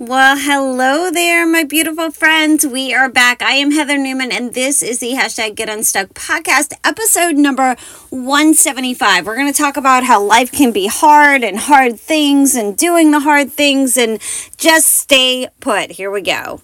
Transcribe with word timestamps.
Well, 0.00 0.36
hello 0.38 1.10
there, 1.10 1.44
my 1.44 1.64
beautiful 1.64 2.12
friends. 2.12 2.64
We 2.64 2.94
are 2.94 3.08
back. 3.08 3.42
I 3.42 3.54
am 3.54 3.72
Heather 3.72 3.98
Newman, 3.98 4.30
and 4.30 4.54
this 4.54 4.80
is 4.80 5.00
the 5.00 5.14
hashtag 5.14 5.56
Get 5.56 5.68
Unstuck 5.68 6.10
podcast, 6.10 6.72
episode 6.84 7.34
number 7.34 7.74
175. 8.10 9.26
We're 9.26 9.34
going 9.34 9.52
to 9.52 9.58
talk 9.58 9.76
about 9.76 10.04
how 10.04 10.22
life 10.22 10.52
can 10.52 10.70
be 10.70 10.86
hard 10.86 11.42
and 11.42 11.58
hard 11.58 11.98
things 11.98 12.54
and 12.54 12.76
doing 12.76 13.10
the 13.10 13.18
hard 13.18 13.50
things 13.50 13.96
and 13.96 14.20
just 14.56 14.86
stay 14.86 15.48
put. 15.58 15.90
Here 15.90 16.12
we 16.12 16.22
go. 16.22 16.60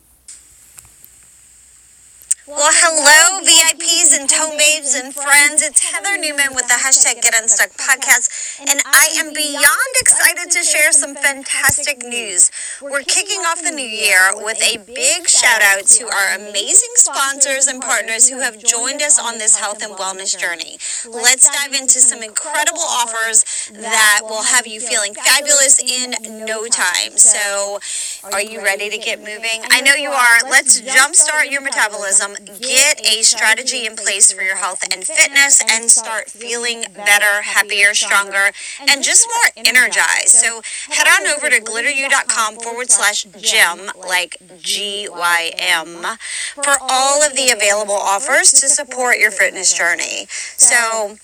Well, 2.47 2.61
hello, 2.61 3.41
VIPs 3.41 4.13
and 4.13 4.29
tone 4.29 4.59
babes 4.59 4.93
and 4.93 5.15
friends. 5.15 5.65
It's 5.65 5.81
Heather 5.81 6.21
Newman 6.21 6.53
with 6.53 6.69
the 6.69 6.77
hashtag 6.77 7.23
Get 7.23 7.33
Unstuck 7.33 7.73
podcast, 7.73 8.61
and 8.61 8.85
I 8.85 9.09
am 9.17 9.33
beyond 9.33 9.93
excited 9.97 10.53
to 10.53 10.61
share 10.63 10.93
some 10.93 11.15
fantastic 11.15 12.05
news. 12.05 12.53
We're 12.83 13.01
kicking 13.01 13.41
off 13.49 13.65
the 13.65 13.71
new 13.71 13.89
year 13.89 14.29
with 14.37 14.61
a 14.61 14.77
big 14.77 15.27
shout 15.27 15.63
out 15.65 15.87
to 15.97 16.05
our 16.05 16.37
amazing 16.37 16.93
sponsors 17.01 17.67
and 17.67 17.81
partners 17.81 18.29
who 18.29 18.41
have 18.41 18.63
joined 18.63 19.01
us 19.01 19.19
on 19.19 19.39
this 19.39 19.57
health 19.57 19.81
and 19.83 19.97
wellness 19.97 20.37
journey. 20.37 20.77
Let's 21.09 21.49
dive 21.49 21.73
into 21.73 21.97
some 22.05 22.23
incredible 22.23 22.85
offers 22.85 23.73
that 23.73 24.21
will 24.21 24.45
have 24.45 24.67
you 24.67 24.81
feeling 24.81 25.15
fabulous 25.15 25.81
in 25.81 26.45
no 26.45 26.67
time. 26.67 27.17
So, 27.17 27.81
are 28.23 28.43
you 28.43 28.61
ready 28.61 28.91
to 28.91 28.99
get 28.99 29.21
moving? 29.21 29.65
I 29.71 29.81
know 29.81 29.95
you 29.95 30.11
are. 30.11 30.45
Let's 30.45 30.83
jumpstart 30.83 31.51
your 31.51 31.63
metabolism 31.63 32.34
get 32.61 33.01
a 33.07 33.23
strategy 33.23 33.87
in 33.87 33.97
place 33.97 34.33
for 34.33 34.43
your 34.43 34.57
health 34.57 34.83
and 34.93 35.05
fitness 35.05 35.63
and 35.71 35.91
start 35.91 36.31
feeling 36.31 36.85
better, 36.95 37.43
happier, 37.43 37.95
stronger, 37.95 38.51
and 38.89 39.03
just 39.03 39.27
more 39.29 39.65
energized. 39.67 40.29
So 40.29 40.63
head 40.91 41.07
on 41.07 41.27
over 41.27 41.51
to 41.51 41.61
glitteru.com 41.61 42.57
forward 42.57 42.91
slash 42.91 43.25
gym, 43.41 43.91
like 43.97 44.37
G 44.61 45.09
Y 45.11 45.53
M, 45.59 46.05
for 46.63 46.77
all 46.81 47.23
of 47.23 47.35
the 47.35 47.51
available 47.51 47.95
offers 47.95 48.51
to 48.53 48.69
support 48.69 49.19
your 49.19 49.31
fitness 49.31 49.77
journey. 49.77 50.27
So, 50.29 51.17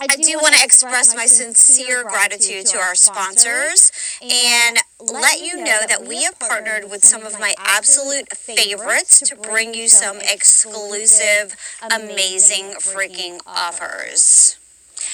I 0.00 0.06
do 0.16 0.38
want 0.40 0.54
to 0.54 0.64
express 0.64 1.14
my 1.14 1.26
sincere 1.26 2.02
gratitude 2.04 2.66
to 2.66 2.78
our 2.78 2.94
sponsors 2.94 3.90
and 4.20 4.78
let 5.00 5.40
you 5.40 5.56
know 5.56 5.80
that 5.88 6.04
we 6.06 6.22
have 6.24 6.38
partnered 6.38 6.90
with 6.90 7.04
some 7.04 7.22
of 7.26 7.38
my 7.40 7.54
absolute 7.58 8.36
favorites 8.36 9.20
to 9.28 9.36
bring 9.36 9.74
you 9.74 9.88
some 9.88 10.18
exclusive, 10.20 11.56
amazing 11.90 12.74
freaking 12.80 13.40
offers. 13.46 14.58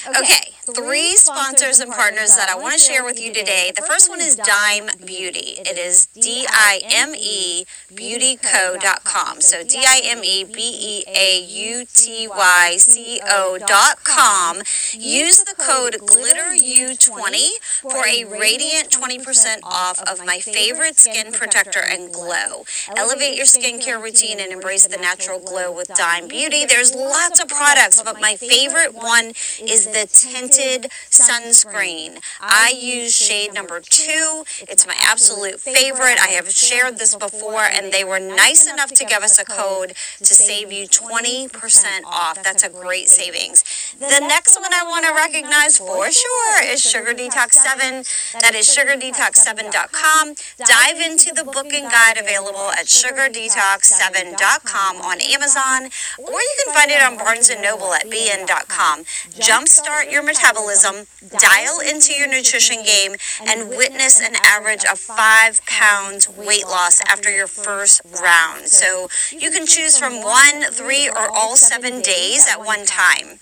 Okay, 0.06 0.53
three 0.72 1.16
sponsors 1.16 1.80
and 1.80 1.92
partners 1.92 2.36
that 2.36 2.48
I 2.48 2.56
want 2.56 2.72
to 2.72 2.78
share 2.78 3.04
with 3.04 3.20
you 3.20 3.32
today. 3.32 3.70
The 3.74 3.82
first 3.82 4.08
one 4.08 4.20
is 4.20 4.36
Dime 4.36 4.88
Beauty. 5.04 5.60
It 5.60 5.76
is 5.76 6.06
D 6.06 6.46
I 6.48 6.80
M 6.90 7.14
E 7.14 7.64
beautyco.com. 7.92 9.40
So 9.40 9.62
D 9.62 9.84
I 9.86 10.00
M 10.04 10.24
E 10.24 10.44
B 10.44 10.54
E 10.56 11.04
A 11.06 11.40
U 11.40 11.84
T 11.92 12.28
Y 12.28 12.76
C 12.78 13.20
O.com. 13.28 14.62
Use 14.94 15.44
the 15.44 15.54
code 15.58 15.94
GLITTERU20 16.00 17.48
for 17.82 18.06
a 18.06 18.24
radiant 18.24 18.90
20% 18.90 19.58
off 19.62 20.02
of 20.02 20.24
my 20.24 20.38
favorite 20.38 20.96
skin 20.96 21.32
protector 21.32 21.80
and 21.80 22.12
glow. 22.12 22.64
Elevate 22.96 23.36
your 23.36 23.46
skincare 23.46 24.02
routine 24.02 24.40
and 24.40 24.52
embrace 24.52 24.86
the 24.86 24.96
natural 24.96 25.40
glow 25.40 25.70
with 25.70 25.88
Dime 25.88 26.28
Beauty. 26.28 26.64
There's 26.64 26.94
lots 26.94 27.40
of 27.40 27.48
products, 27.48 28.02
but 28.02 28.20
my 28.20 28.36
favorite 28.36 28.94
one 28.94 29.32
is 29.60 29.86
the 29.86 30.08
tinted 30.10 30.53
sunscreen. 31.10 32.20
I 32.40 32.72
use 32.76 33.14
shade 33.14 33.54
number 33.54 33.80
two. 33.80 34.44
It's 34.68 34.86
my 34.86 34.96
absolute 35.00 35.60
favorite. 35.60 36.18
I 36.20 36.28
have 36.30 36.50
shared 36.50 36.98
this 36.98 37.14
before, 37.14 37.62
and 37.62 37.92
they 37.92 38.04
were 38.04 38.20
nice 38.20 38.66
enough 38.70 38.92
to 38.92 39.04
give 39.04 39.22
us 39.22 39.38
a 39.38 39.44
code 39.44 39.94
to 40.18 40.34
save 40.34 40.72
you 40.72 40.86
20% 40.86 42.04
off. 42.04 42.42
That's 42.42 42.62
a 42.62 42.68
great 42.68 43.08
savings. 43.08 43.64
The 43.98 44.20
next 44.20 44.60
one 44.60 44.72
I 44.72 44.84
want 44.84 45.06
to 45.06 45.12
recognize 45.12 45.78
for 45.78 46.10
sure 46.10 46.62
is 46.62 46.80
Sugar 46.80 47.14
Detox 47.14 47.52
7. 47.52 48.04
That 48.40 48.54
is 48.54 48.68
sugardetox7.com. 48.68 50.34
Dive 50.58 51.00
into 51.00 51.32
the 51.34 51.44
booking 51.44 51.88
guide 51.88 52.18
available 52.18 52.70
at 52.70 52.86
sugardetox7.com 52.86 55.00
on 55.02 55.20
Amazon, 55.20 55.90
or 56.18 56.40
you 56.40 56.56
can 56.64 56.74
find 56.74 56.90
it 56.90 57.02
on 57.02 57.16
Barnes 57.16 57.50
& 57.56 57.60
Noble 57.62 57.94
at 57.94 58.10
bn.com. 58.10 59.04
Jumpstart 59.04 59.64
jumpstart 59.64 60.12
your 60.12 60.22
metabolism, 60.22 60.43
dial 60.44 61.80
into 61.80 62.12
your 62.12 62.28
nutrition 62.28 62.82
game, 62.84 63.16
and 63.46 63.68
witness 63.70 64.20
an 64.20 64.34
average 64.44 64.84
of 64.84 64.98
five 64.98 65.64
pounds 65.66 66.28
weight 66.28 66.66
loss 66.66 67.00
after 67.08 67.30
your 67.30 67.46
first 67.46 68.02
round. 68.22 68.66
So 68.66 69.08
you 69.30 69.50
can 69.50 69.66
choose 69.66 69.98
from 69.98 70.22
one, 70.22 70.62
three, 70.70 71.08
or 71.08 71.28
all 71.32 71.56
seven 71.56 72.00
days 72.00 72.46
at 72.48 72.58
one 72.58 72.84
time. 72.84 73.38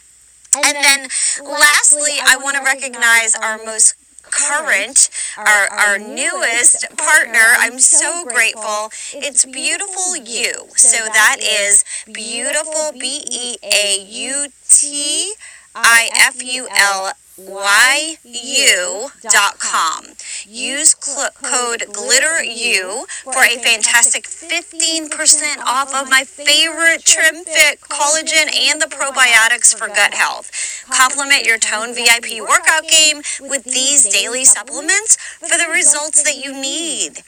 And 0.54 0.76
then 0.76 1.08
lastly, 1.42 2.12
I 2.22 2.36
want 2.36 2.56
to 2.56 2.62
recognize 2.62 3.34
our 3.34 3.58
most 3.64 3.94
current, 4.22 5.10
our, 5.36 5.68
our 5.68 5.98
newest 5.98 6.86
partner. 6.96 7.46
I'm 7.58 7.78
so 7.78 8.24
grateful. 8.24 8.90
It's 9.12 9.44
BeautifulYu. 9.44 10.70
So 10.78 11.04
that 11.06 11.36
is 11.40 11.84
beautiful, 12.12 12.92
B 12.98 13.24
E 13.30 13.56
A 13.62 14.02
U 14.02 14.48
T 14.68 15.34
I 15.74 16.10
F 16.14 16.42
U 16.42 16.68
L 16.70 17.12
Y 17.38 18.16
U 18.24 19.08
dot 19.22 19.58
com. 19.58 20.04
Use 20.46 20.94
cl- 21.00 21.30
code 21.30 21.84
GLITTERU 21.88 23.06
for 23.24 23.42
a 23.42 23.58
fantastic 23.58 24.24
15% 24.24 25.58
off 25.64 25.94
of 25.94 26.10
my 26.10 26.24
favorite 26.24 27.02
TrimFit 27.04 27.80
collagen 27.88 28.54
and 28.54 28.82
the 28.82 28.86
probiotics 28.86 29.74
for 29.76 29.88
gut 29.88 30.12
health. 30.14 30.50
Complement 30.90 31.44
your 31.44 31.58
Tone 31.58 31.94
VIP 31.94 32.40
workout 32.40 32.86
game 32.88 33.22
with 33.40 33.64
these 33.64 34.08
daily 34.12 34.44
supplements 34.44 35.16
for 35.16 35.56
the 35.56 35.70
results 35.72 36.22
that 36.22 36.36
you 36.36 36.52
need. 36.52 37.22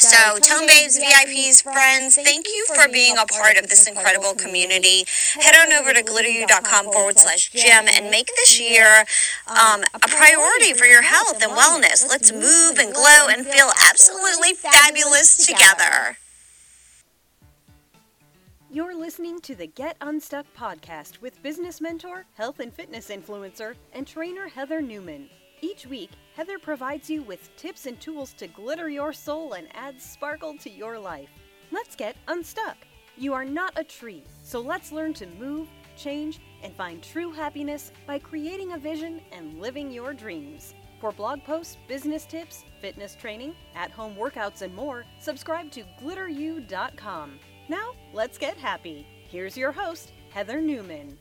So, 0.00 0.38
Tone 0.38 0.68
Babes, 0.68 0.96
VIPs, 0.96 1.60
friends, 1.60 2.14
thank 2.14 2.46
you 2.46 2.66
for 2.72 2.86
being 2.88 3.16
a 3.18 3.26
part 3.26 3.56
of 3.56 3.68
this 3.68 3.88
incredible 3.88 4.32
community. 4.34 5.04
Head 5.34 5.56
on 5.56 5.72
over 5.72 5.92
to 5.92 6.04
glitteru.com 6.04 6.92
forward 6.92 7.18
slash 7.18 7.50
gym 7.50 7.86
and 7.92 8.08
make 8.08 8.28
this 8.28 8.60
year 8.60 9.04
um, 9.48 9.82
a 9.94 9.98
priority 9.98 10.72
for 10.72 10.84
your 10.84 11.02
health 11.02 11.42
and 11.42 11.50
wellness. 11.50 12.08
Let's 12.08 12.30
move 12.30 12.78
and 12.78 12.94
glow 12.94 13.26
and 13.28 13.44
feel 13.44 13.70
absolutely 13.90 14.54
fabulous 14.54 15.44
together. 15.44 16.16
You're 18.70 18.94
listening 18.94 19.40
to 19.40 19.56
the 19.56 19.66
Get 19.66 19.96
Unstuck 20.00 20.46
podcast 20.56 21.20
with 21.20 21.42
business 21.42 21.80
mentor, 21.80 22.24
health 22.34 22.60
and 22.60 22.72
fitness 22.72 23.08
influencer, 23.08 23.74
and 23.92 24.06
trainer 24.06 24.46
Heather 24.46 24.80
Newman. 24.80 25.28
Each 25.60 25.88
week, 25.88 26.10
Heather 26.38 26.60
provides 26.60 27.10
you 27.10 27.22
with 27.22 27.50
tips 27.56 27.86
and 27.86 28.00
tools 28.00 28.32
to 28.34 28.46
glitter 28.46 28.88
your 28.88 29.12
soul 29.12 29.54
and 29.54 29.66
add 29.74 30.00
sparkle 30.00 30.56
to 30.58 30.70
your 30.70 30.96
life. 30.96 31.30
Let's 31.72 31.96
get 31.96 32.14
unstuck. 32.28 32.76
You 33.16 33.34
are 33.34 33.44
not 33.44 33.72
a 33.74 33.82
tree, 33.82 34.22
so 34.44 34.60
let's 34.60 34.92
learn 34.92 35.14
to 35.14 35.26
move, 35.26 35.66
change, 35.96 36.38
and 36.62 36.72
find 36.76 37.02
true 37.02 37.32
happiness 37.32 37.90
by 38.06 38.20
creating 38.20 38.70
a 38.70 38.78
vision 38.78 39.20
and 39.32 39.60
living 39.60 39.90
your 39.90 40.14
dreams. 40.14 40.74
For 41.00 41.10
blog 41.10 41.42
posts, 41.42 41.76
business 41.88 42.24
tips, 42.24 42.62
fitness 42.80 43.16
training, 43.16 43.56
at 43.74 43.90
home 43.90 44.14
workouts, 44.14 44.62
and 44.62 44.72
more, 44.72 45.04
subscribe 45.18 45.72
to 45.72 45.82
glitteru.com. 46.00 47.40
Now, 47.68 47.94
let's 48.12 48.38
get 48.38 48.56
happy. 48.56 49.08
Here's 49.28 49.56
your 49.56 49.72
host, 49.72 50.12
Heather 50.30 50.60
Newman. 50.60 51.18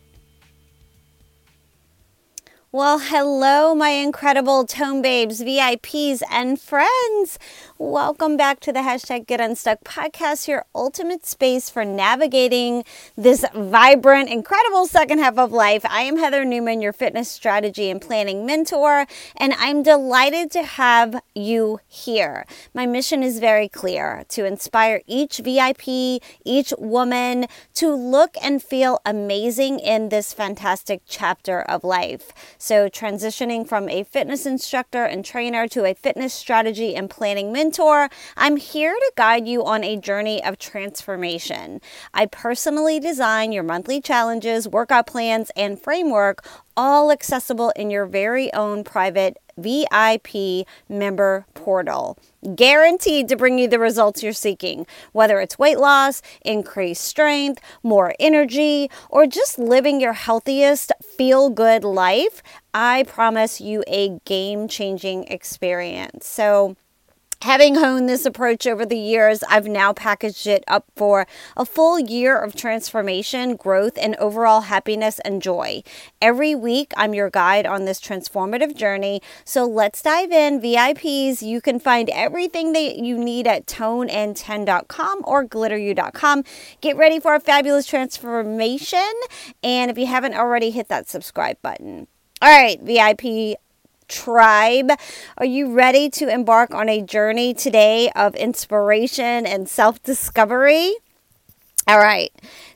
Well, 2.78 3.00
hello, 3.00 3.74
my 3.74 3.90
incredible 3.90 4.64
Tone 4.64 5.02
Babes, 5.02 5.42
VIPs, 5.42 6.22
and 6.30 6.62
friends. 6.62 7.40
Welcome 7.80 8.38
back 8.38 8.60
to 8.60 8.72
the 8.72 8.82
hashtag 8.82 9.25
Get 9.25 9.42
Unstuck 9.42 9.84
podcast, 9.84 10.48
your 10.48 10.63
ultimate 10.75 11.25
space 11.25 11.72
for 11.72 11.84
navigating 11.84 12.84
this 13.16 13.44
vibrant, 13.56 14.30
incredible 14.30 14.86
second 14.86 15.18
half 15.18 15.40
of 15.40 15.51
life. 15.51 15.84
I 15.90 16.01
am 16.01 16.18
Heather 16.18 16.46
Newman, 16.46 16.80
your 16.80 16.94
fitness 16.94 17.31
strategy 17.31 17.90
and 17.90 18.00
planning 18.00 18.46
mentor, 18.46 19.07
and 19.36 19.56
I'm 19.57 19.81
delighted 19.81 20.51
to 20.51 20.62
have 20.62 21.19
you 21.34 21.80
here. 21.88 22.46
My 22.75 22.86
mission 22.86 23.24
is 23.24 23.40
very 23.40 23.69
clear 23.69 24.24
to 24.30 24.46
inspire 24.46 25.01
each 25.07 25.40
VIP, 25.40 26.22
each 26.46 26.74
woman 26.78 27.48
to 27.74 27.90
look 27.90 28.36
and 28.40 28.62
feel 28.62 29.00
amazing 29.04 29.80
in 29.80 30.10
this 30.10 30.31
fantastic 30.31 31.01
chapter 31.07 31.60
of 31.63 31.84
life. 31.84 32.31
So, 32.68 32.90
transitioning 32.90 33.66
from 33.66 33.88
a 33.88 34.04
fitness 34.04 34.46
instructor 34.46 35.06
and 35.06 35.24
trainer 35.24 35.69
to 35.69 35.86
a 35.86 35.94
fitness 35.94 36.34
strategy 36.34 36.98
and 36.98 37.10
planning 37.10 37.54
mentor 37.54 38.10
I'm 38.36 38.58
here 38.58 38.94
to 38.94 39.12
guide 39.16 39.48
you 39.48 39.64
on 39.64 39.86
a 39.86 39.96
journey 39.96 40.44
of 40.44 40.60
transformation. 40.60 41.80
I 42.14 42.25
personally 42.25 43.00
design 43.00 43.54
your 43.54 43.64
monthly 43.64 44.02
challenges, 44.02 44.68
workout 44.68 45.08
plans, 45.08 45.50
and 45.56 45.81
framework 45.81 46.46
all 46.75 47.10
accessible 47.10 47.72
in 47.78 47.90
your 47.90 48.06
very 48.06 48.54
own 48.54 48.84
private 48.84 49.38
VIP 49.58 50.68
member 50.90 51.46
portal. 51.54 52.18
Guaranteed 52.56 53.28
to 53.28 53.36
bring 53.36 53.60
you 53.60 53.68
the 53.68 53.80
results 53.80 54.24
you're 54.24 54.32
seeking, 54.32 54.88
whether 55.12 55.42
it's 55.42 55.60
weight 55.60 55.80
loss, 55.80 56.22
increased 56.46 57.04
strength, 57.04 57.62
more 57.84 58.14
energy, 58.20 58.90
or 59.10 59.28
just 59.28 59.60
living 59.60 60.00
your 60.00 60.14
healthiest, 60.14 60.92
feel 61.04 61.50
good 61.50 61.84
life. 61.84 62.42
I 62.74 63.04
promise 63.04 63.60
you 63.60 63.84
a 63.88 64.20
game 64.24 64.68
changing 64.68 65.26
experience. 65.26 66.26
So, 66.26 66.78
Having 67.44 67.75
honed 67.75 68.10
this 68.10 68.25
approach 68.25 68.66
over 68.66 68.84
the 68.84 68.98
years, 68.98 69.44
I've 69.48 69.68
now 69.68 69.94
packaged 69.94 70.48
it 70.48 70.63
up 70.68 70.86
for 70.95 71.28
a 71.56 71.66
full 71.66 72.00
year 72.00 72.36
of 72.36 72.56
transformation, 72.56 73.56
growth, 73.56 73.95
and 74.01 74.16
overall 74.16 74.62
happiness 74.62 75.19
and 75.19 75.39
joy. 75.39 75.84
Every 76.19 76.56
week, 76.56 76.94
I'm 76.98 77.13
your 77.13 77.30
guide 77.30 77.68
on 77.68 77.86
this 77.86 78.01
transformative 78.01 78.75
journey. 78.75 79.22
So 79.45 79.66
let's 79.66 80.01
dive 80.01 80.31
in. 80.31 80.60
VIPs, 80.60 81.44
you 81.44 81.62
can 81.62 81.80
find 81.80 82.10
everything 82.10 82.74
that 82.74 82.98
you 82.98 83.19
need 83.19 83.45
at 83.45 83.68
toneand10.com 83.68 85.22
or 85.24 85.45
glitteru.com. 85.45 86.44
Get 86.81 86.98
ready 86.98 87.19
for 87.19 87.36
a 87.36 87.39
fabulous 87.39 87.86
transformation. 87.86 89.13
And 89.63 89.92
if 89.92 89.98
you 90.00 90.07
haven't 90.07 90.34
already, 90.34 90.72
hit 90.72 90.88
that 90.88 91.07
subscribe 91.07 91.62
button. 91.62 92.07
All 92.42 92.50
right, 92.50 92.81
VIP 92.81 93.57
tribe. 94.07 94.92
Are 95.38 95.45
you 95.45 95.74
ready 95.74 96.09
to 96.12 96.30
embark 96.30 96.74
on 96.74 96.89
a 96.89 97.01
journey 97.01 97.54
today 97.54 98.09
of 98.15 98.36
inspiration 98.36 99.45
and 99.45 99.68
self 99.68 100.01
discovery? 100.04 100.95
All 101.88 102.00
right, 102.00 102.31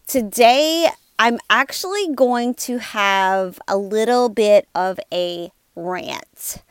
today 0.07 0.88
I'm 1.19 1.38
actually 1.50 2.13
going 2.16 2.54
to 2.56 2.80
have 2.80 3.60
a 3.68 3.78
little 3.78 4.30
bit 4.30 4.68
of 4.74 5.00
a 5.13 5.51
rant. 5.75 6.63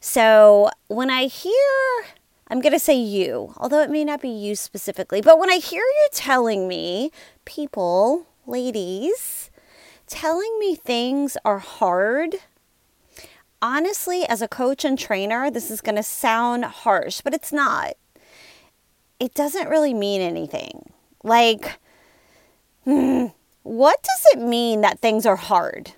So 0.00 0.70
when 0.88 1.10
I 1.10 1.24
hear, 1.26 2.06
I'm 2.48 2.60
going 2.60 2.72
to 2.72 2.78
say 2.78 2.94
you, 2.96 3.54
although 3.56 3.82
it 3.82 3.90
may 3.90 4.04
not 4.04 4.20
be 4.20 4.28
you 4.28 4.54
specifically, 4.54 5.20
but 5.20 5.38
when 5.38 5.50
I 5.50 5.56
hear 5.56 5.82
you 5.82 6.08
telling 6.12 6.68
me, 6.68 7.10
people, 7.44 8.26
ladies, 8.46 9.50
telling 10.06 10.58
me 10.58 10.74
things 10.74 11.36
are 11.44 11.58
hard 11.58 12.36
honestly, 13.66 14.24
as 14.28 14.40
a 14.40 14.46
coach 14.46 14.84
and 14.84 14.96
trainer, 14.96 15.50
this 15.50 15.72
is 15.72 15.80
going 15.80 15.96
to 15.96 16.02
sound 16.02 16.64
harsh, 16.64 17.20
but 17.20 17.34
it's 17.34 17.52
not. 17.52 17.94
It 19.18 19.34
doesn't 19.34 19.68
really 19.68 19.92
mean 19.92 20.20
anything. 20.20 20.92
Like, 21.24 21.80
hmm, 22.84 23.26
what 23.64 24.00
does 24.04 24.26
it 24.32 24.38
mean 24.38 24.82
that 24.82 25.00
things 25.00 25.26
are 25.26 25.34
hard? 25.34 25.94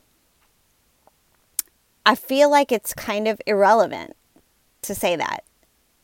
I 2.07 2.15
feel 2.15 2.51
like 2.51 2.73
it's 2.73 2.95
kind 2.95 3.29
of 3.29 3.39
irrelevant 3.47 4.17
to 4.81 4.95
say 4.95 5.15
that. 5.17 5.45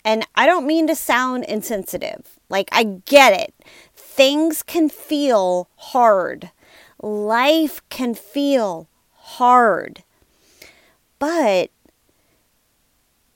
And 0.04 0.26
I 0.34 0.44
don't 0.44 0.66
mean 0.66 0.86
to 0.88 0.94
sound 0.94 1.44
insensitive. 1.44 2.38
Like, 2.50 2.68
I 2.72 3.00
get 3.06 3.32
it. 3.32 3.54
Things 3.96 4.62
can 4.62 4.90
feel 4.90 5.70
hard. 5.76 6.50
Life 7.00 7.80
can 7.88 8.14
feel 8.14 8.86
hard. 9.14 10.04
But 11.24 11.70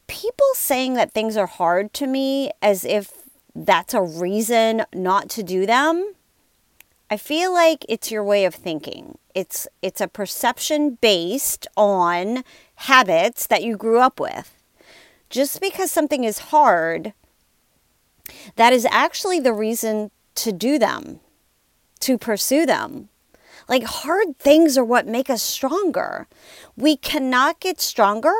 people 0.09 0.47
saying 0.53 0.93
that 0.93 1.13
things 1.13 1.39
are 1.39 1.47
hard 1.47 1.95
to 1.95 2.07
me 2.07 2.51
as 2.61 2.85
if 2.85 3.11
that's 3.55 3.95
a 3.95 4.03
reason 4.03 4.85
not 4.93 5.31
to 5.31 5.43
do 5.43 5.65
them, 5.65 6.13
I 7.11 7.17
feel 7.17 7.51
like 7.51 7.87
it's 7.89 8.11
your 8.11 8.23
way 8.23 8.45
of 8.45 8.55
thinking. 8.55 9.17
It's 9.35 9.67
it's 9.81 10.03
a 10.03 10.07
perception 10.07 10.99
based 11.01 11.67
on 11.79 12.45
habits 12.75 13.47
that 13.47 13.63
you 13.63 13.79
grew 13.79 14.01
up 14.01 14.21
with. 14.21 14.53
Just 15.31 15.59
because 15.59 15.91
something 15.91 16.25
is 16.25 16.51
hard, 16.53 17.15
that 18.57 18.75
is 18.75 18.87
actually 18.91 19.41
the 19.41 19.55
reason 19.55 20.11
to 20.35 20.53
do 20.53 20.79
them, 20.79 21.21
to 22.01 22.19
pursue 22.19 22.67
them. 22.67 23.09
Like 23.69 23.85
hard 23.85 24.39
things 24.39 24.79
are 24.79 24.85
what 24.85 25.07
make 25.07 25.29
us 25.29 25.43
stronger. 25.43 26.27
We 26.77 26.97
cannot 26.97 27.61
get 27.61 27.81
stronger 27.81 28.35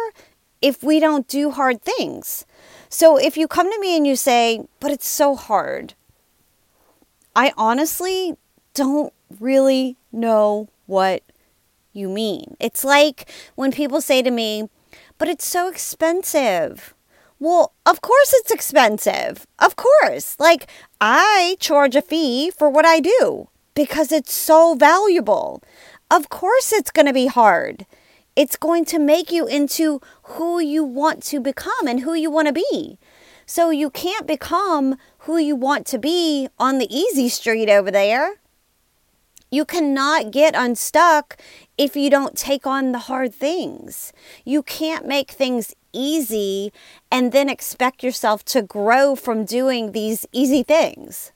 if 0.63 0.83
we 0.83 0.99
don't 0.99 1.29
do 1.29 1.51
hard 1.51 1.83
things. 1.83 2.47
So 2.89 3.19
if 3.19 3.37
you 3.37 3.47
come 3.47 3.71
to 3.71 3.79
me 3.79 3.97
and 3.97 4.07
you 4.07 4.17
say, 4.17 4.67
but 4.81 4.91
it's 4.91 5.07
so 5.07 5.37
hard, 5.37 5.95
I 7.37 7.53
honestly 7.57 8.37
don't 8.73 9.13
really 9.39 9.97
know 10.11 10.69
what 10.87 11.23
you 11.93 12.09
mean. 12.09 12.57
It's 12.59 12.83
like 12.83 13.31
when 13.55 13.71
people 13.71 14.01
say 14.01 14.23
to 14.23 14.31
me, 14.31 14.71
but 15.19 15.29
it's 15.29 15.47
so 15.47 15.69
expensive. 15.69 16.95
Well, 17.39 17.75
of 17.85 18.01
course 18.01 18.33
it's 18.35 18.51
expensive. 18.51 19.47
Of 19.59 19.77
course. 19.77 20.37
Like, 20.41 20.69
I 21.01 21.57
charge 21.61 21.95
a 21.95 22.03
fee 22.03 22.51
for 22.51 22.69
what 22.69 22.87
I 22.87 22.99
do 23.01 23.49
because 23.79 24.11
it's 24.11 24.33
so 24.33 24.75
valuable. 24.75 25.63
Of 26.11 26.29
course, 26.29 26.73
it's 26.73 26.91
going 26.91 27.07
to 27.07 27.13
be 27.13 27.29
hard. 27.29 27.87
It's 28.35 28.57
going 28.57 28.85
to 28.87 28.99
make 28.99 29.31
you 29.31 29.47
into 29.47 30.01
who 30.35 30.59
you 30.59 30.83
want 30.83 31.23
to 31.31 31.39
become 31.39 31.87
and 31.87 32.01
who 32.01 32.13
you 32.13 32.29
want 32.29 32.49
to 32.49 32.53
be. 32.53 32.99
So 33.47 33.71
you 33.71 33.89
can't 33.89 34.27
become 34.27 34.97
who 35.19 35.39
you 35.39 35.55
want 35.55 35.87
to 35.87 35.99
be 36.01 36.49
on 36.59 36.79
the 36.79 36.93
easy 36.93 37.29
street 37.29 37.71
over 37.71 37.93
there. 37.93 38.41
You 39.49 39.65
cannot 39.65 40.33
get 40.33 40.57
unstuck 40.57 41.37
if 41.79 41.95
you 41.95 42.11
don't 42.11 42.37
take 42.37 42.67
on 42.67 42.91
the 42.91 43.07
hard 43.07 43.33
things. 43.33 44.13
You 44.45 44.65
can't 44.65 45.07
make 45.07 45.31
things 45.31 45.73
easy 45.93 46.73
and 47.13 47.31
then 47.31 47.49
expect 47.49 48.03
yourself 48.03 48.45
to 48.47 48.61
grow 48.61 49.15
from 49.15 49.45
doing 49.45 49.93
these 49.93 50.27
easy 50.33 50.65
things 50.65 51.31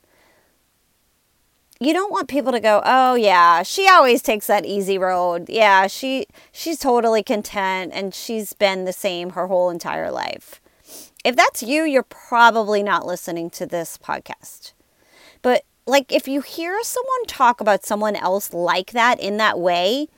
you 1.86 1.92
don't 1.92 2.12
want 2.12 2.28
people 2.28 2.52
to 2.52 2.60
go, 2.60 2.82
"Oh 2.84 3.14
yeah, 3.14 3.62
she 3.62 3.88
always 3.88 4.22
takes 4.22 4.46
that 4.46 4.66
easy 4.66 4.98
road. 4.98 5.48
Yeah, 5.48 5.86
she 5.86 6.26
she's 6.52 6.78
totally 6.78 7.22
content 7.22 7.92
and 7.94 8.14
she's 8.14 8.52
been 8.52 8.84
the 8.84 8.92
same 8.92 9.30
her 9.30 9.46
whole 9.46 9.70
entire 9.70 10.10
life." 10.10 10.60
If 11.24 11.36
that's 11.36 11.62
you, 11.62 11.84
you're 11.84 12.02
probably 12.02 12.82
not 12.82 13.06
listening 13.06 13.48
to 13.50 13.66
this 13.66 13.96
podcast. 13.96 14.72
But 15.40 15.64
like 15.86 16.12
if 16.12 16.26
you 16.28 16.40
hear 16.40 16.82
someone 16.82 17.26
talk 17.26 17.60
about 17.60 17.84
someone 17.84 18.16
else 18.16 18.52
like 18.52 18.92
that 18.92 19.20
in 19.20 19.36
that 19.36 19.58
way, 19.58 20.08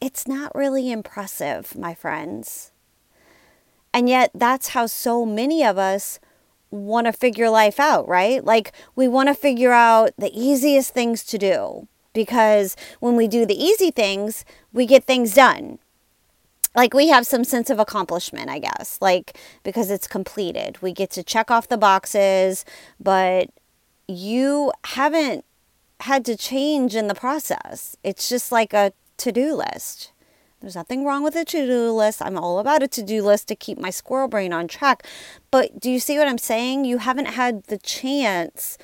it's 0.00 0.26
not 0.26 0.54
really 0.54 0.90
impressive, 0.90 1.76
my 1.76 1.94
friends. 1.94 2.72
And 3.92 4.08
yet 4.08 4.30
that's 4.34 4.68
how 4.68 4.86
so 4.86 5.24
many 5.24 5.64
of 5.64 5.78
us 5.78 6.20
want 6.70 7.06
to 7.06 7.12
figure 7.12 7.50
life 7.50 7.80
out, 7.80 8.08
right? 8.08 8.44
Like 8.44 8.72
we 8.94 9.08
want 9.08 9.28
to 9.28 9.34
figure 9.34 9.72
out 9.72 10.10
the 10.18 10.30
easiest 10.38 10.92
things 10.92 11.24
to 11.24 11.38
do 11.38 11.88
because 12.12 12.76
when 13.00 13.16
we 13.16 13.28
do 13.28 13.46
the 13.46 13.62
easy 13.62 13.90
things, 13.90 14.44
we 14.72 14.86
get 14.86 15.04
things 15.04 15.34
done. 15.34 15.78
Like 16.74 16.94
we 16.94 17.08
have 17.08 17.26
some 17.26 17.44
sense 17.44 17.70
of 17.70 17.78
accomplishment, 17.78 18.50
I 18.50 18.58
guess, 18.58 18.98
like 19.00 19.38
because 19.62 19.90
it's 19.90 20.06
completed. 20.06 20.80
We 20.82 20.92
get 20.92 21.10
to 21.12 21.22
check 21.22 21.50
off 21.50 21.68
the 21.68 21.78
boxes, 21.78 22.64
but 23.00 23.50
you 24.06 24.72
haven't 24.84 25.44
had 26.00 26.24
to 26.26 26.36
change 26.36 26.94
in 26.94 27.08
the 27.08 27.14
process. 27.14 27.96
It's 28.04 28.28
just 28.28 28.52
like 28.52 28.72
a 28.72 28.92
to 29.18 29.32
do 29.32 29.54
list. 29.54 30.12
There's 30.60 30.74
nothing 30.74 31.04
wrong 31.04 31.22
with 31.22 31.36
a 31.36 31.44
to 31.44 31.66
do 31.66 31.92
list. 31.92 32.20
I'm 32.20 32.36
all 32.36 32.58
about 32.58 32.82
a 32.82 32.88
to 32.88 33.02
do 33.02 33.22
list 33.22 33.46
to 33.48 33.54
keep 33.54 33.78
my 33.78 33.90
squirrel 33.90 34.26
brain 34.26 34.52
on 34.52 34.66
track. 34.66 35.06
But 35.52 35.78
do 35.78 35.90
you 35.90 36.00
see 36.00 36.18
what 36.18 36.26
I'm 36.26 36.38
saying? 36.38 36.84
You 36.84 36.98
haven't 36.98 37.26
had 37.26 37.64
the 37.64 37.78
chance 37.78 38.76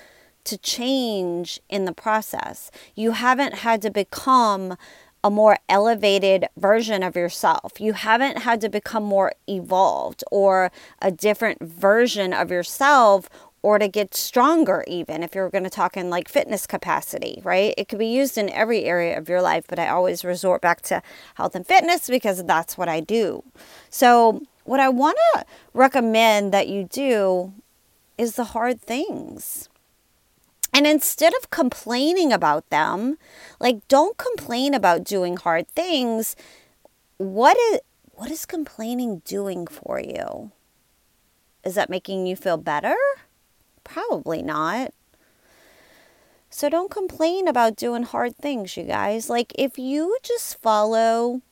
to 0.44 0.56
change 0.58 1.60
in 1.68 1.84
the 1.84 1.92
process. 1.92 2.70
You 2.94 3.12
haven't 3.12 3.54
had 3.54 3.82
to 3.82 3.90
become 3.90 4.76
a 5.24 5.30
more 5.30 5.58
elevated 5.68 6.46
version 6.56 7.02
of 7.02 7.16
yourself. 7.16 7.80
You 7.80 7.94
haven't 7.94 8.38
had 8.38 8.60
to 8.60 8.68
become 8.68 9.02
more 9.02 9.32
evolved 9.48 10.22
or 10.30 10.70
a 11.00 11.10
different 11.10 11.62
version 11.62 12.32
of 12.32 12.50
yourself 12.50 13.28
or 13.64 13.78
to 13.78 13.88
get 13.88 14.14
stronger, 14.14 14.84
even 14.86 15.22
if 15.22 15.34
you're 15.34 15.48
going 15.48 15.64
to 15.64 15.70
talk 15.70 15.96
in 15.96 16.10
like 16.10 16.28
fitness 16.28 16.66
capacity, 16.66 17.40
right? 17.44 17.72
It 17.78 17.88
could 17.88 17.98
be 17.98 18.06
used 18.06 18.36
in 18.36 18.50
every 18.50 18.84
area 18.84 19.16
of 19.16 19.26
your 19.26 19.40
life, 19.40 19.64
but 19.66 19.78
I 19.78 19.88
always 19.88 20.22
resort 20.22 20.60
back 20.60 20.82
to 20.82 21.00
health 21.36 21.54
and 21.54 21.66
fitness 21.66 22.06
because 22.06 22.44
that's 22.44 22.76
what 22.76 22.90
I 22.90 23.00
do. 23.00 23.42
So, 23.88 24.42
what 24.64 24.80
I 24.80 24.90
want 24.90 25.16
to 25.32 25.46
recommend 25.72 26.52
that 26.52 26.68
you 26.68 26.84
do 26.84 27.54
is 28.18 28.36
the 28.36 28.52
hard 28.52 28.82
things. 28.82 29.70
And 30.74 30.86
instead 30.86 31.32
of 31.40 31.48
complaining 31.48 32.34
about 32.34 32.68
them, 32.68 33.16
like 33.60 33.88
don't 33.88 34.18
complain 34.18 34.74
about 34.74 35.04
doing 35.04 35.38
hard 35.38 35.68
things. 35.68 36.36
What 37.16 37.56
is 37.56 37.80
what 38.12 38.30
is 38.30 38.44
complaining 38.44 39.22
doing 39.24 39.66
for 39.66 39.98
you? 39.98 40.52
Is 41.64 41.76
that 41.76 41.88
making 41.88 42.26
you 42.26 42.36
feel 42.36 42.58
better? 42.58 42.96
Probably 43.84 44.42
not. 44.42 44.92
So 46.50 46.68
don't 46.68 46.90
complain 46.90 47.48
about 47.48 47.76
doing 47.76 48.04
hard 48.04 48.36
things, 48.36 48.76
you 48.76 48.84
guys. 48.84 49.28
Like 49.28 49.52
if 49.56 49.78
you 49.78 50.16
just 50.22 50.60
follow 50.60 51.42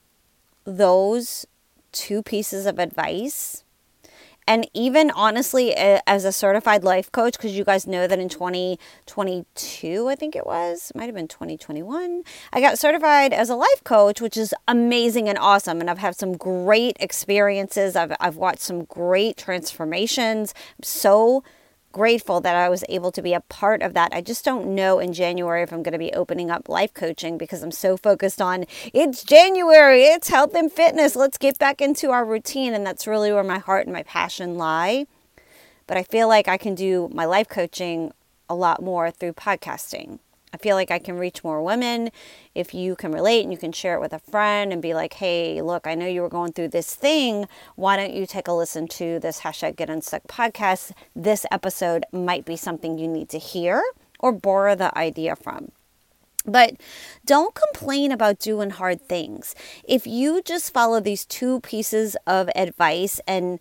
those 0.65 1.47
two 1.91 2.23
pieces 2.23 2.67
of 2.67 2.79
advice, 2.79 3.65
and 4.47 4.69
even 4.75 5.11
honestly, 5.13 5.73
as 5.75 6.25
a 6.25 6.33
certified 6.33 6.83
life 6.83 7.13
coach, 7.13 7.35
because 7.37 7.57
you 7.57 7.65
guys 7.65 7.87
know 7.87 8.09
that 8.09 8.19
in 8.19 8.29
2022, 8.29 10.09
I 10.09 10.15
think 10.17 10.35
it 10.35 10.45
was, 10.45 10.91
might 10.95 11.07
have 11.07 11.15
been 11.15 11.29
2021, 11.29 12.25
I 12.53 12.61
got 12.61 12.79
certified 12.79 13.33
as 13.33 13.51
a 13.51 13.55
life 13.55 13.85
coach, 13.85 14.21
which 14.21 14.37
is 14.37 14.53
amazing 14.67 15.29
and 15.29 15.39
awesome. 15.39 15.81
And 15.81 15.89
I've 15.89 15.99
had 15.99 16.17
some 16.17 16.37
great 16.37 16.97
experiences. 16.99 17.95
I've, 17.95 18.13
I've 18.19 18.37
watched 18.37 18.63
some 18.63 18.85
great 18.85 19.37
transformations. 19.37 20.55
I'm 20.79 20.83
so 20.83 21.45
grateful 21.93 22.41
that 22.41 22.57
I 22.57 22.69
was 22.69 22.85
able 22.89 23.13
to 23.13 23.23
be 23.23 23.35
a 23.35 23.41
part 23.41 23.83
of 23.83 23.95
that. 23.95 24.13
I 24.13 24.21
just 24.21 24.45
don't 24.45 24.75
know 24.75 24.99
in 24.99 25.13
January 25.13 25.63
if 25.63 25.73
I'm 25.73 25.83
going 25.83 25.93
to 25.93 25.99
be 25.99 26.13
opening 26.13 26.51
up 26.51 26.69
life 26.69 26.95
coaching 26.95 27.39
because 27.39 27.63
I'm 27.63 27.71
so 27.71 27.97
focused 27.97 28.41
on 28.41 28.65
it's 28.93 29.23
January, 29.23 30.05
it's 30.05 30.29
health 30.29 30.55
and 30.55 30.73
fitness. 30.73 31.15
Let's 31.15 31.39
get 31.39 31.59
back 31.59 31.81
into 31.81 32.11
our 32.11 32.25
routine. 32.25 32.75
And 32.75 32.87
that's 32.87 33.07
really 33.07 33.33
where 33.33 33.45
my 33.45 33.59
heart 33.59 33.87
and 33.87 33.93
my 33.93 34.03
passion 34.03 34.57
lie. 34.57 35.07
But 35.87 35.97
I 35.97 36.03
feel 36.03 36.29
like 36.29 36.49
I 36.49 36.57
can 36.57 36.75
do 36.75 37.11
my 37.13 37.25
life 37.25 37.49
coaching 37.49 38.13
a 38.49 38.55
lot 38.55 38.83
more 38.83 39.11
through 39.11 39.35
podcasting. 39.35 40.19
I 40.53 40.59
feel 40.59 40.77
like 40.77 40.91
I 40.91 40.99
can 40.99 41.17
reach 41.17 41.43
more 41.43 41.63
women 41.63 42.11
if 42.55 42.75
you 42.75 42.95
can 42.95 43.13
relate 43.13 43.43
and 43.43 43.53
you 43.53 43.59
can 43.59 43.73
share 43.73 43.95
it 43.95 44.01
with 44.01 44.13
a 44.13 44.19
friend 44.19 44.73
and 44.73 44.83
be 44.83 44.93
like, 44.93 45.15
hey, 45.15 45.63
look, 45.63 45.87
I 45.87 45.95
know 45.95 46.07
you 46.07 46.21
were 46.21 46.29
going 46.29 46.53
through 46.53 46.69
this 46.69 46.95
thing. 46.95 47.47
Why 47.75 47.97
don't 47.97 48.13
you 48.13 48.27
take 48.27 48.49
a 48.49 48.53
listen 48.53 48.87
to 48.89 49.19
this 49.19 49.41
hashtag 49.41 49.77
Get 49.77 49.89
Unstuck 49.89 50.25
podcast? 50.25 50.93
This 51.17 51.47
episode 51.51 52.05
might 52.13 52.45
be 52.45 52.57
something 52.57 52.99
you 52.99 53.09
need 53.09 53.31
to 53.31 53.39
hear 53.39 53.83
or 54.19 54.33
borrow 54.33 54.75
the 54.75 54.97
idea 54.97 55.37
from. 55.37 55.73
But 56.45 56.75
don't 57.25 57.55
complain 57.55 58.11
about 58.13 58.39
doing 58.39 58.71
hard 58.71 59.01
things. 59.09 59.55
If 59.85 60.07
you 60.07 60.43
just 60.43 60.75
follow 60.75 61.01
these 61.01 61.25
two 61.25 61.61
pieces 61.61 62.17
of 62.27 62.51
advice 62.55 63.21
and 63.27 63.59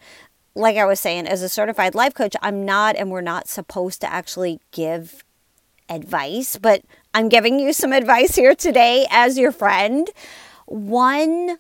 like 0.53 0.75
I 0.75 0.83
was 0.83 1.00
saying, 1.00 1.27
as 1.27 1.41
a 1.41 1.48
certified 1.48 1.95
life 1.95 2.13
coach, 2.13 2.36
I'm 2.41 2.65
not 2.65 2.98
and 2.98 3.10
we're 3.10 3.21
not 3.21 3.48
supposed 3.48 4.01
to 4.01 4.12
actually 4.12 4.60
give 4.71 5.24
advice, 5.91 6.57
but 6.57 6.83
I'm 7.13 7.29
giving 7.29 7.60
you 7.60 7.74
some 7.74 7.93
advice 8.01 8.36
here 8.36 8.55
today 8.55 9.05
as 9.12 9.38
your 9.38 9.51
friend. 9.51 10.10
One, 10.65 11.57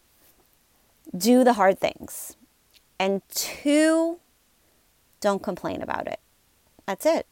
do 1.15 1.43
the 1.43 1.53
hard 1.53 1.79
things. 1.79 2.35
And 2.99 3.21
two, 3.29 4.19
don't 5.19 5.43
complain 5.43 5.81
about 5.81 6.07
it. 6.07 6.19
That's 6.85 7.05
it. 7.05 7.27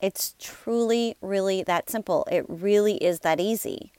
It's 0.00 0.34
truly, 0.38 1.16
really 1.20 1.62
that 1.62 1.88
simple. 1.88 2.26
It 2.30 2.44
really 2.48 2.96
is 2.96 3.20
that 3.20 3.40
easy. 3.40 3.92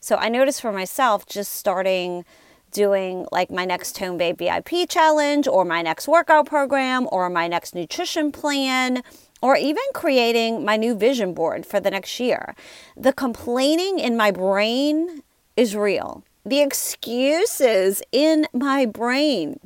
So 0.00 0.16
I 0.16 0.28
noticed 0.28 0.60
for 0.60 0.72
myself 0.72 1.26
just 1.26 1.52
starting 1.52 2.24
doing 2.70 3.26
like 3.30 3.50
my 3.50 3.64
next 3.64 3.94
Tone 3.94 4.16
Babe 4.16 4.38
VIP 4.38 4.88
challenge 4.88 5.46
or 5.46 5.64
my 5.64 5.82
next 5.82 6.08
workout 6.08 6.46
program 6.46 7.06
or 7.12 7.28
my 7.28 7.46
next 7.46 7.74
nutrition 7.74 8.32
plan 8.32 9.02
or 9.42 9.56
even 9.56 9.82
creating 9.92 10.64
my 10.64 10.76
new 10.76 10.94
vision 10.94 11.34
board 11.34 11.66
for 11.66 11.80
the 11.80 11.90
next 11.90 12.20
year. 12.20 12.54
The 12.96 13.12
complaining 13.12 13.98
in 13.98 14.16
my 14.16 14.30
brain 14.30 15.22
is 15.56 15.76
real. 15.76 16.22
The 16.44 16.60
excuses 16.60 18.02
in 18.12 18.46
my 18.52 18.86
brain, 18.86 19.60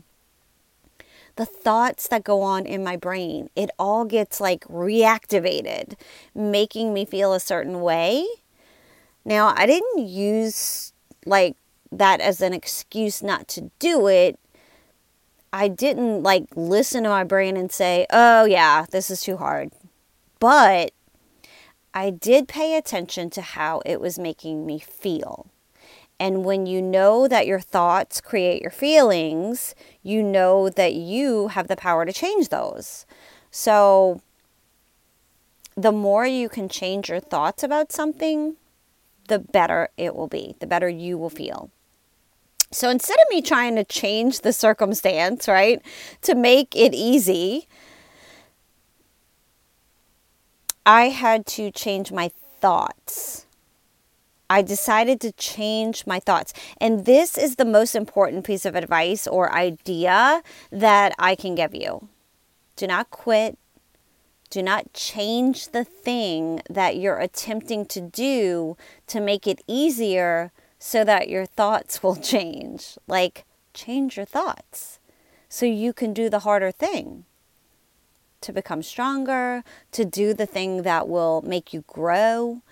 the 1.37 1.47
thoughts 1.47 2.09
that 2.09 2.25
go 2.25 2.43
on 2.43 2.67
in 2.67 2.83
my 2.83 2.97
brain, 2.97 3.51
it 3.55 3.71
all 3.79 4.05
gets 4.05 4.41
like 4.41 4.65
reactivated, 4.65 5.95
making 6.35 6.93
me 6.93 7.05
feel 7.05 7.33
a 7.33 7.41
certain 7.41 7.81
way. 7.81 8.27
Now, 9.25 9.55
I 9.57 9.67
didn't 9.67 10.07
use 10.07 10.93
like 11.25 11.57
that 11.93 12.21
as 12.21 12.41
an 12.41 12.53
excuse 12.53 13.23
not 13.23 13.49
to 13.49 13.71
do 13.79 14.07
it. 14.07 14.39
I 15.53 15.69
didn't 15.69 16.23
like 16.23 16.45
listen 16.55 17.05
to 17.05 17.09
my 17.09 17.25
brain 17.25 17.57
and 17.57 17.71
say, 17.71 18.07
oh, 18.11 18.45
yeah, 18.45 18.87
this 18.91 19.11
is 19.11 19.23
too 19.23 19.37
hard. 19.37 19.73
But 20.39 20.93
I 21.95 22.11
did 22.11 22.49
pay 22.49 22.77
attention 22.77 23.31
to 23.31 23.43
how 23.43 23.81
it 23.87 24.01
was 24.01 24.19
making 24.19 24.67
me 24.67 24.79
feel. 24.79 25.47
And 26.19 26.45
when 26.45 26.67
you 26.67 26.81
know 26.81 27.29
that 27.29 27.47
your 27.47 27.61
thoughts 27.61 28.21
create 28.21 28.63
your 28.63 28.71
feelings, 28.71 29.75
you 30.03 30.23
know 30.23 30.69
that 30.71 30.95
you 30.95 31.49
have 31.49 31.69
the 31.69 31.77
power 31.77 32.07
to 32.07 32.13
change 32.13 32.49
those. 32.49 33.07
So, 33.51 34.21
the 35.77 35.93
more 35.93 36.27
you 36.27 36.49
can 36.49 36.69
change 36.71 37.11
your 37.11 37.21
thoughts 37.21 37.63
about 37.63 37.93
something, 37.93 38.57
the 39.29 39.39
better 39.39 39.91
it 39.99 40.15
will 40.15 40.29
be, 40.29 40.57
the 40.59 40.67
better 40.67 40.89
you 40.89 41.19
will 41.19 41.31
feel. 41.31 41.71
So 42.71 42.91
instead 42.91 43.17
of 43.19 43.31
me 43.31 43.43
trying 43.43 43.77
to 43.77 43.85
change 43.85 44.41
the 44.41 44.53
circumstance, 44.53 45.49
right, 45.49 45.81
to 46.23 46.35
make 46.35 46.75
it 46.75 46.95
easy, 46.95 47.69
I 50.85 51.09
had 51.09 51.47
to 51.47 51.71
change 51.71 52.13
my 52.13 52.31
thoughts. 52.61 53.47
I 54.49 54.63
decided 54.63 55.21
to 55.23 55.33
change 55.33 56.07
my 56.07 56.21
thoughts. 56.21 56.53
And 56.81 57.05
this 57.05 57.37
is 57.37 57.57
the 57.57 57.65
most 57.65 57.97
important 57.97 58.45
piece 58.45 58.65
of 58.65 58.77
advice 58.77 59.27
or 59.27 59.53
idea 59.53 60.43
that 60.71 61.13
I 61.19 61.35
can 61.35 61.55
give 61.55 61.75
you. 61.75 62.09
Do 62.77 62.87
not 62.87 63.11
quit. 63.11 63.59
Do 64.51 64.63
not 64.63 64.93
change 64.93 65.71
the 65.71 65.83
thing 65.83 66.63
that 66.71 66.97
you're 66.97 67.19
attempting 67.19 67.85
to 67.87 68.01
do 68.01 68.77
to 69.09 69.21
make 69.21 69.47
it 69.49 69.61
easier 69.67 70.53
so 70.79 71.05
that 71.05 71.29
your 71.29 71.47
thoughts 71.47 72.03
will 72.03 72.17
change. 72.17 72.99
Like, 73.07 73.45
change 73.75 74.17
your 74.17 74.27
thoughts 74.27 74.99
so 75.49 75.67
you 75.67 75.93
can 75.93 76.13
do 76.13 76.29
the 76.29 76.41
harder 76.41 76.71
thing 76.71 77.25
to 78.41 78.53
become 78.53 78.83
stronger, 78.83 79.65
to 79.93 80.05
do 80.05 80.33
the 80.35 80.47
thing 80.47 80.83
that 80.83 81.09
will 81.09 81.43
make 81.43 81.73
you 81.73 81.85
grow, 81.87 82.63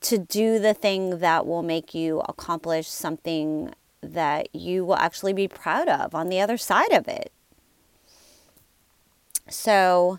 to 0.00 0.18
do 0.18 0.58
the 0.58 0.74
thing 0.74 1.18
that 1.20 1.46
will 1.46 1.62
make 1.62 1.94
you 1.94 2.20
accomplish 2.28 2.88
something 2.88 3.72
that 4.02 4.54
you 4.54 4.84
will 4.84 4.96
actually 4.96 5.32
be 5.32 5.48
proud 5.48 5.88
of 5.88 6.14
on 6.14 6.28
the 6.28 6.40
other 6.40 6.58
side 6.58 6.92
of 6.92 7.08
it. 7.08 7.32
So, 9.48 10.18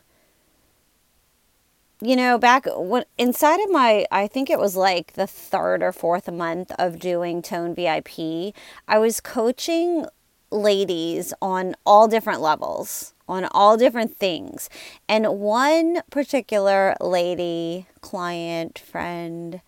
you 2.06 2.16
know, 2.16 2.38
back 2.38 2.66
when 2.76 3.06
inside 3.18 3.60
of 3.62 3.72
my, 3.72 4.06
I 4.12 4.28
think 4.28 4.50
it 4.50 4.60
was 4.60 4.76
like 4.76 5.14
the 5.14 5.28
third 5.28 5.82
or 5.82 5.92
fourth 5.92 6.32
month 6.32 6.72
of 6.78 7.00
doing 7.00 7.42
Tone 7.42 7.74
VIP, 7.74 8.54
I 8.88 9.00
was 9.00 9.20
coaching 9.20 10.06
ladies 10.52 11.34
on 11.42 11.76
all 11.86 12.08
different 12.08 12.42
levels, 12.42 13.14
on 13.28 13.46
all 13.52 13.76
different 13.76 14.16
things. 14.16 14.70
And 15.10 15.40
one 15.40 16.02
particular 16.12 16.96
lady, 17.02 17.88
client, 18.02 18.78
friend, 18.78 19.62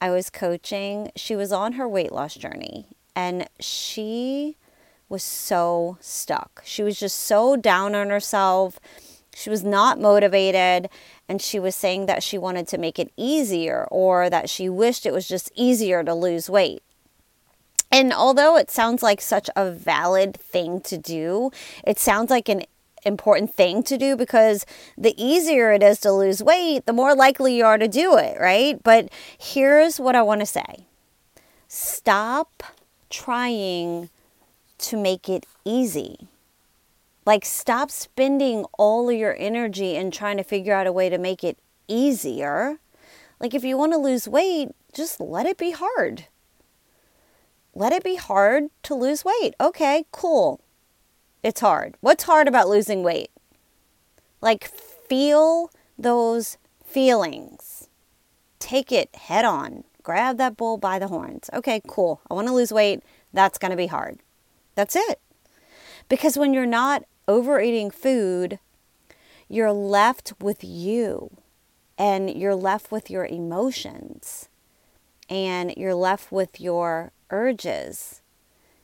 I 0.00 0.10
was 0.10 0.28
coaching, 0.28 1.10
she 1.16 1.34
was 1.34 1.50
on 1.50 1.72
her 1.72 1.88
weight 1.88 2.12
loss 2.12 2.34
journey 2.34 2.88
and 3.16 3.48
she 3.58 4.56
was 5.08 5.22
so 5.22 5.96
stuck. 6.00 6.62
She 6.64 6.82
was 6.82 6.98
just 6.98 7.18
so 7.18 7.56
down 7.56 7.94
on 7.94 8.10
herself. 8.10 8.78
She 9.34 9.50
was 9.50 9.64
not 9.64 10.00
motivated 10.00 10.88
and 11.28 11.40
she 11.40 11.58
was 11.58 11.74
saying 11.74 12.06
that 12.06 12.22
she 12.22 12.38
wanted 12.38 12.68
to 12.68 12.78
make 12.78 12.98
it 12.98 13.12
easier 13.16 13.86
or 13.90 14.30
that 14.30 14.48
she 14.48 14.68
wished 14.68 15.06
it 15.06 15.12
was 15.12 15.28
just 15.28 15.50
easier 15.54 16.04
to 16.04 16.14
lose 16.14 16.48
weight. 16.48 16.82
And 17.90 18.12
although 18.12 18.56
it 18.56 18.70
sounds 18.70 19.02
like 19.02 19.20
such 19.20 19.48
a 19.54 19.70
valid 19.70 20.36
thing 20.36 20.80
to 20.82 20.98
do, 20.98 21.50
it 21.86 21.98
sounds 21.98 22.30
like 22.30 22.48
an 22.48 22.62
important 23.04 23.54
thing 23.54 23.82
to 23.84 23.96
do 23.96 24.16
because 24.16 24.66
the 24.96 25.14
easier 25.22 25.72
it 25.72 25.82
is 25.82 26.00
to 26.00 26.12
lose 26.12 26.42
weight, 26.42 26.86
the 26.86 26.92
more 26.92 27.14
likely 27.14 27.56
you 27.56 27.64
are 27.64 27.78
to 27.78 27.88
do 27.88 28.16
it, 28.16 28.40
right? 28.40 28.82
But 28.82 29.10
here's 29.38 30.00
what 30.00 30.16
I 30.16 30.22
want 30.22 30.40
to 30.40 30.46
say 30.46 30.86
stop 31.68 32.62
trying 33.10 34.10
to 34.78 34.96
make 34.96 35.28
it 35.28 35.46
easy. 35.64 36.28
Like, 37.26 37.44
stop 37.44 37.90
spending 37.90 38.64
all 38.78 39.08
of 39.08 39.16
your 39.16 39.34
energy 39.38 39.96
in 39.96 40.10
trying 40.10 40.36
to 40.36 40.42
figure 40.42 40.74
out 40.74 40.86
a 40.86 40.92
way 40.92 41.08
to 41.08 41.18
make 41.18 41.42
it 41.42 41.58
easier. 41.88 42.78
Like, 43.40 43.54
if 43.54 43.64
you 43.64 43.78
want 43.78 43.92
to 43.92 43.98
lose 43.98 44.28
weight, 44.28 44.70
just 44.92 45.20
let 45.20 45.46
it 45.46 45.56
be 45.56 45.70
hard. 45.70 46.26
Let 47.74 47.92
it 47.92 48.04
be 48.04 48.16
hard 48.16 48.64
to 48.84 48.94
lose 48.94 49.24
weight. 49.24 49.54
Okay, 49.60 50.04
cool. 50.12 50.60
It's 51.42 51.60
hard. 51.60 51.96
What's 52.00 52.24
hard 52.24 52.46
about 52.46 52.68
losing 52.68 53.02
weight? 53.02 53.30
Like, 54.40 54.64
feel 54.64 55.70
those 55.98 56.58
feelings. 56.84 57.88
Take 58.58 58.92
it 58.92 59.14
head 59.14 59.44
on. 59.44 59.84
Grab 60.02 60.36
that 60.36 60.56
bull 60.56 60.76
by 60.76 60.98
the 60.98 61.08
horns. 61.08 61.48
Okay, 61.52 61.80
cool. 61.88 62.20
I 62.30 62.34
want 62.34 62.48
to 62.48 62.54
lose 62.54 62.72
weight. 62.72 63.02
That's 63.32 63.58
going 63.58 63.70
to 63.70 63.76
be 63.76 63.86
hard. 63.86 64.18
That's 64.74 64.94
it. 64.94 65.20
Because 66.08 66.36
when 66.36 66.52
you're 66.52 66.66
not 66.66 67.04
overeating 67.26 67.90
food, 67.90 68.58
you're 69.48 69.72
left 69.72 70.32
with 70.40 70.62
you 70.62 71.36
and 71.96 72.30
you're 72.30 72.54
left 72.54 72.90
with 72.90 73.10
your 73.10 73.26
emotions 73.26 74.48
and 75.28 75.74
you're 75.76 75.94
left 75.94 76.32
with 76.32 76.60
your 76.60 77.12
urges. 77.30 78.20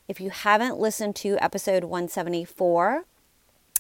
If 0.09 0.21
you 0.21 0.31
haven't 0.31 0.79
listened 0.79 1.17
to 1.17 1.39
episode 1.41 1.85
174, 1.85 3.05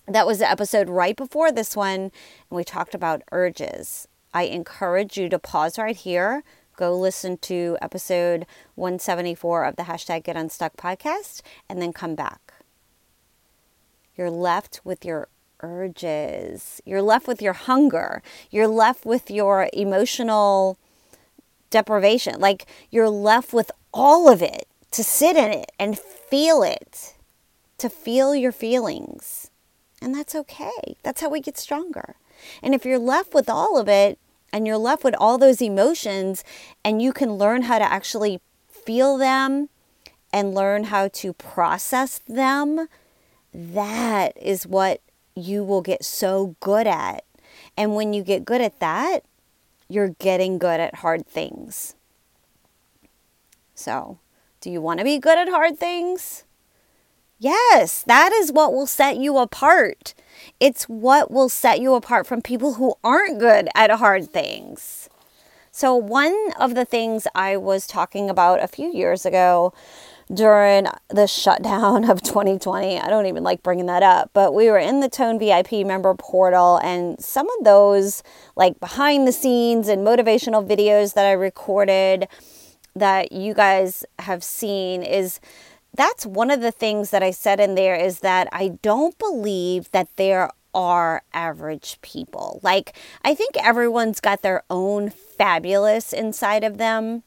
that 0.07 0.26
was 0.26 0.38
the 0.38 0.50
episode 0.50 0.88
right 0.88 1.17
before 1.17 1.52
this 1.52 1.76
one, 1.76 2.00
and 2.00 2.12
we 2.50 2.64
talked 2.64 2.95
about 2.95 3.23
urges. 3.33 4.09
I 4.33 4.45
encourage 4.45 5.17
you 5.17 5.29
to 5.29 5.38
pause 5.38 5.79
right 5.79 5.97
here, 5.97 6.45
go 6.76 6.97
listen 6.97 7.37
to 7.38 7.76
episode 7.83 8.47
174 8.75 9.64
of 9.64 9.76
the 9.76 9.85
hashtag 9.85 10.25
Get 10.25 10.37
Unstuck 10.37 10.76
podcast, 10.76 11.43
and 11.69 11.81
then 11.81 11.93
come 11.93 12.14
back. 12.14 12.50
You're 14.17 14.31
left 14.31 14.81
with 14.85 15.05
your 15.05 15.29
urges. 15.62 16.81
You're 16.85 17.02
left 17.02 17.26
with 17.26 17.43
your 17.43 17.52
hunger. 17.52 18.23
You're 18.50 18.69
left 18.69 19.05
with 19.05 19.31
your 19.31 19.69
emotional 19.73 20.79
deprivation. 21.71 22.40
Like 22.40 22.67
you're 22.90 23.11
left 23.11 23.52
with 23.52 23.71
all 23.93 24.31
of 24.31 24.43
it 24.43 24.67
to 24.90 25.05
sit 25.05 25.37
in 25.37 25.50
it 25.50 25.73
and 25.79 25.99
feel 25.99 26.62
it, 26.62 27.14
to 27.79 27.88
feel 27.88 28.35
your 28.35 28.52
feelings. 28.52 29.50
And 30.02 30.14
that's 30.14 30.35
okay. 30.35 30.97
That's 31.02 31.21
how 31.21 31.29
we 31.29 31.40
get 31.40 31.59
stronger. 31.59 32.17
And 32.62 32.75
if 32.75 32.85
you're 32.85 32.99
left 32.99 33.35
with 33.35 33.49
all 33.49 33.79
of 33.79 33.88
it 33.88 34.19
and 34.52 34.67
you're 34.67 34.79
left 34.79 35.05
with 35.05 35.14
all 35.19 35.38
those 35.38 35.61
emotions 35.61 36.43
and 36.85 37.02
you 37.02 37.12
can 37.12 37.35
learn 37.35 37.62
how 37.62 37.79
to 37.79 37.85
actually 37.85 38.40
feel 38.69 39.19
them 39.19 39.69
and 40.33 40.55
learn 40.55 40.85
how 40.85 41.09
to 41.09 41.33
process 41.35 42.19
them, 42.26 42.88
that 43.52 44.37
is 44.40 44.66
what 44.66 45.00
you 45.35 45.64
will 45.64 45.83
get 45.83 46.04
so 46.04 46.57
good 46.61 46.87
at. 46.87 47.25
And 47.76 47.95
when 47.95 48.12
you 48.12 48.23
get 48.23 48.45
good 48.45 48.61
at 48.61 48.80
that, 48.80 49.25
you're 49.88 50.11
getting 50.19 50.59
good 50.59 50.80
at 50.80 50.97
hard 50.97 51.26
things. 51.26 51.95
So, 53.75 54.19
do 54.61 54.71
you 54.71 54.80
want 54.80 54.99
to 54.99 55.04
be 55.04 55.19
good 55.19 55.38
at 55.38 55.49
hard 55.49 55.78
things? 55.78 56.45
Yes, 57.38 58.02
that 58.02 58.33
is 58.33 58.52
what 58.52 58.75
will 58.75 58.87
set 58.87 59.16
you 59.16 59.38
apart. 59.38 60.12
It's 60.61 60.85
what 60.85 61.30
will 61.30 61.49
set 61.49 61.80
you 61.80 61.95
apart 61.95 62.26
from 62.26 62.42
people 62.42 62.75
who 62.75 62.95
aren't 63.02 63.38
good 63.40 63.69
at 63.75 63.90
hard 63.90 64.30
things. 64.30 65.09
So, 65.73 65.97
one 65.97 66.37
of 66.59 66.75
the 66.75 66.85
things 66.85 67.26
I 67.35 67.57
was 67.57 67.87
talking 67.87 68.28
about 68.28 68.62
a 68.62 68.69
few 68.69 68.92
years 68.92 69.25
ago 69.25 69.73
during 70.32 70.87
the 71.08 71.26
shutdown 71.26 72.04
of 72.10 72.22
2020. 72.22 72.99
I 72.99 73.08
don't 73.08 73.26
even 73.26 73.42
like 73.42 73.62
bringing 73.62 73.87
that 73.87 74.02
up, 74.02 74.30
but 74.32 74.54
we 74.54 74.70
were 74.70 74.78
in 74.78 75.00
the 75.00 75.08
Tone 75.08 75.38
VIP 75.38 75.87
member 75.87 76.14
portal, 76.14 76.78
and 76.78 77.20
some 77.20 77.49
of 77.58 77.64
those, 77.64 78.22
like 78.56 78.78
behind 78.80 79.26
the 79.26 79.32
scenes 79.32 79.88
and 79.88 80.06
motivational 80.06 80.66
videos 80.66 81.14
that 81.14 81.26
I 81.26 81.32
recorded 81.32 82.28
that 82.94 83.32
you 83.32 83.54
guys 83.54 84.04
have 84.18 84.42
seen, 84.42 85.02
is 85.02 85.40
that's 85.94 86.25
one 86.25 86.50
of 86.50 86.60
the 86.60 86.72
things 86.72 87.10
that 87.10 87.22
I 87.22 87.30
said 87.30 87.60
in 87.60 87.75
there 87.75 87.96
is 87.96 88.20
that 88.20 88.49
I 88.52 88.78
don't 88.82 89.18
believe 89.18 89.90
that 89.90 90.08
there 90.16 90.50
are 90.72 91.22
average 91.34 92.00
people. 92.00 92.60
Like, 92.62 92.94
I 93.25 93.34
think 93.34 93.56
everyone's 93.56 94.20
got 94.20 94.42
their 94.42 94.62
own 94.70 95.10
fabulous 95.10 96.12
inside 96.12 96.62
of 96.62 96.78
them 96.78 97.25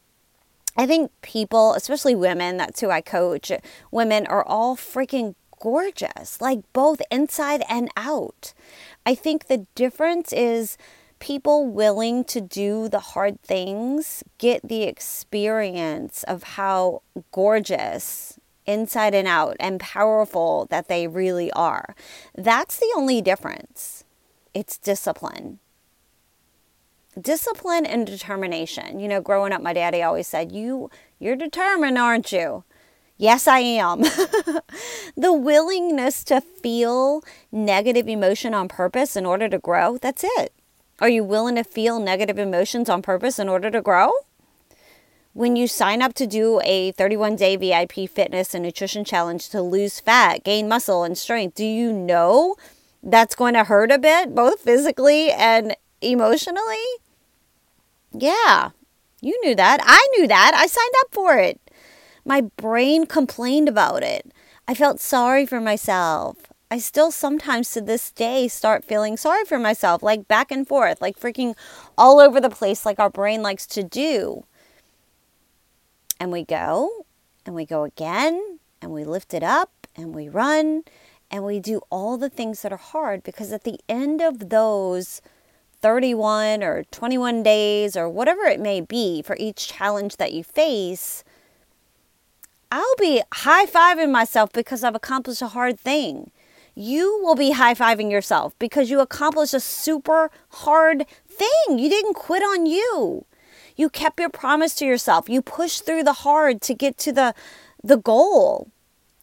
I 0.75 0.86
think 0.88 1.12
people, 1.22 1.74
especially 1.74 2.15
women, 2.15 2.58
that's 2.58 2.82
who 2.82 2.89
I 2.89 3.01
coach, 3.01 3.51
women 3.92 4.25
are 4.27 4.44
all 4.44 4.75
freaking 4.75 5.36
gorgeous, 5.60 6.42
like 6.42 6.62
both 6.74 7.01
inside 7.12 7.63
and 7.70 7.89
out. 7.96 8.53
I 9.06 9.15
think 9.15 9.48
the 9.48 9.65
difference 9.75 10.34
is 10.34 10.77
people 11.20 11.68
willing 11.68 12.24
to 12.25 12.42
do 12.42 12.89
the 12.89 13.00
hard 13.00 13.42
things 13.42 14.24
get 14.39 14.68
the 14.68 14.84
experience 14.84 16.24
of 16.24 16.44
how 16.44 17.01
gorgeous 17.32 18.39
inside 18.65 19.13
and 19.13 19.27
out 19.27 19.56
and 19.60 19.80
powerful 19.80 20.68
that 20.70 20.88
they 20.88 21.08
really 21.08 21.51
are. 21.53 21.96
That's 22.36 22.77
the 22.77 22.92
only 22.98 23.22
difference. 23.22 24.03
It's 24.53 24.77
discipline 24.77 25.60
discipline 27.20 27.86
and 27.86 28.05
determination. 28.05 29.00
You 29.00 29.08
know, 29.08 29.22
growing 29.22 29.53
up, 29.53 29.61
my 29.61 29.74
daddy 29.74 30.01
always 30.01 30.27
said, 30.27 30.51
"You, 30.51 30.90
you're 31.20 31.35
determined, 31.35 31.98
aren't 31.98 32.31
you?" 32.31 32.64
Yes, 33.18 33.48
I 33.48 33.59
am. 33.59 34.01
the 35.16 35.31
willingness 35.31 36.24
to 36.25 36.42
feel 36.42 37.24
negative 37.51 38.07
emotion 38.07 38.53
on 38.53 38.68
purpose 38.68 39.16
in 39.16 39.25
order 39.25 39.48
to 39.48 39.59
grow, 39.59 39.98
that's 39.98 40.24
it. 40.24 40.51
Are 41.00 41.09
you 41.09 41.24
willing 41.24 41.55
to 41.55 41.64
feel 41.64 42.00
negative 42.00 42.40
emotions 42.40 42.90
on 42.90 43.01
purpose 43.01 43.40
in 43.40 43.50
order 43.50 43.70
to 43.70 43.81
grow? 43.81 44.11
When 45.33 45.55
you 45.55 45.68
sign 45.68 46.01
up 46.01 46.14
to 46.16 46.27
do 46.27 46.59
a 46.64 46.92
31 46.92 47.35
day 47.35 47.55
VIP 47.55 48.09
fitness 48.09 48.53
and 48.53 48.64
nutrition 48.64 49.03
challenge 49.03 49.50
to 49.50 49.61
lose 49.61 50.00
fat, 50.00 50.44
gain 50.44 50.68
muscle, 50.68 51.03
and 51.03 51.18
strength, 51.18 51.55
do 51.55 51.66
you 51.66 51.92
know 51.92 52.55
that's 53.01 53.35
going 53.35 53.53
to 53.53 53.64
hurt 53.64 53.92
a 53.92 53.98
bit, 53.98 54.35
both 54.35 54.59
physically 54.59 55.31
and 55.31 55.75
emotionally? 56.01 56.77
Yeah, 58.14 58.70
you 59.22 59.40
knew 59.44 59.56
that. 59.56 59.80
I 59.84 60.08
knew 60.18 60.28
that. 60.28 60.54
I 60.56 60.68
signed 60.68 60.94
up 61.02 61.08
for 61.12 61.38
it. 61.38 61.60
My 62.26 62.42
brain 62.42 63.06
complained 63.06 63.68
about 63.68 64.04
it. 64.04 64.32
I 64.68 64.74
felt 64.74 65.00
sorry 65.00 65.46
for 65.46 65.60
myself. 65.60 66.38
I 66.72 66.78
still 66.78 67.12
sometimes 67.12 67.70
to 67.72 67.82
this 67.82 68.12
day 68.12 68.48
start 68.48 68.84
feeling 68.84 69.18
sorry 69.18 69.46
for 69.46 69.60
myself, 69.60 70.02
like 70.02 70.28
back 70.28 70.52
and 70.52 70.68
forth, 70.68 71.02
like 71.02 71.20
freaking 71.20 71.56
all 71.98 72.20
over 72.20 72.40
the 72.40 72.50
place, 72.50 72.86
like 72.86 73.00
our 73.00 73.10
brain 73.10 73.42
likes 73.42 73.68
to 73.68 73.84
do. 73.84 74.46
And 76.20 76.32
we 76.32 76.44
go, 76.44 77.06
and 77.46 77.54
we 77.54 77.66
go 77.66 77.84
again, 77.84 78.60
and 78.82 78.92
we 78.92 79.04
lift 79.04 79.34
it 79.34 79.44
up, 79.44 79.88
and 79.96 80.16
we 80.16 80.30
run, 80.30 80.84
and 81.30 81.44
we 81.44 81.60
do 81.60 81.82
all 81.90 82.18
the 82.18 82.30
things 82.30 82.62
that 82.62 82.72
are 82.72 82.78
hard 82.78 83.24
because 83.24 83.52
at 83.52 83.66
the 83.66 83.80
end 83.90 84.22
of 84.22 84.50
those 84.50 85.22
31 85.83 86.63
or 86.63 86.85
21 86.85 87.43
days 87.43 87.98
or 87.98 88.07
whatever 88.07 88.43
it 88.43 88.59
may 88.59 88.79
be 88.79 89.22
for 89.22 89.35
each 89.37 89.67
challenge 89.67 90.15
that 90.15 90.31
you 90.31 90.41
face, 90.41 91.25
I'll 92.72 92.96
be 92.98 93.22
high 93.33 93.65
fiving 93.65 94.09
myself 94.09 94.51
because 94.53 94.83
I've 94.83 94.96
accomplished 94.96 95.41
a 95.41 95.48
hard 95.48 95.77
thing. 95.77 96.31
You 96.74 97.19
will 97.22 97.35
be 97.35 97.51
high 97.51 97.75
fiving 97.75 98.09
yourself 98.09 98.57
because 98.59 98.89
you 98.89 99.01
accomplished 99.01 99.53
a 99.53 99.59
super 99.59 100.31
hard 100.50 101.05
thing. 101.27 101.77
You 101.77 101.89
didn't 101.89 102.15
quit 102.15 102.41
on 102.41 102.65
you. 102.65 103.25
You 103.75 103.89
kept 103.89 104.22
your 104.22 104.29
promise 104.29 104.75
to 104.75 104.85
yourself. 104.85 105.27
You 105.27 105.41
pushed 105.41 105.85
through 105.85 106.03
the 106.03 106.13
hard 106.13 106.61
to 106.61 106.74
get 106.74 106.98
to 107.00 107.11
the, 107.11 107.35
the 107.83 107.98
goal. 107.98 108.69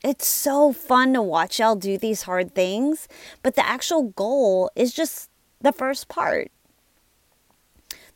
It's 0.04 0.28
so 0.28 0.72
fun 0.72 1.14
to 1.14 1.22
watch 1.22 1.58
y'all 1.58 1.74
do 1.74 1.96
these 1.96 2.22
hard 2.22 2.54
things, 2.54 3.08
but 3.42 3.54
the 3.54 3.66
actual 3.66 4.02
goal 4.02 4.70
is 4.76 4.92
just 4.92 5.29
the 5.60 5.72
first 5.72 6.08
part. 6.08 6.50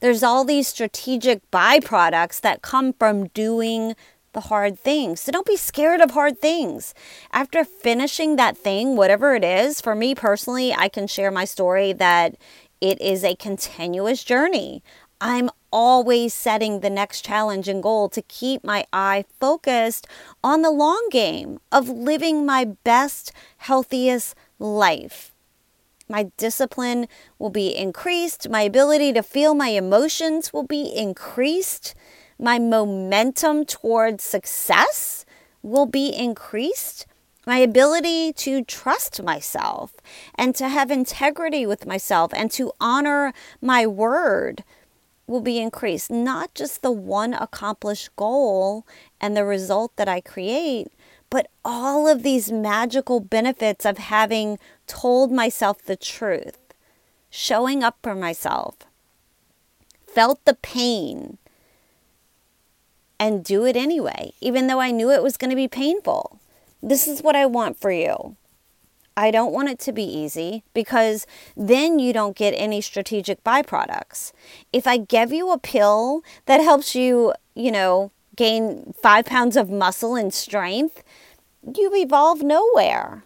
There's 0.00 0.22
all 0.22 0.44
these 0.44 0.68
strategic 0.68 1.50
byproducts 1.50 2.40
that 2.40 2.62
come 2.62 2.92
from 2.92 3.28
doing 3.28 3.94
the 4.33 4.40
hard 4.40 4.78
things. 4.78 5.20
So 5.20 5.33
don't 5.33 5.46
be 5.46 5.57
scared 5.57 6.00
of 6.00 6.11
hard 6.11 6.40
things. 6.40 6.92
After 7.33 7.64
finishing 7.64 8.37
that 8.37 8.57
thing, 8.57 8.96
whatever 8.96 9.35
it 9.35 9.44
is, 9.44 9.80
for 9.80 9.94
me 9.94 10.14
personally, 10.14 10.74
I 10.74 10.88
can 10.88 11.07
share 11.07 11.30
my 11.30 11.44
story 11.44 11.92
that 11.94 12.37
it 12.80 13.00
is 13.00 13.24
a 13.24 13.37
continuous 13.37 14.24
journey. 14.24 14.83
I'm 15.20 15.48
always 15.72 16.35
setting 16.35 16.80
the 16.80 16.90
next 16.90 17.24
challenge 17.24 17.68
and 17.68 17.83
goal 17.83 18.09
to 18.11 18.22
keep 18.22 18.62
my 18.62 18.85
eye 18.92 19.24
focused 19.40 20.07
on 20.42 20.62
the 20.62 20.70
long 20.70 21.09
game 21.11 21.61
of 21.72 21.88
living 21.88 22.44
my 22.44 22.64
best, 22.64 23.33
healthiest 23.59 24.35
life 24.59 25.34
my 26.09 26.31
discipline 26.37 27.09
will 27.38 27.51
be 27.51 27.75
increased. 27.75 28.49
My 28.49 28.62
ability 28.62 29.12
to 29.14 29.23
feel 29.23 29.55
my 29.55 29.69
emotions 29.69 30.53
will 30.53 30.67
be 30.67 30.93
increased. 30.95 31.95
My 32.38 32.59
momentum 32.59 33.64
towards 33.64 34.25
success 34.25 35.25
will 35.62 35.87
be 35.87 36.09
increased. 36.09 37.07
My 37.47 37.59
ability 37.59 38.33
to 38.35 38.64
trust 38.64 39.23
myself 39.23 39.97
and 40.35 40.55
to 40.57 40.69
have 40.69 40.90
integrity 40.90 41.67
with 41.67 41.87
myself 41.87 42.33
and 42.35 42.51
to 42.53 42.73
honor 42.81 43.33
my 43.61 43.87
word 43.87 44.64
will 45.27 45.40
be 45.40 45.59
increased. 45.59 46.11
Not 46.11 46.55
just 46.55 46.83
the 46.83 46.93
one 46.93 47.35
accomplished 47.35 48.14
goal 48.17 48.87
and 49.21 49.37
the 49.37 49.45
result 49.45 49.97
that 49.97 50.09
I 50.09 50.21
create, 50.21 50.88
but 51.35 51.49
all 51.64 52.07
of 52.07 52.23
these 52.23 52.53
magical 52.53 53.18
benefits 53.18 53.85
of 53.85 53.99
having 53.99 54.57
told 54.87 55.33
myself 55.33 55.83
the 55.83 55.97
truth, 55.97 56.61
showing 57.29 57.83
up 57.83 57.99
for 58.05 58.14
myself, 58.14 58.77
felt 60.07 60.44
the 60.44 60.55
pain, 60.55 61.38
and 63.18 63.44
do 63.44 63.66
it 63.66 63.77
anyway, 63.77 64.31
even 64.40 64.68
though 64.68 64.79
I 64.79 64.92
knew 64.92 65.11
it 65.11 65.25
was 65.25 65.37
going 65.37 65.51
to 65.51 65.57
be 65.57 65.66
painful. 65.66 66.38
This 66.81 67.09
is 67.09 67.20
what 67.20 67.35
I 67.35 67.47
want 67.47 67.81
for 67.81 67.90
you. 67.90 68.37
I 69.16 69.33
don't 69.33 69.53
want 69.53 69.70
it 69.70 69.81
to 69.81 69.92
be 69.92 70.05
easy 70.05 70.62
because 70.73 71.27
then 71.57 71.99
you 71.99 72.12
don't 72.12 72.37
get 72.37 72.53
any 72.53 72.81
strategic 72.81 73.42
byproducts. 73.42 74.31
If 74.73 74.87
I 74.87 74.99
give 74.99 75.33
you 75.33 75.51
a 75.51 75.59
pill 75.59 76.23
that 76.47 76.61
helps 76.61 76.94
you, 76.94 77.33
you 77.57 77.73
know, 77.73 78.12
gain 78.37 78.94
five 79.03 79.27
pounds 79.27 79.57
of 79.57 79.68
muscle 79.68 80.14
and 80.14 80.33
strength, 80.33 81.03
you 81.77 81.94
evolve 81.94 82.42
nowhere. 82.42 83.24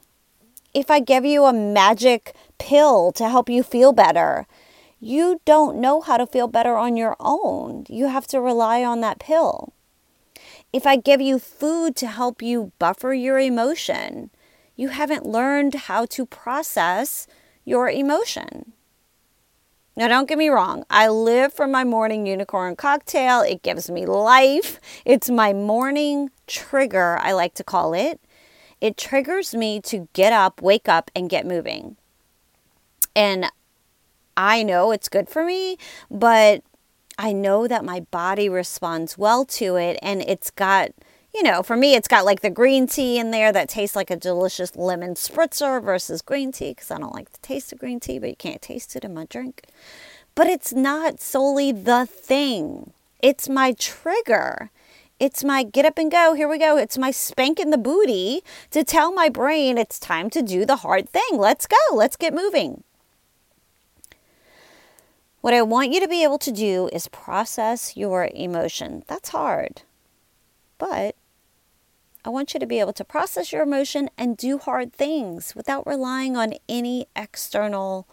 If 0.74 0.90
I 0.90 1.00
give 1.00 1.24
you 1.24 1.44
a 1.44 1.52
magic 1.52 2.34
pill 2.58 3.12
to 3.12 3.28
help 3.28 3.48
you 3.48 3.62
feel 3.62 3.92
better, 3.92 4.46
you 5.00 5.40
don't 5.44 5.80
know 5.80 6.00
how 6.00 6.16
to 6.16 6.26
feel 6.26 6.48
better 6.48 6.76
on 6.76 6.96
your 6.96 7.16
own. 7.20 7.84
You 7.88 8.08
have 8.08 8.26
to 8.28 8.40
rely 8.40 8.84
on 8.84 9.00
that 9.00 9.18
pill. 9.18 9.72
If 10.72 10.86
I 10.86 10.96
give 10.96 11.20
you 11.20 11.38
food 11.38 11.96
to 11.96 12.06
help 12.06 12.42
you 12.42 12.72
buffer 12.78 13.14
your 13.14 13.38
emotion, 13.38 14.30
you 14.76 14.88
haven't 14.88 15.26
learned 15.26 15.74
how 15.74 16.04
to 16.06 16.26
process 16.26 17.26
your 17.64 17.88
emotion. 17.88 18.72
Now, 19.96 20.06
don't 20.06 20.28
get 20.28 20.38
me 20.38 20.48
wrong, 20.48 20.84
I 20.90 21.08
live 21.08 21.52
for 21.52 21.66
my 21.66 21.82
morning 21.82 22.24
unicorn 22.24 22.76
cocktail. 22.76 23.40
It 23.40 23.64
gives 23.64 23.90
me 23.90 24.06
life. 24.06 24.78
It's 25.04 25.28
my 25.28 25.52
morning 25.52 26.30
trigger, 26.46 27.18
I 27.20 27.32
like 27.32 27.54
to 27.54 27.64
call 27.64 27.94
it. 27.94 28.20
It 28.80 28.96
triggers 28.96 29.54
me 29.54 29.80
to 29.82 30.08
get 30.12 30.32
up, 30.32 30.62
wake 30.62 30.88
up, 30.88 31.10
and 31.14 31.28
get 31.28 31.46
moving. 31.46 31.96
And 33.14 33.46
I 34.36 34.62
know 34.62 34.92
it's 34.92 35.08
good 35.08 35.28
for 35.28 35.44
me, 35.44 35.78
but 36.10 36.62
I 37.18 37.32
know 37.32 37.66
that 37.66 37.84
my 37.84 38.00
body 38.00 38.48
responds 38.48 39.18
well 39.18 39.44
to 39.46 39.76
it 39.76 39.98
and 40.00 40.22
it's 40.22 40.50
got 40.50 40.92
you 41.34 41.42
know, 41.42 41.62
for 41.62 41.76
me, 41.76 41.94
it's 41.94 42.08
got 42.08 42.24
like 42.24 42.40
the 42.40 42.50
green 42.50 42.86
tea 42.86 43.18
in 43.18 43.30
there 43.30 43.52
that 43.52 43.68
tastes 43.68 43.94
like 43.94 44.10
a 44.10 44.16
delicious 44.16 44.74
lemon 44.76 45.14
spritzer 45.14 45.82
versus 45.82 46.22
green 46.22 46.52
tea 46.52 46.70
because 46.70 46.90
I 46.90 46.98
don't 46.98 47.14
like 47.14 47.30
the 47.30 47.38
taste 47.38 47.72
of 47.72 47.78
green 47.78 48.00
tea, 48.00 48.18
but 48.18 48.30
you 48.30 48.36
can't 48.36 48.62
taste 48.62 48.96
it 48.96 49.04
in 49.04 49.14
my 49.14 49.26
drink. 49.26 49.64
But 50.34 50.46
it's 50.46 50.72
not 50.72 51.20
solely 51.20 51.70
the 51.70 52.06
thing, 52.06 52.92
it's 53.22 53.48
my 53.48 53.72
trigger. 53.72 54.70
It's 55.20 55.42
my 55.42 55.64
get 55.64 55.84
up 55.84 55.98
and 55.98 56.10
go. 56.10 56.34
Here 56.34 56.48
we 56.48 56.58
go. 56.58 56.76
It's 56.76 56.96
my 56.96 57.10
spank 57.10 57.58
in 57.58 57.70
the 57.70 57.78
booty 57.78 58.42
to 58.70 58.84
tell 58.84 59.12
my 59.12 59.28
brain 59.28 59.76
it's 59.76 59.98
time 59.98 60.30
to 60.30 60.42
do 60.42 60.64
the 60.64 60.76
hard 60.76 61.08
thing. 61.08 61.30
Let's 61.32 61.66
go. 61.66 61.76
Let's 61.92 62.16
get 62.16 62.32
moving. 62.32 62.84
What 65.40 65.54
I 65.54 65.62
want 65.62 65.92
you 65.92 66.00
to 66.00 66.08
be 66.08 66.22
able 66.22 66.38
to 66.38 66.52
do 66.52 66.88
is 66.92 67.08
process 67.08 67.96
your 67.96 68.28
emotion. 68.34 69.02
That's 69.08 69.30
hard. 69.30 69.82
But 70.78 71.16
I 72.24 72.30
want 72.30 72.54
you 72.54 72.60
to 72.60 72.66
be 72.66 72.78
able 72.78 72.92
to 72.92 73.04
process 73.04 73.52
your 73.52 73.62
emotion 73.62 74.10
and 74.18 74.36
do 74.36 74.58
hard 74.58 74.92
things 74.92 75.54
without 75.56 75.86
relying 75.86 76.36
on 76.36 76.54
any 76.68 77.06
external, 77.16 78.06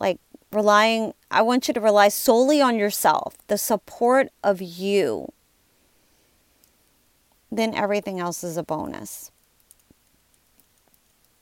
like 0.00 0.18
relying. 0.50 1.14
I 1.30 1.42
want 1.42 1.68
you 1.68 1.74
to 1.74 1.80
rely 1.80 2.08
solely 2.08 2.60
on 2.60 2.76
yourself, 2.76 3.36
the 3.46 3.58
support 3.58 4.28
of 4.42 4.60
you. 4.60 5.32
Then 7.50 7.74
everything 7.74 8.20
else 8.20 8.42
is 8.44 8.56
a 8.56 8.62
bonus. 8.62 9.30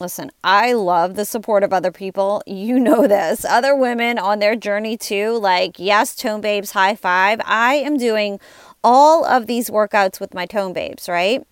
Listen, 0.03 0.33
I 0.43 0.73
love 0.73 1.15
the 1.15 1.25
support 1.25 1.63
of 1.63 1.73
other 1.73 1.93
people. 1.93 2.43
You 2.45 2.81
know 2.81 3.07
this. 3.07 3.45
Other 3.45 3.77
women 3.77 4.19
on 4.19 4.41
their 4.41 4.57
journey 4.57 4.97
too, 4.97 5.39
like, 5.39 5.79
yes, 5.79 6.17
Tone 6.17 6.41
Babes, 6.41 6.73
high 6.73 6.97
five. 6.97 7.41
I 7.45 7.75
am 7.75 7.97
doing 7.97 8.41
all 8.83 9.25
of 9.25 9.47
these 9.47 9.71
workouts 9.71 10.19
with 10.19 10.35
my 10.35 10.45
Tone 10.45 10.73
Babes, 10.73 11.09
right? 11.09 11.47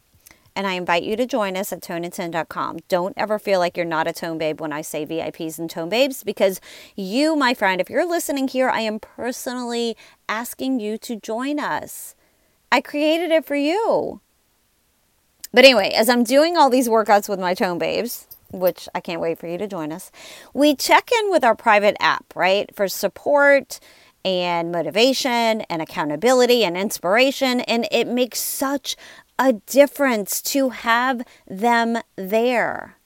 And 0.56 0.66
I 0.66 0.72
invite 0.72 1.04
you 1.04 1.14
to 1.16 1.26
join 1.26 1.56
us 1.56 1.72
at 1.72 1.80
toneand10.com. 1.80 2.80
Don't 2.88 3.14
ever 3.16 3.38
feel 3.38 3.60
like 3.60 3.76
you're 3.76 3.86
not 3.86 4.08
a 4.08 4.12
tone 4.12 4.36
babe 4.36 4.60
when 4.60 4.72
I 4.72 4.80
say 4.82 5.06
VIPs 5.06 5.58
and 5.58 5.70
tone 5.70 5.88
babes 5.88 6.24
because 6.24 6.60
you, 6.96 7.36
my 7.36 7.54
friend, 7.54 7.80
if 7.80 7.88
you're 7.88 8.04
listening 8.04 8.48
here, 8.48 8.68
I 8.68 8.80
am 8.80 8.98
personally 8.98 9.96
asking 10.28 10.80
you 10.80 10.98
to 10.98 11.14
join 11.14 11.60
us. 11.60 12.16
I 12.72 12.80
created 12.80 13.30
it 13.30 13.46
for 13.46 13.54
you. 13.54 14.20
But 15.52 15.64
anyway, 15.64 15.90
as 15.90 16.08
I'm 16.08 16.22
doing 16.22 16.56
all 16.56 16.70
these 16.70 16.88
workouts 16.88 17.28
with 17.28 17.40
my 17.40 17.54
tone 17.54 17.78
babes, 17.78 18.26
which 18.52 18.88
I 18.94 19.00
can't 19.00 19.20
wait 19.20 19.38
for 19.38 19.46
you 19.46 19.58
to 19.58 19.66
join 19.66 19.92
us, 19.92 20.10
we 20.54 20.74
check 20.74 21.10
in 21.20 21.30
with 21.30 21.44
our 21.44 21.54
private 21.54 21.96
app, 22.00 22.32
right? 22.36 22.74
For 22.74 22.88
support 22.88 23.80
and 24.24 24.70
motivation 24.70 25.62
and 25.62 25.82
accountability 25.82 26.62
and 26.64 26.76
inspiration. 26.76 27.60
And 27.60 27.88
it 27.90 28.06
makes 28.06 28.38
such 28.38 28.96
a 29.38 29.54
difference 29.54 30.42
to 30.42 30.70
have 30.70 31.22
them 31.48 31.98
there. 32.16 32.96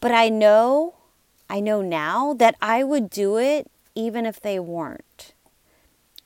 But 0.00 0.12
I 0.12 0.28
know, 0.28 0.94
I 1.50 1.60
know 1.60 1.82
now 1.82 2.34
that 2.34 2.56
I 2.62 2.84
would 2.84 3.10
do 3.10 3.36
it 3.36 3.70
even 3.94 4.26
if 4.26 4.40
they 4.40 4.58
weren't. 4.58 5.13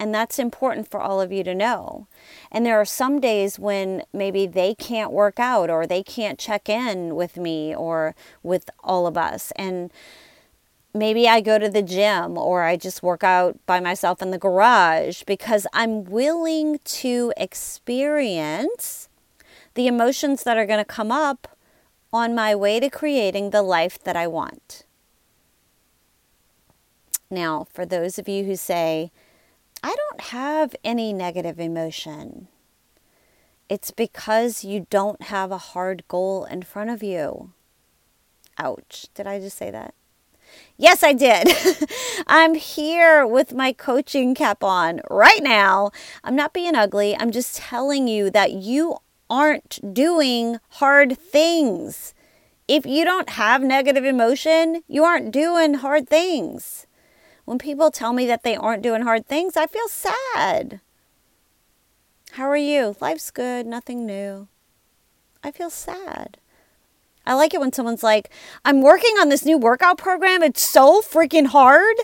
And 0.01 0.15
that's 0.15 0.39
important 0.39 0.89
for 0.89 1.01
all 1.01 1.21
of 1.21 1.33
you 1.33 1.43
to 1.43 1.55
know. 1.55 2.07
And 2.53 2.65
there 2.65 2.81
are 2.81 2.85
some 2.85 3.21
days 3.21 3.59
when 3.59 4.05
maybe 4.13 4.47
they 4.47 4.75
can't 4.75 5.11
work 5.11 5.41
out 5.41 5.71
or 5.71 5.87
they 5.87 6.05
can't 6.05 6.39
check 6.39 6.69
in 6.69 7.17
with 7.17 7.37
me 7.37 7.75
or 7.75 8.15
with 8.43 8.71
all 8.85 9.09
of 9.09 9.17
us. 9.17 9.53
And 9.57 9.91
maybe 10.95 11.29
I 11.29 11.41
go 11.41 11.59
to 11.59 11.69
the 11.69 11.83
gym 11.83 12.39
or 12.39 12.63
I 12.63 12.77
just 12.77 13.03
work 13.03 13.25
out 13.25 13.59
by 13.67 13.81
myself 13.81 14.23
in 14.23 14.31
the 14.31 14.39
garage 14.39 15.25
because 15.25 15.67
I'm 15.73 16.05
willing 16.05 16.79
to 16.85 17.33
experience 17.37 19.09
the 19.75 19.89
emotions 19.89 20.45
that 20.45 20.57
are 20.57 20.67
going 20.67 20.79
to 20.79 20.85
come 20.85 21.11
up 21.11 21.57
on 22.13 22.35
my 22.35 22.55
way 22.55 22.81
to 22.81 22.89
creating 22.89 23.51
the 23.51 23.63
life 23.63 24.03
that 24.05 24.17
I 24.17 24.27
want. 24.27 24.85
Now, 27.31 27.67
for 27.73 27.85
those 27.85 28.19
of 28.19 28.29
you 28.29 28.45
who 28.45 28.57
say, 28.57 29.13
I 29.83 29.95
don't 29.95 30.21
have 30.33 30.75
any 30.83 31.13
negative 31.13 31.61
emotion, 31.61 32.49
it's 33.69 33.91
because 33.91 34.65
you 34.65 34.87
don't 34.91 35.23
have 35.25 35.53
a 35.53 35.59
hard 35.59 36.03
goal 36.09 36.45
in 36.45 36.63
front 36.63 36.91
of 36.91 37.03
you. 37.03 37.53
Ouch. 38.57 39.07
Did 39.15 39.27
I 39.27 39.39
just 39.39 39.57
say 39.57 39.71
that? 39.71 39.95
Yes, 40.77 41.03
I 41.03 41.13
did. 41.13 41.49
I'm 42.27 42.55
here 42.55 43.27
with 43.27 43.55
my 43.55 43.73
coaching 43.73 44.35
cap 44.35 44.65
on 44.65 45.01
right 45.11 45.43
now. 45.43 45.91
I'm 46.25 46.35
not 46.35 46.53
being 46.53 46.75
ugly. 46.75 47.17
I'm 47.17 47.31
just 47.31 47.57
telling 47.57 48.09
you 48.09 48.31
that 48.31 48.53
you 48.53 48.97
aren't 49.31 49.95
doing 49.95 50.59
hard 50.71 51.19
things. 51.19 52.15
If 52.67 52.87
you 52.87 53.05
don't 53.05 53.31
have 53.31 53.63
negative 53.63 54.05
emotion, 54.05 54.83
you 54.89 55.05
aren't 55.05 55.31
doing 55.31 55.75
hard 55.75 56.09
things. 56.09 56.87
When 57.49 57.59
people 57.59 57.91
tell 57.91 58.13
me 58.13 58.27
that 58.27 58.43
they 58.43 58.57
aren't 58.57 58.83
doing 58.83 59.01
hard 59.01 59.27
things, 59.27 59.57
I 59.57 59.67
feel 59.67 59.89
sad. 59.89 60.83
How 62.33 62.47
are 62.47 62.59
you? 62.59 62.95
Life's 63.01 63.31
good, 63.31 63.65
nothing 63.65 64.05
new. 64.05 64.49
I 65.43 65.51
feel 65.51 65.71
sad. 65.71 66.37
I 67.25 67.33
like 67.33 67.55
it 67.55 67.61
when 67.61 67.73
someone's 67.73 68.03
like, 68.03 68.29
I'm 68.67 68.83
working 68.83 69.17
on 69.19 69.31
this 69.31 69.47
new 69.47 69.57
workout 69.57 69.97
program. 69.97 70.43
It's 70.43 70.61
so 70.61 71.01
freaking 71.01 71.47
hard. 71.47 71.97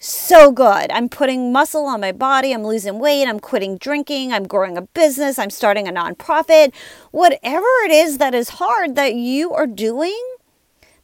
So 0.00 0.50
good. 0.50 0.90
I'm 0.90 1.08
putting 1.08 1.52
muscle 1.52 1.86
on 1.86 2.00
my 2.00 2.10
body. 2.10 2.52
I'm 2.52 2.64
losing 2.64 2.98
weight. 2.98 3.28
I'm 3.28 3.38
quitting 3.38 3.78
drinking. 3.78 4.32
I'm 4.32 4.48
growing 4.48 4.76
a 4.76 4.82
business. 4.82 5.38
I'm 5.38 5.50
starting 5.50 5.86
a 5.86 5.92
nonprofit. 5.92 6.74
Whatever 7.12 7.66
it 7.84 7.92
is 7.92 8.18
that 8.18 8.34
is 8.34 8.48
hard 8.48 8.96
that 8.96 9.14
you 9.14 9.52
are 9.52 9.68
doing, 9.68 10.20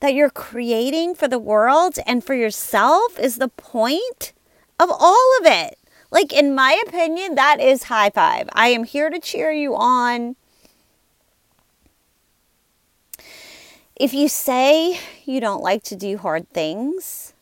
that 0.04 0.12
you're 0.12 0.28
creating 0.28 1.14
for 1.14 1.26
the 1.26 1.38
world 1.38 1.98
and 2.06 2.22
for 2.22 2.34
yourself 2.34 3.18
is 3.18 3.36
the 3.36 3.48
point 3.48 4.34
of 4.78 4.90
all 4.90 5.30
of 5.40 5.46
it. 5.46 5.78
Like, 6.10 6.30
in 6.30 6.54
my 6.54 6.78
opinion, 6.86 7.36
that 7.36 7.58
is 7.58 7.84
high 7.84 8.10
five. 8.10 8.50
I 8.52 8.68
am 8.68 8.84
here 8.84 9.08
to 9.08 9.18
cheer 9.18 9.50
you 9.50 9.74
on. 9.74 10.36
If 13.96 14.12
you 14.12 14.28
say 14.28 15.00
you 15.24 15.40
don't 15.40 15.62
like 15.62 15.82
to 15.84 15.96
do 15.96 16.18
hard 16.18 16.50
things, 16.50 17.32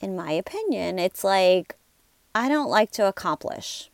in 0.00 0.16
my 0.16 0.32
opinion, 0.32 0.98
it's 0.98 1.22
like, 1.22 1.76
I 2.34 2.48
don't 2.48 2.70
like 2.70 2.90
to 2.92 3.06
accomplish. 3.06 3.90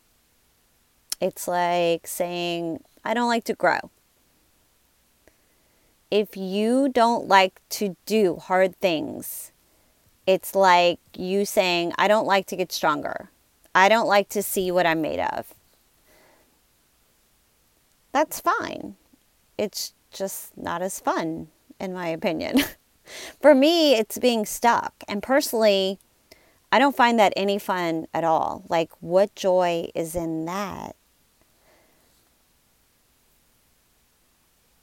It's 1.19 1.49
like 1.49 2.07
saying, 2.07 2.81
I 3.03 3.13
don't 3.13 3.27
like 3.27 3.43
to 3.43 3.55
grow 3.55 3.91
if 6.11 6.35
you 6.35 6.89
don't 6.89 7.27
like 7.27 7.61
to 7.69 7.95
do 8.05 8.37
hard 8.37 8.79
things, 8.79 9.51
it's 10.25 10.55
like 10.55 10.99
you 11.15 11.45
saying, 11.45 11.93
I 11.97 12.07
don't 12.07 12.25
like 12.25 12.47
to 12.47 12.55
get 12.55 12.71
stronger. 12.71 13.29
I 13.75 13.89
don't 13.89 14.07
like 14.07 14.29
to 14.29 14.43
see 14.43 14.71
what 14.71 14.85
I'm 14.85 15.01
made 15.01 15.19
of. 15.19 15.53
That's 18.11 18.39
fine. 18.39 18.95
It's 19.57 19.93
just 20.11 20.57
not 20.57 20.81
as 20.81 20.99
fun, 20.99 21.47
in 21.79 21.93
my 21.93 22.07
opinion. 22.07 22.63
For 23.41 23.55
me, 23.55 23.95
it's 23.95 24.17
being 24.17 24.45
stuck. 24.45 24.93
And 25.07 25.21
personally, 25.21 25.99
I 26.71 26.79
don't 26.79 26.95
find 26.95 27.19
that 27.19 27.33
any 27.35 27.59
fun 27.59 28.07
at 28.13 28.23
all. 28.23 28.63
Like, 28.69 28.91
what 28.99 29.33
joy 29.35 29.89
is 29.95 30.15
in 30.15 30.45
that? 30.45 30.95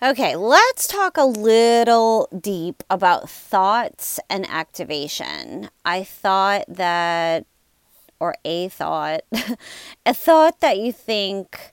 Okay, 0.03 0.35
let's 0.35 0.87
talk 0.87 1.15
a 1.15 1.23
little 1.23 2.27
deep 2.37 2.83
about 2.89 3.29
thoughts 3.29 4.19
and 4.29 4.45
activation. 4.49 5.69
I 5.85 6.03
thought 6.03 6.65
that, 6.67 7.45
or 8.19 8.35
a 8.45 8.69
thought, 8.69 9.21
a 10.05 10.13
thought 10.13 10.59
that 10.59 10.77
you 10.77 10.91
think 10.91 11.71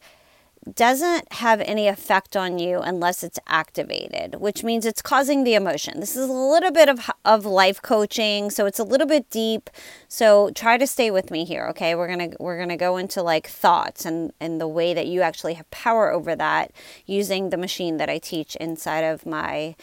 doesn't 0.73 1.31
have 1.35 1.61
any 1.61 1.89
effect 1.89 2.37
on 2.37 2.59
you 2.59 2.79
unless 2.79 3.23
it's 3.23 3.39
activated, 3.47 4.37
which 4.37 4.65
means 4.65 4.87
it's 4.87 5.03
causing 5.03 5.45
the 5.45 5.55
emotion. 5.55 6.01
This 6.01 6.17
is 6.17 6.29
a 6.29 6.33
little 6.33 6.71
bit 6.71 6.89
of, 6.89 7.11
of 7.25 7.45
life 7.45 7.83
coaching, 7.83 8.51
so 8.51 8.65
it's 8.65 8.79
a 8.79 8.85
little 8.85 9.07
bit 9.07 9.29
deep. 9.29 9.69
So 10.09 10.51
try 10.51 10.79
to 10.79 10.87
stay 10.87 11.11
with 11.11 11.31
me 11.31 11.45
here, 11.45 11.67
okay? 11.71 11.95
We're 11.95 12.09
gonna 12.09 12.31
we're 12.41 12.59
gonna 12.59 12.77
go 12.77 12.97
into 12.97 13.23
like 13.23 13.47
thoughts 13.47 14.07
and, 14.07 14.33
and 14.41 14.61
the 14.61 14.69
way 14.69 14.95
that 14.95 15.07
you 15.07 15.21
actually 15.21 15.55
have 15.55 15.71
power 15.71 16.11
over 16.11 16.35
that 16.37 16.73
using 17.05 17.51
the 17.51 17.59
machine 17.59 17.99
that 17.99 18.09
I 18.09 18.19
teach 18.19 18.57
inside 18.57 19.03
of 19.03 19.27
my 19.27 19.77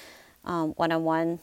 um, 0.44 0.72
one-on-one 0.72 1.40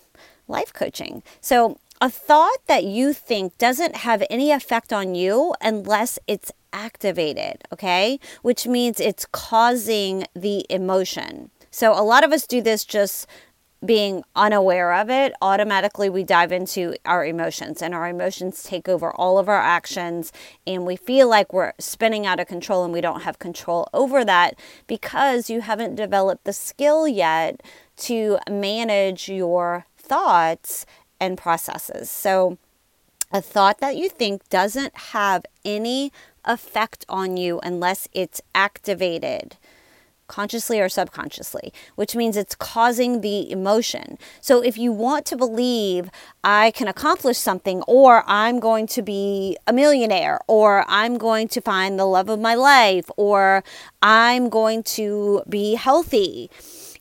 life 0.48 0.72
coaching. 0.72 1.22
So 1.40 1.78
a 2.00 2.10
thought 2.10 2.58
that 2.66 2.84
you 2.84 3.12
think 3.12 3.58
doesn't 3.58 3.96
have 3.96 4.22
any 4.30 4.50
effect 4.52 4.92
on 4.92 5.14
you 5.14 5.54
unless 5.60 6.18
it's 6.26 6.52
activated, 6.72 7.62
okay? 7.72 8.20
Which 8.42 8.66
means 8.66 9.00
it's 9.00 9.26
causing 9.32 10.24
the 10.34 10.64
emotion. 10.70 11.50
So 11.70 11.92
a 11.92 12.02
lot 12.02 12.24
of 12.24 12.32
us 12.32 12.46
do 12.46 12.60
this 12.60 12.84
just 12.84 13.26
being 13.84 14.24
unaware 14.34 14.92
of 14.92 15.08
it, 15.08 15.32
automatically 15.40 16.10
we 16.10 16.24
dive 16.24 16.50
into 16.50 16.96
our 17.04 17.24
emotions 17.24 17.80
and 17.80 17.94
our 17.94 18.08
emotions 18.08 18.64
take 18.64 18.88
over 18.88 19.12
all 19.12 19.38
of 19.38 19.48
our 19.48 19.60
actions 19.60 20.32
and 20.66 20.84
we 20.84 20.96
feel 20.96 21.28
like 21.28 21.52
we're 21.52 21.72
spinning 21.78 22.26
out 22.26 22.40
of 22.40 22.48
control 22.48 22.82
and 22.82 22.92
we 22.92 23.00
don't 23.00 23.22
have 23.22 23.38
control 23.38 23.88
over 23.94 24.24
that 24.24 24.58
because 24.88 25.48
you 25.48 25.60
haven't 25.60 25.94
developed 25.94 26.44
the 26.44 26.52
skill 26.52 27.06
yet 27.06 27.62
to 27.96 28.38
manage 28.50 29.28
your 29.28 29.86
thoughts 29.96 30.84
and 31.20 31.38
processes. 31.38 32.10
So 32.10 32.58
a 33.30 33.40
thought 33.40 33.80
that 33.80 33.96
you 33.96 34.08
think 34.08 34.48
doesn't 34.48 34.96
have 34.96 35.44
any 35.64 36.12
effect 36.44 37.04
on 37.08 37.36
you 37.36 37.60
unless 37.62 38.08
it's 38.12 38.40
activated 38.54 39.56
consciously 40.28 40.78
or 40.78 40.88
subconsciously, 40.88 41.72
which 41.96 42.14
means 42.14 42.36
it's 42.36 42.54
causing 42.54 43.22
the 43.22 43.50
emotion. 43.50 44.18
So 44.40 44.62
if 44.62 44.78
you 44.78 44.92
want 44.92 45.26
to 45.26 45.36
believe 45.36 46.10
I 46.44 46.70
can 46.70 46.86
accomplish 46.86 47.38
something, 47.38 47.82
or 47.88 48.22
I'm 48.26 48.60
going 48.60 48.86
to 48.88 49.02
be 49.02 49.56
a 49.66 49.72
millionaire, 49.72 50.38
or 50.46 50.84
I'm 50.86 51.18
going 51.18 51.48
to 51.48 51.60
find 51.60 51.98
the 51.98 52.04
love 52.04 52.28
of 52.28 52.38
my 52.38 52.54
life, 52.54 53.10
or 53.16 53.64
I'm 54.02 54.48
going 54.50 54.82
to 54.84 55.42
be 55.48 55.74
healthy, 55.74 56.50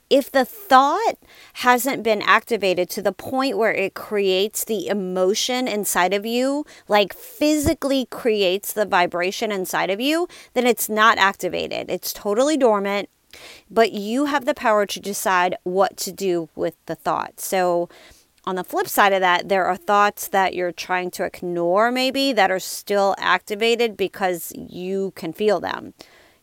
if 0.09 0.31
the 0.31 0.45
thought 0.45 1.15
hasn't 1.53 2.03
been 2.03 2.21
activated 2.21 2.89
to 2.91 3.01
the 3.01 3.11
point 3.11 3.57
where 3.57 3.73
it 3.73 3.93
creates 3.93 4.63
the 4.63 4.87
emotion 4.87 5.67
inside 5.67 6.13
of 6.13 6.25
you, 6.25 6.65
like 6.87 7.13
physically 7.13 8.05
creates 8.05 8.71
the 8.71 8.85
vibration 8.85 9.51
inside 9.51 9.89
of 9.89 9.99
you, 9.99 10.27
then 10.53 10.65
it's 10.65 10.87
not 10.87 11.17
activated. 11.17 11.89
It's 11.89 12.13
totally 12.13 12.57
dormant, 12.57 13.09
but 13.69 13.91
you 13.91 14.25
have 14.25 14.45
the 14.45 14.53
power 14.53 14.85
to 14.85 14.99
decide 14.99 15.57
what 15.63 15.97
to 15.97 16.11
do 16.11 16.49
with 16.55 16.75
the 16.85 16.95
thought. 16.95 17.39
So, 17.39 17.89
on 18.45 18.55
the 18.55 18.63
flip 18.63 18.87
side 18.87 19.11
of 19.11 19.19
that, 19.19 19.49
there 19.49 19.65
are 19.65 19.75
thoughts 19.75 20.29
that 20.29 20.53
you're 20.53 20.71
trying 20.71 21.11
to 21.11 21.25
ignore, 21.25 21.91
maybe 21.91 22.31
that 22.31 22.49
are 22.49 22.61
still 22.61 23.13
activated 23.17 23.97
because 23.97 24.53
you 24.55 25.11
can 25.17 25.33
feel 25.33 25.59
them. 25.59 25.93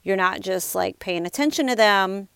You're 0.03 0.15
not 0.15 0.43
just 0.43 0.75
like 0.75 0.99
paying 0.99 1.25
attention 1.25 1.67
to 1.69 1.75
them 1.75 2.29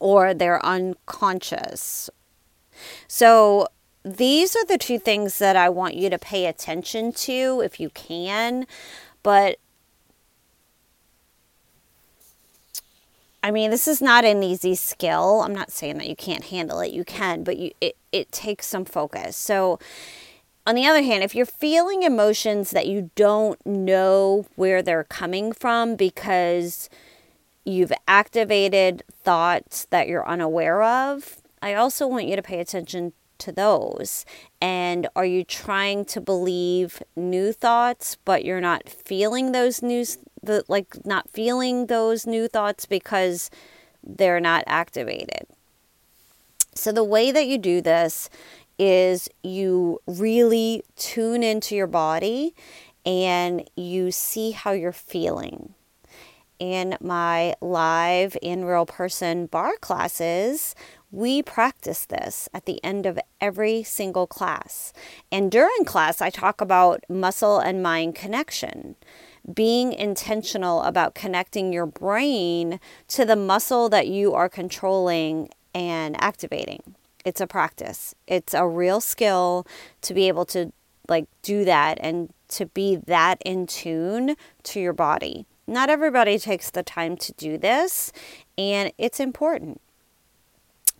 or 0.00 0.34
they're 0.34 0.64
unconscious. 0.64 2.10
So, 3.06 3.68
these 4.04 4.56
are 4.56 4.64
the 4.64 4.78
two 4.78 4.98
things 4.98 5.38
that 5.38 5.56
I 5.56 5.68
want 5.68 5.94
you 5.94 6.08
to 6.08 6.18
pay 6.18 6.46
attention 6.46 7.12
to 7.12 7.60
if 7.64 7.78
you 7.80 7.90
can. 7.90 8.66
But 9.22 9.58
I 13.42 13.50
mean, 13.50 13.70
this 13.70 13.86
is 13.86 14.02
not 14.02 14.24
an 14.24 14.42
easy 14.42 14.74
skill. 14.74 15.42
I'm 15.42 15.54
not 15.54 15.70
saying 15.70 15.98
that 15.98 16.08
you 16.08 16.16
can't 16.16 16.44
handle 16.44 16.80
it. 16.80 16.92
You 16.92 17.04
can, 17.04 17.44
but 17.44 17.56
you 17.56 17.70
it, 17.80 17.96
it 18.12 18.32
takes 18.32 18.66
some 18.66 18.84
focus. 18.84 19.36
So, 19.36 19.78
on 20.66 20.74
the 20.74 20.86
other 20.86 21.02
hand, 21.02 21.22
if 21.22 21.34
you're 21.34 21.46
feeling 21.46 22.02
emotions 22.02 22.72
that 22.72 22.86
you 22.86 23.10
don't 23.14 23.64
know 23.64 24.44
where 24.56 24.82
they're 24.82 25.04
coming 25.04 25.52
from 25.52 25.96
because 25.96 26.90
you've 27.68 27.92
activated 28.08 29.02
thoughts 29.22 29.86
that 29.90 30.08
you're 30.08 30.26
unaware 30.26 30.82
of, 30.82 31.42
I 31.60 31.74
also 31.74 32.06
want 32.06 32.26
you 32.26 32.36
to 32.36 32.42
pay 32.42 32.60
attention 32.60 33.12
to 33.38 33.52
those. 33.52 34.24
And 34.60 35.08
are 35.14 35.24
you 35.24 35.44
trying 35.44 36.04
to 36.06 36.20
believe 36.20 37.02
new 37.14 37.52
thoughts, 37.52 38.16
but 38.24 38.44
you're 38.44 38.60
not 38.60 38.88
feeling 38.88 39.52
those 39.52 39.82
new, 39.82 40.04
the, 40.42 40.64
like 40.68 41.04
not 41.04 41.30
feeling 41.30 41.86
those 41.86 42.26
new 42.26 42.48
thoughts 42.48 42.86
because 42.86 43.50
they're 44.02 44.40
not 44.40 44.64
activated? 44.66 45.46
So, 46.74 46.92
the 46.92 47.04
way 47.04 47.30
that 47.32 47.46
you 47.46 47.58
do 47.58 47.80
this 47.80 48.30
is 48.78 49.28
you 49.42 50.00
really 50.06 50.84
tune 50.96 51.42
into 51.42 51.74
your 51.74 51.88
body 51.88 52.54
and 53.04 53.68
you 53.76 54.12
see 54.12 54.52
how 54.52 54.70
you're 54.70 54.92
feeling 54.92 55.74
in 56.58 56.96
my 57.00 57.54
live 57.60 58.36
in 58.42 58.64
real 58.64 58.86
person 58.86 59.46
barre 59.46 59.76
classes, 59.80 60.74
we 61.10 61.42
practice 61.42 62.04
this 62.04 62.48
at 62.52 62.66
the 62.66 62.82
end 62.84 63.06
of 63.06 63.18
every 63.40 63.82
single 63.82 64.26
class. 64.26 64.92
And 65.32 65.50
during 65.50 65.84
class, 65.84 66.20
I 66.20 66.30
talk 66.30 66.60
about 66.60 67.02
muscle 67.08 67.58
and 67.58 67.82
mind 67.82 68.14
connection. 68.14 68.96
Being 69.52 69.92
intentional 69.92 70.82
about 70.82 71.14
connecting 71.14 71.72
your 71.72 71.86
brain 71.86 72.80
to 73.08 73.24
the 73.24 73.36
muscle 73.36 73.88
that 73.88 74.08
you 74.08 74.34
are 74.34 74.48
controlling 74.48 75.48
and 75.74 76.20
activating. 76.22 76.94
It's 77.24 77.40
a 77.40 77.46
practice. 77.46 78.14
It's 78.26 78.52
a 78.52 78.66
real 78.66 79.00
skill 79.00 79.66
to 80.02 80.12
be 80.12 80.28
able 80.28 80.44
to 80.46 80.72
like 81.08 81.26
do 81.42 81.64
that 81.64 81.98
and 82.00 82.32
to 82.48 82.66
be 82.66 82.96
that 82.96 83.40
in 83.44 83.66
tune 83.66 84.36
to 84.64 84.80
your 84.80 84.92
body. 84.92 85.46
Not 85.68 85.90
everybody 85.90 86.38
takes 86.38 86.70
the 86.70 86.82
time 86.82 87.18
to 87.18 87.32
do 87.34 87.58
this, 87.58 88.10
and 88.56 88.90
it's 88.96 89.20
important. 89.20 89.82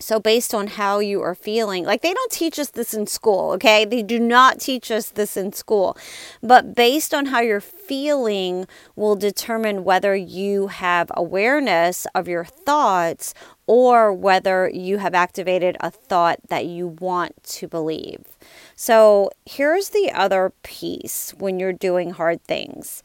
So, 0.00 0.20
based 0.20 0.54
on 0.54 0.68
how 0.68 1.00
you 1.00 1.22
are 1.22 1.35
feeling, 1.35 1.85
like 1.85 2.02
they 2.02 2.12
don't 2.12 2.31
teach 2.31 2.59
us 2.59 2.68
this 2.70 2.94
in 2.94 3.07
school, 3.07 3.50
okay? 3.52 3.85
They 3.85 4.02
do 4.02 4.20
not 4.20 4.61
teach 4.61 4.90
us 4.90 5.09
this 5.09 5.37
in 5.37 5.52
school. 5.52 5.96
But 6.40 6.74
based 6.74 7.12
on 7.12 7.26
how 7.26 7.40
you're 7.40 7.61
feeling, 7.61 8.66
will 8.94 9.16
determine 9.16 9.83
whether 9.83 10.14
you 10.14 10.68
have 10.68 11.11
awareness 11.16 12.07
of 12.14 12.28
your 12.28 12.44
thoughts 12.44 13.35
or 13.66 14.12
whether 14.12 14.68
you 14.68 14.98
have 14.98 15.14
activated 15.14 15.76
a 15.81 15.90
thought 15.90 16.38
that 16.48 16.66
you 16.66 16.88
want 17.00 17.42
to 17.44 17.66
believe. 17.66 18.24
So, 18.76 19.31
here's 19.46 19.88
the 19.88 20.12
other 20.14 20.52
piece 20.62 21.35
when 21.38 21.59
you're 21.59 21.72
doing 21.72 22.11
hard 22.11 22.44
things 22.44 23.02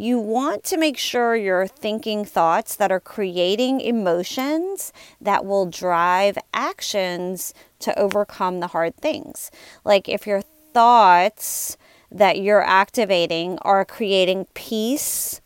you 0.00 0.18
want 0.18 0.64
to 0.64 0.78
make 0.78 0.96
sure 0.96 1.36
you're 1.36 1.66
thinking 1.66 2.24
thoughts 2.24 2.74
that 2.76 2.90
are 2.90 3.00
creating 3.00 3.80
emotions 3.80 4.92
that 5.20 5.44
will 5.44 5.66
drive 5.66 6.38
actions 6.54 7.52
to 7.80 7.96
overcome 7.98 8.60
the 8.60 8.68
hard 8.68 8.96
things. 8.96 9.50
Like 9.84 10.08
if 10.08 10.26
your 10.26 10.40
thoughts 10.40 11.76
that 12.10 12.40
you're 12.40 12.64
activating 12.64 13.58
are 13.58 13.84
creating 13.84 14.46
peace 14.54 15.40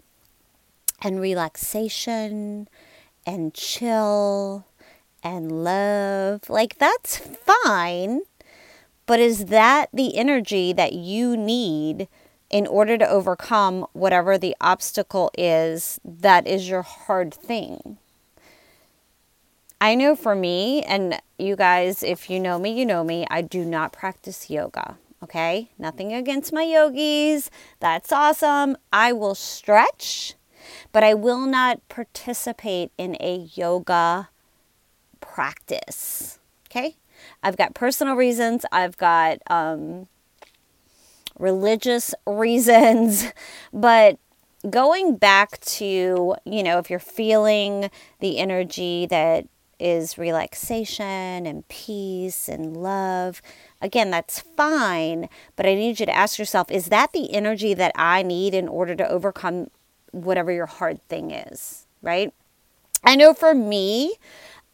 and 1.02 1.20
relaxation 1.20 2.68
and 3.26 3.52
chill 3.54 4.66
and 5.22 5.64
love, 5.64 6.48
like 6.48 6.78
that's 6.78 7.18
fine. 7.18 8.22
But 9.06 9.20
is 9.20 9.46
that 9.46 9.90
the 9.92 10.16
energy 10.16 10.72
that 10.72 10.92
you 10.92 11.36
need? 11.36 12.08
In 12.54 12.68
order 12.68 12.96
to 12.96 13.08
overcome 13.08 13.84
whatever 13.94 14.38
the 14.38 14.54
obstacle 14.60 15.28
is 15.36 15.98
that 16.04 16.46
is 16.46 16.68
your 16.68 16.82
hard 16.82 17.34
thing. 17.34 17.98
I 19.80 19.96
know 19.96 20.14
for 20.14 20.36
me, 20.36 20.82
and 20.82 21.20
you 21.36 21.56
guys, 21.56 22.04
if 22.04 22.30
you 22.30 22.38
know 22.38 22.60
me, 22.60 22.70
you 22.70 22.86
know 22.86 23.02
me, 23.02 23.26
I 23.28 23.42
do 23.42 23.64
not 23.64 23.92
practice 23.92 24.48
yoga. 24.48 24.98
Okay? 25.20 25.70
Nothing 25.80 26.12
against 26.12 26.52
my 26.52 26.62
yogis. 26.62 27.50
That's 27.80 28.12
awesome. 28.12 28.76
I 28.92 29.12
will 29.12 29.34
stretch, 29.34 30.34
but 30.92 31.02
I 31.02 31.12
will 31.12 31.46
not 31.46 31.80
participate 31.88 32.92
in 32.96 33.16
a 33.18 33.48
yoga 33.54 34.28
practice. 35.20 36.38
Okay? 36.70 36.94
I've 37.42 37.56
got 37.56 37.74
personal 37.74 38.14
reasons. 38.14 38.64
I've 38.70 38.96
got 38.96 39.38
um, 39.48 40.06
religious 41.38 42.14
reasons, 42.26 43.32
but 43.72 44.18
going 44.68 45.16
back 45.16 45.60
to, 45.60 46.34
you 46.44 46.62
know, 46.62 46.78
if 46.78 46.90
you're 46.90 46.98
feeling 46.98 47.90
the 48.20 48.38
energy 48.38 49.06
that 49.06 49.46
is 49.78 50.16
relaxation 50.16 51.46
and 51.46 51.66
peace 51.68 52.48
and 52.48 52.76
love, 52.76 53.42
again, 53.82 54.10
that's 54.10 54.40
fine, 54.40 55.28
but 55.56 55.66
I 55.66 55.74
need 55.74 56.00
you 56.00 56.06
to 56.06 56.16
ask 56.16 56.38
yourself 56.38 56.70
is 56.70 56.86
that 56.86 57.12
the 57.12 57.32
energy 57.34 57.74
that 57.74 57.92
I 57.96 58.22
need 58.22 58.54
in 58.54 58.68
order 58.68 58.94
to 58.94 59.08
overcome 59.08 59.68
whatever 60.12 60.52
your 60.52 60.66
hard 60.66 61.06
thing 61.08 61.32
is, 61.32 61.86
right? 62.00 62.32
I 63.02 63.16
know 63.16 63.34
for 63.34 63.54
me, 63.54 64.14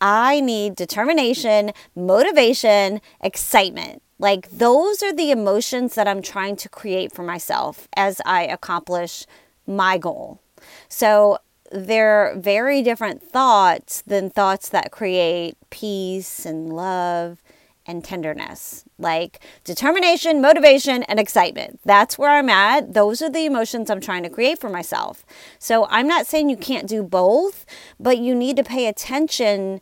I 0.01 0.41
need 0.41 0.77
determination, 0.77 1.73
motivation, 1.95 3.01
excitement. 3.21 4.03
Like, 4.21 4.51
those 4.51 5.03
are 5.03 5.15
the 5.15 5.31
emotions 5.31 5.95
that 5.95 6.07
I'm 6.07 6.21
trying 6.21 6.57
to 6.57 6.69
create 6.69 7.11
for 7.11 7.23
myself 7.23 7.89
as 7.97 8.21
I 8.27 8.43
accomplish 8.45 9.25
my 9.67 9.97
goal. 9.97 10.43
So, 10.89 11.39
they're 11.73 12.35
very 12.37 12.83
different 12.83 13.23
thoughts 13.23 14.03
than 14.03 14.29
thoughts 14.29 14.69
that 14.69 14.91
create 14.91 15.57
peace 15.71 16.45
and 16.45 16.71
love 16.71 17.43
and 17.87 18.05
tenderness, 18.05 18.85
like 18.99 19.41
determination, 19.65 20.43
motivation, 20.43 21.03
and 21.05 21.19
excitement. 21.19 21.81
That's 21.87 22.19
where 22.19 22.31
I'm 22.31 22.51
at. 22.51 22.93
Those 22.93 23.23
are 23.23 23.31
the 23.31 23.47
emotions 23.47 23.89
I'm 23.89 24.01
trying 24.01 24.23
to 24.25 24.29
create 24.29 24.59
for 24.59 24.69
myself. 24.69 25.25
So 25.59 25.87
I'm 25.89 26.07
not 26.07 26.27
saying 26.27 26.51
you 26.51 26.59
can't 26.59 26.89
do 26.89 27.03
both, 27.03 27.65
but 27.99 28.19
you 28.19 28.35
need 28.35 28.57
to 28.57 28.65
pay 28.65 28.87
attention 28.87 29.81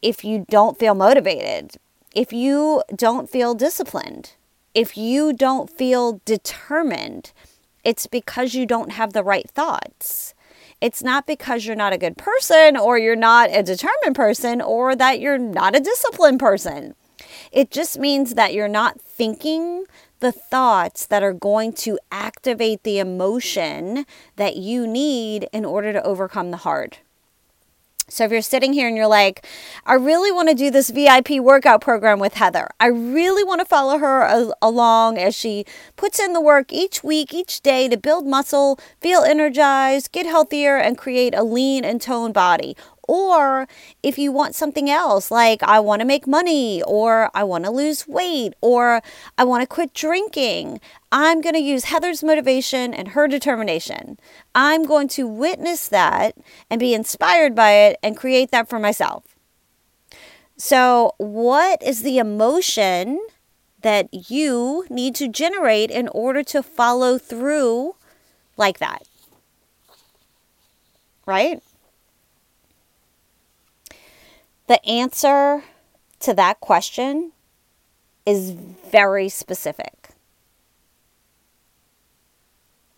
if 0.00 0.24
you 0.24 0.46
don't 0.48 0.78
feel 0.78 0.94
motivated 0.94 1.76
if 2.14 2.32
you 2.32 2.82
don't 2.94 3.28
feel 3.28 3.54
disciplined, 3.54 4.34
if 4.72 4.96
you 4.96 5.32
don't 5.32 5.68
feel 5.68 6.20
determined, 6.24 7.32
it's 7.82 8.06
because 8.06 8.54
you 8.54 8.66
don't 8.66 8.92
have 8.92 9.12
the 9.12 9.24
right 9.24 9.50
thoughts. 9.50 10.32
It's 10.80 11.02
not 11.02 11.26
because 11.26 11.66
you're 11.66 11.76
not 11.76 11.92
a 11.92 11.98
good 11.98 12.16
person 12.16 12.76
or 12.76 12.98
you're 12.98 13.16
not 13.16 13.50
a 13.52 13.62
determined 13.62 14.14
person 14.14 14.60
or 14.60 14.94
that 14.94 15.20
you're 15.20 15.38
not 15.38 15.76
a 15.76 15.80
disciplined 15.80 16.40
person. 16.40 16.94
It 17.50 17.70
just 17.70 17.98
means 17.98 18.34
that 18.34 18.54
you're 18.54 18.68
not 18.68 19.00
thinking 19.00 19.84
the 20.20 20.32
thoughts 20.32 21.06
that 21.06 21.22
are 21.22 21.32
going 21.32 21.72
to 21.72 21.98
activate 22.12 22.82
the 22.82 22.98
emotion 22.98 24.06
that 24.36 24.56
you 24.56 24.86
need 24.86 25.48
in 25.52 25.64
order 25.64 25.92
to 25.92 26.02
overcome 26.02 26.50
the 26.50 26.58
hard. 26.58 26.98
So 28.08 28.24
if 28.24 28.30
you're 28.30 28.42
sitting 28.42 28.72
here 28.74 28.86
and 28.86 28.96
you're 28.96 29.06
like, 29.06 29.46
I 29.86 29.94
really 29.94 30.30
want 30.30 30.48
to 30.48 30.54
do 30.54 30.70
this 30.70 30.90
VIP 30.90 31.40
workout 31.40 31.80
program 31.80 32.18
with 32.18 32.34
Heather. 32.34 32.68
I 32.78 32.86
really 32.86 33.42
want 33.42 33.60
to 33.60 33.64
follow 33.64 33.98
her 33.98 34.52
along 34.60 35.18
as 35.18 35.34
she 35.34 35.64
puts 35.96 36.20
in 36.20 36.32
the 36.32 36.40
work 36.40 36.72
each 36.72 37.02
week, 37.02 37.32
each 37.32 37.62
day 37.62 37.88
to 37.88 37.96
build 37.96 38.26
muscle, 38.26 38.78
feel 39.00 39.22
energized, 39.22 40.12
get 40.12 40.26
healthier, 40.26 40.76
and 40.76 40.98
create 40.98 41.34
a 41.34 41.42
lean 41.42 41.84
and 41.84 42.00
toned 42.00 42.34
body. 42.34 42.76
Or 43.08 43.68
if 44.02 44.18
you 44.18 44.32
want 44.32 44.54
something 44.54 44.88
else, 44.90 45.30
like 45.30 45.62
I 45.62 45.80
want 45.80 46.00
to 46.00 46.06
make 46.06 46.26
money, 46.26 46.82
or 46.82 47.30
I 47.34 47.44
want 47.44 47.64
to 47.64 47.70
lose 47.70 48.08
weight, 48.08 48.54
or 48.60 49.02
I 49.36 49.44
want 49.44 49.62
to 49.62 49.66
quit 49.66 49.94
drinking, 49.94 50.80
I'm 51.12 51.40
going 51.40 51.54
to 51.54 51.60
use 51.60 51.84
Heather's 51.84 52.22
motivation 52.22 52.92
and 52.92 53.08
her 53.08 53.28
determination. 53.28 54.18
I'm 54.54 54.84
going 54.84 55.08
to 55.08 55.26
witness 55.26 55.88
that 55.88 56.36
and 56.70 56.80
be 56.80 56.94
inspired 56.94 57.54
by 57.54 57.72
it 57.72 57.98
and 58.02 58.16
create 58.16 58.50
that 58.50 58.68
for 58.68 58.78
myself. 58.78 59.34
So, 60.56 61.14
what 61.18 61.82
is 61.82 62.02
the 62.02 62.18
emotion 62.18 63.20
that 63.82 64.08
you 64.30 64.86
need 64.88 65.14
to 65.16 65.28
generate 65.28 65.90
in 65.90 66.08
order 66.08 66.42
to 66.44 66.62
follow 66.62 67.18
through 67.18 67.96
like 68.56 68.78
that? 68.78 69.06
Right? 71.26 71.60
The 74.66 74.84
answer 74.86 75.64
to 76.20 76.34
that 76.34 76.60
question 76.60 77.32
is 78.24 78.50
very 78.50 79.28
specific. 79.28 80.10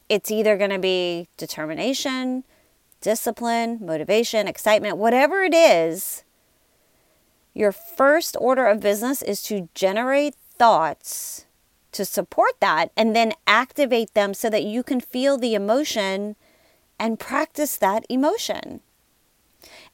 It's 0.09 0.31
either 0.31 0.57
going 0.57 0.71
to 0.71 0.79
be 0.79 1.29
determination, 1.37 2.45
discipline, 3.01 3.79
motivation, 3.83 4.47
excitement, 4.47 4.97
whatever 4.97 5.43
it 5.43 5.55
is. 5.55 6.23
Your 7.55 7.73
first 7.73 8.37
order 8.41 8.67
of 8.67 8.81
business 8.81 9.23
is 9.23 9.43
to 9.45 9.69
generate 9.75 10.35
thoughts 10.35 11.47
to 11.93 12.05
support 12.05 12.61
that 12.61 12.93
and 12.97 13.17
then 13.17 13.33
activate 13.47 14.13
them 14.13 14.35
so 14.35 14.51
that 14.51 14.63
you 14.63 14.83
can 14.83 15.01
feel 15.01 15.39
the 15.39 15.55
emotion 15.55 16.37
and 16.99 17.19
practice 17.19 17.77
that 17.79 18.05
emotion. 18.09 18.81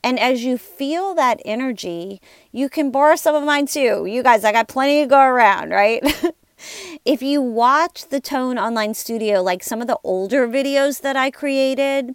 And 0.04 0.18
as 0.18 0.44
you 0.44 0.58
feel 0.58 1.14
that 1.14 1.40
energy, 1.44 2.20
you 2.50 2.68
can 2.68 2.90
borrow 2.90 3.16
some 3.16 3.34
of 3.34 3.44
mine 3.44 3.66
too. 3.66 4.06
You 4.06 4.22
guys, 4.22 4.44
I 4.44 4.52
got 4.52 4.68
plenty 4.68 5.02
to 5.02 5.06
go 5.06 5.20
around, 5.20 5.70
right? 5.70 6.02
if 7.04 7.22
you 7.22 7.40
watch 7.40 8.08
the 8.08 8.20
Tone 8.20 8.58
Online 8.58 8.94
Studio, 8.94 9.42
like 9.42 9.62
some 9.62 9.80
of 9.80 9.86
the 9.86 9.98
older 10.02 10.48
videos 10.48 11.00
that 11.02 11.16
I 11.16 11.30
created, 11.30 12.14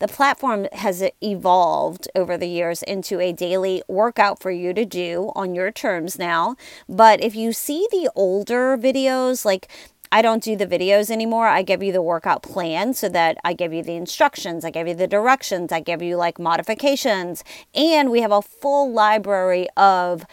the 0.00 0.08
platform 0.08 0.66
has 0.72 1.02
evolved 1.22 2.08
over 2.14 2.36
the 2.36 2.48
years 2.48 2.82
into 2.82 3.20
a 3.20 3.32
daily 3.32 3.82
workout 3.88 4.40
for 4.40 4.50
you 4.50 4.74
to 4.74 4.84
do 4.84 5.32
on 5.34 5.54
your 5.54 5.70
terms 5.70 6.18
now. 6.18 6.56
But 6.88 7.22
if 7.22 7.34
you 7.34 7.52
see 7.52 7.86
the 7.90 8.10
older 8.14 8.76
videos, 8.76 9.44
like 9.44 9.68
I 10.14 10.22
don't 10.22 10.44
do 10.44 10.54
the 10.54 10.64
videos 10.64 11.10
anymore. 11.10 11.48
I 11.48 11.62
give 11.62 11.82
you 11.82 11.90
the 11.90 12.00
workout 12.00 12.40
plan 12.40 12.94
so 12.94 13.08
that 13.08 13.36
I 13.42 13.52
give 13.52 13.72
you 13.72 13.82
the 13.82 13.96
instructions, 13.96 14.64
I 14.64 14.70
give 14.70 14.86
you 14.86 14.94
the 14.94 15.08
directions, 15.08 15.72
I 15.72 15.80
give 15.80 16.02
you 16.02 16.16
like 16.16 16.38
modifications, 16.38 17.42
and 17.74 18.12
we 18.12 18.20
have 18.20 18.30
a 18.30 18.40
full 18.40 18.92
library 18.92 19.66
of 19.76 20.24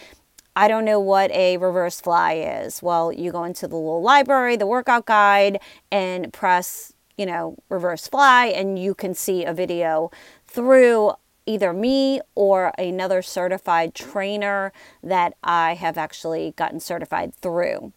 I 0.56 0.68
don't 0.68 0.86
know 0.86 1.00
what 1.00 1.32
a 1.32 1.58
reverse 1.58 2.00
fly 2.00 2.34
is. 2.34 2.84
Well, 2.84 3.12
you 3.12 3.32
go 3.32 3.44
into 3.44 3.68
the 3.68 3.76
little 3.76 4.04
library, 4.04 4.56
the 4.56 4.68
workout 4.68 5.08
guide, 5.08 5.60
and 5.92 6.32
press, 6.32 6.94
you 7.18 7.26
know, 7.26 7.58
reverse 7.68 8.08
fly, 8.08 8.46
and 8.46 8.78
you 8.78 8.94
can 8.94 9.16
see 9.16 9.46
a 9.46 9.52
video 9.52 10.12
through 10.46 11.14
either 11.48 11.74
me 11.74 12.22
or 12.36 12.72
another 12.78 13.24
certified 13.24 13.96
trainer 13.96 14.74
that 15.02 15.34
I 15.44 15.74
have 15.74 15.98
actually 15.98 16.54
gotten 16.56 16.80
certified 16.80 17.34
through. 17.34 17.94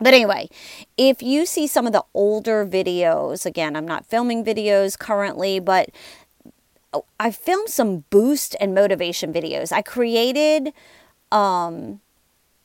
But 0.00 0.14
anyway, 0.14 0.48
if 0.96 1.22
you 1.22 1.44
see 1.44 1.66
some 1.66 1.86
of 1.86 1.92
the 1.92 2.04
older 2.14 2.64
videos, 2.66 3.44
again, 3.44 3.76
I'm 3.76 3.86
not 3.86 4.06
filming 4.06 4.44
videos 4.44 4.98
currently, 4.98 5.58
but 5.58 5.90
oh, 6.92 7.04
I 7.18 7.30
filmed 7.30 7.68
some 7.68 8.04
boost 8.10 8.54
and 8.60 8.74
motivation 8.74 9.32
videos. 9.32 9.72
I 9.72 9.82
created 9.82 10.72
um 11.30 12.00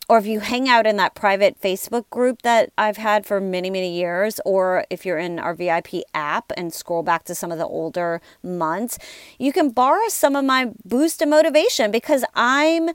or 0.10 0.18
if 0.18 0.26
you 0.26 0.41
hang 0.41 0.68
out 0.68 0.86
in 0.86 0.97
that 0.97 1.16
private 1.16 1.60
Facebook 1.62 2.10
group 2.10 2.41
that 2.41 2.72
I've 2.78 2.97
had 2.97 3.26
for 3.26 3.39
many, 3.39 3.70
many 3.70 3.95
years, 3.95 4.39
or 4.45 4.86
if 4.89 5.06
you're 5.06 5.18
in 5.18 5.39
our 5.39 5.54
VIP 5.54 6.04
app 6.14 6.51
and 6.58 6.74
scroll 6.74 7.04
back 7.04 7.24
to 7.26 7.36
some 7.36 7.51
of 7.51 7.58
the 7.58 7.66
older 7.66 8.22
months, 8.43 8.99
you 9.39 9.54
can 9.54 9.70
borrow 9.70 10.08
some 10.10 10.36
of 10.36 10.43
my 10.43 10.72
boost 10.84 11.22
and 11.22 11.32
motivation 11.32 11.89
because 11.89 12.26
I'm 12.36 12.89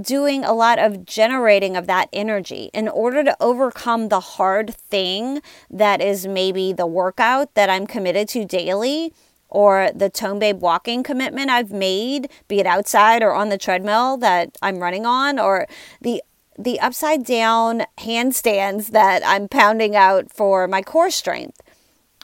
doing 0.00 0.44
a 0.44 0.52
lot 0.52 0.78
of 0.78 1.04
generating 1.04 1.76
of 1.76 1.86
that 1.86 2.08
energy. 2.12 2.70
In 2.72 2.88
order 2.88 3.22
to 3.24 3.36
overcome 3.40 4.08
the 4.08 4.20
hard 4.20 4.74
thing 4.74 5.42
that 5.70 6.00
is 6.00 6.26
maybe 6.26 6.72
the 6.72 6.86
workout 6.86 7.54
that 7.54 7.68
I'm 7.68 7.86
committed 7.86 8.28
to 8.30 8.44
daily 8.44 9.12
or 9.50 9.90
the 9.94 10.10
Tone 10.10 10.38
Babe 10.40 10.60
walking 10.60 11.02
commitment 11.02 11.50
I've 11.50 11.70
made, 11.70 12.28
be 12.48 12.58
it 12.58 12.66
outside 12.66 13.22
or 13.22 13.34
on 13.34 13.50
the 13.50 13.58
treadmill 13.58 14.16
that 14.16 14.56
I'm 14.60 14.78
running 14.78 15.06
on, 15.06 15.38
or 15.38 15.68
the 16.00 16.22
the 16.58 16.78
upside 16.80 17.24
down 17.24 17.84
handstands 17.98 18.88
that 18.88 19.22
I'm 19.24 19.48
pounding 19.48 19.96
out 19.96 20.32
for 20.32 20.68
my 20.68 20.82
core 20.82 21.10
strength, 21.10 21.60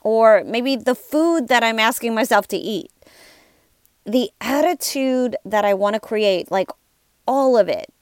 or 0.03 0.45
maybe 0.45 0.77
the 0.77 0.95
food 0.95 1.49
that 1.49 1.65
I'm 1.65 1.79
asking 1.79 2.15
myself 2.15 2.47
to 2.49 2.57
eat. 2.57 2.91
The 4.07 4.31
attitude 4.41 5.37
that 5.45 5.65
I 5.65 5.75
want 5.75 5.95
to 5.95 6.01
create, 6.01 6.51
like 6.51 6.71
all 7.27 7.57
of 7.57 7.69
it. 7.69 7.93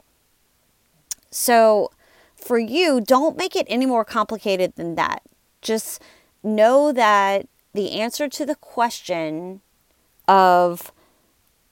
So, 1.31 1.91
for 2.37 2.59
you, 2.59 3.01
don't 3.01 3.37
make 3.37 3.57
it 3.57 3.67
any 3.69 3.85
more 3.85 4.05
complicated 4.05 4.75
than 4.77 4.95
that. 4.95 5.23
Just 5.61 6.01
know 6.43 6.93
that 6.93 7.47
the 7.75 7.93
answer 8.01 8.29
to 8.29 8.47
the 8.47 8.55
question 8.55 9.61
of 10.27 10.93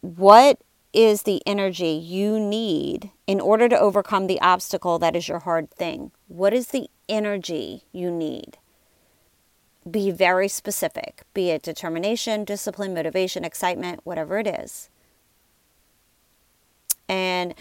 what 0.01 0.61
is 0.97 1.23
the 1.23 1.43
energy 1.47 1.91
you 1.91 2.41
need 2.41 3.11
in 3.27 3.39
order 3.39 3.69
to 3.69 3.79
overcome 3.79 4.27
the 4.27 4.41
obstacle 4.41 4.99
that 4.99 5.15
is 5.15 5.29
your 5.29 5.41
hard 5.41 5.71
thing? 5.71 6.11
What 6.27 6.55
is 6.55 6.69
the 6.69 6.89
energy 7.07 7.85
you 7.93 8.11
need? 8.11 8.57
Be 9.89 10.11
very 10.11 10.49
specific, 10.49 11.23
be 11.35 11.51
it 11.51 11.63
determination, 11.63 12.45
discipline, 12.45 12.95
motivation, 12.95 13.45
excitement, 13.45 14.01
whatever 14.05 14.39
it 14.39 14.47
is. 14.47 14.89
And 17.11 17.55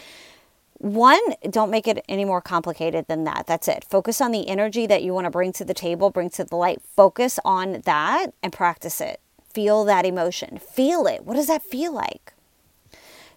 one, 0.78 1.20
don't 1.50 1.70
make 1.70 1.86
it 1.86 2.04
any 2.08 2.24
more 2.24 2.40
complicated 2.40 3.06
than 3.06 3.24
that. 3.24 3.46
That's 3.46 3.68
it. 3.68 3.84
Focus 3.84 4.20
on 4.22 4.32
the 4.32 4.48
energy 4.48 4.86
that 4.86 5.02
you 5.02 5.12
want 5.12 5.26
to 5.26 5.30
bring 5.30 5.52
to 5.52 5.64
the 5.64 5.74
table, 5.74 6.08
bring 6.08 6.30
to 6.30 6.44
the 6.44 6.56
light. 6.56 6.80
Focus 6.96 7.38
on 7.44 7.82
that 7.84 8.32
and 8.42 8.52
practice 8.52 9.00
it. 9.00 9.20
Feel 9.52 9.84
that 9.84 10.06
emotion. 10.06 10.58
Feel 10.58 11.06
it. 11.06 11.24
What 11.24 11.34
does 11.34 11.46
that 11.48 11.62
feel 11.62 11.92
like? 11.92 12.32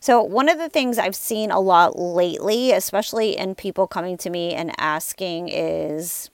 So, 0.01 0.21
one 0.23 0.47
of 0.47 0.57
the 0.57 0.69
things 0.69 0.97
I've 0.97 1.15
seen 1.15 1.51
a 1.51 1.59
lot 1.59 1.99
lately, 1.99 2.71
especially 2.71 3.37
in 3.37 3.53
people 3.55 3.85
coming 3.85 4.17
to 4.17 4.29
me 4.29 4.53
and 4.53 4.71
asking, 4.77 5.49
is 5.49 6.29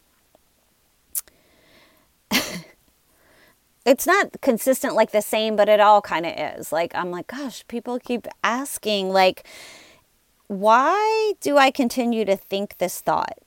it's 3.86 4.06
not 4.06 4.40
consistent 4.42 4.94
like 4.94 5.12
the 5.12 5.22
same, 5.22 5.56
but 5.56 5.68
it 5.68 5.80
all 5.80 6.02
kind 6.02 6.28
of 6.28 6.34
is. 6.38 6.72
Like, 6.72 6.94
I'm 6.94 7.10
like, 7.10 7.28
gosh, 7.28 7.66
people 7.68 7.98
keep 8.00 8.28
asking, 8.44 9.10
like, 9.10 9.48
why 10.48 11.34
do 11.42 11.58
I 11.58 11.72
continue 11.72 12.24
to 12.26 12.38
think 12.38 12.78
this 12.78 13.02
thought? 13.02 13.40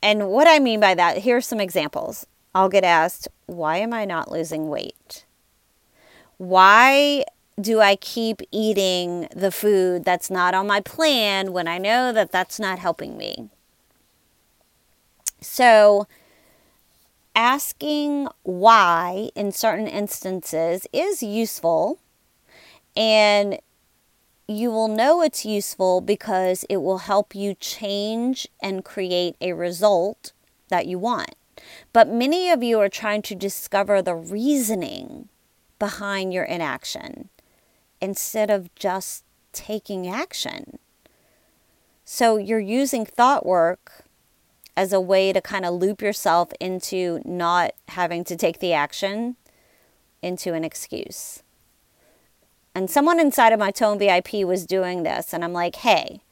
And 0.00 0.28
what 0.28 0.46
I 0.46 0.60
mean 0.60 0.78
by 0.78 0.94
that, 0.94 1.18
here's 1.18 1.46
some 1.46 1.60
examples. 1.60 2.26
I'll 2.54 2.68
get 2.68 2.84
asked, 2.84 3.28
why 3.46 3.78
am 3.78 3.92
I 3.92 4.04
not 4.04 4.30
losing 4.30 4.68
weight? 4.68 5.24
Why 6.38 7.24
do 7.60 7.80
I 7.80 7.96
keep 7.96 8.40
eating 8.50 9.28
the 9.34 9.50
food 9.50 10.04
that's 10.04 10.30
not 10.30 10.54
on 10.54 10.66
my 10.66 10.80
plan 10.80 11.52
when 11.52 11.68
I 11.68 11.78
know 11.78 12.12
that 12.12 12.32
that's 12.32 12.58
not 12.58 12.78
helping 12.78 13.16
me? 13.16 13.50
So, 15.40 16.06
asking 17.34 18.28
why 18.42 19.30
in 19.34 19.52
certain 19.52 19.86
instances 19.88 20.86
is 20.92 21.22
useful, 21.22 21.98
and 22.96 23.58
you 24.48 24.70
will 24.70 24.88
know 24.88 25.22
it's 25.22 25.44
useful 25.44 26.00
because 26.00 26.64
it 26.68 26.78
will 26.78 26.98
help 26.98 27.34
you 27.34 27.54
change 27.54 28.48
and 28.62 28.84
create 28.84 29.36
a 29.40 29.52
result 29.52 30.32
that 30.68 30.86
you 30.86 30.98
want. 30.98 31.34
But 31.92 32.08
many 32.08 32.50
of 32.50 32.62
you 32.62 32.80
are 32.80 32.88
trying 32.88 33.22
to 33.22 33.34
discover 33.34 34.00
the 34.00 34.14
reasoning 34.14 35.28
behind 35.78 36.32
your 36.32 36.44
inaction 36.44 37.28
instead 38.02 38.50
of 38.50 38.74
just 38.74 39.24
taking 39.52 40.08
action. 40.08 40.78
So 42.04 42.36
you're 42.36 42.58
using 42.58 43.06
thought 43.06 43.46
work 43.46 44.04
as 44.76 44.92
a 44.92 45.00
way 45.00 45.32
to 45.32 45.40
kind 45.40 45.64
of 45.64 45.74
loop 45.74 46.02
yourself 46.02 46.50
into 46.60 47.22
not 47.24 47.72
having 47.88 48.24
to 48.24 48.36
take 48.36 48.58
the 48.58 48.72
action 48.72 49.36
into 50.20 50.52
an 50.52 50.64
excuse. 50.64 51.42
And 52.74 52.90
someone 52.90 53.20
inside 53.20 53.52
of 53.52 53.58
my 53.60 53.70
Tone 53.70 53.98
VIP 53.98 54.32
was 54.44 54.66
doing 54.66 55.02
this, 55.02 55.32
and 55.32 55.44
I'm 55.44 55.52
like, 55.52 55.76
hey, 55.76 56.22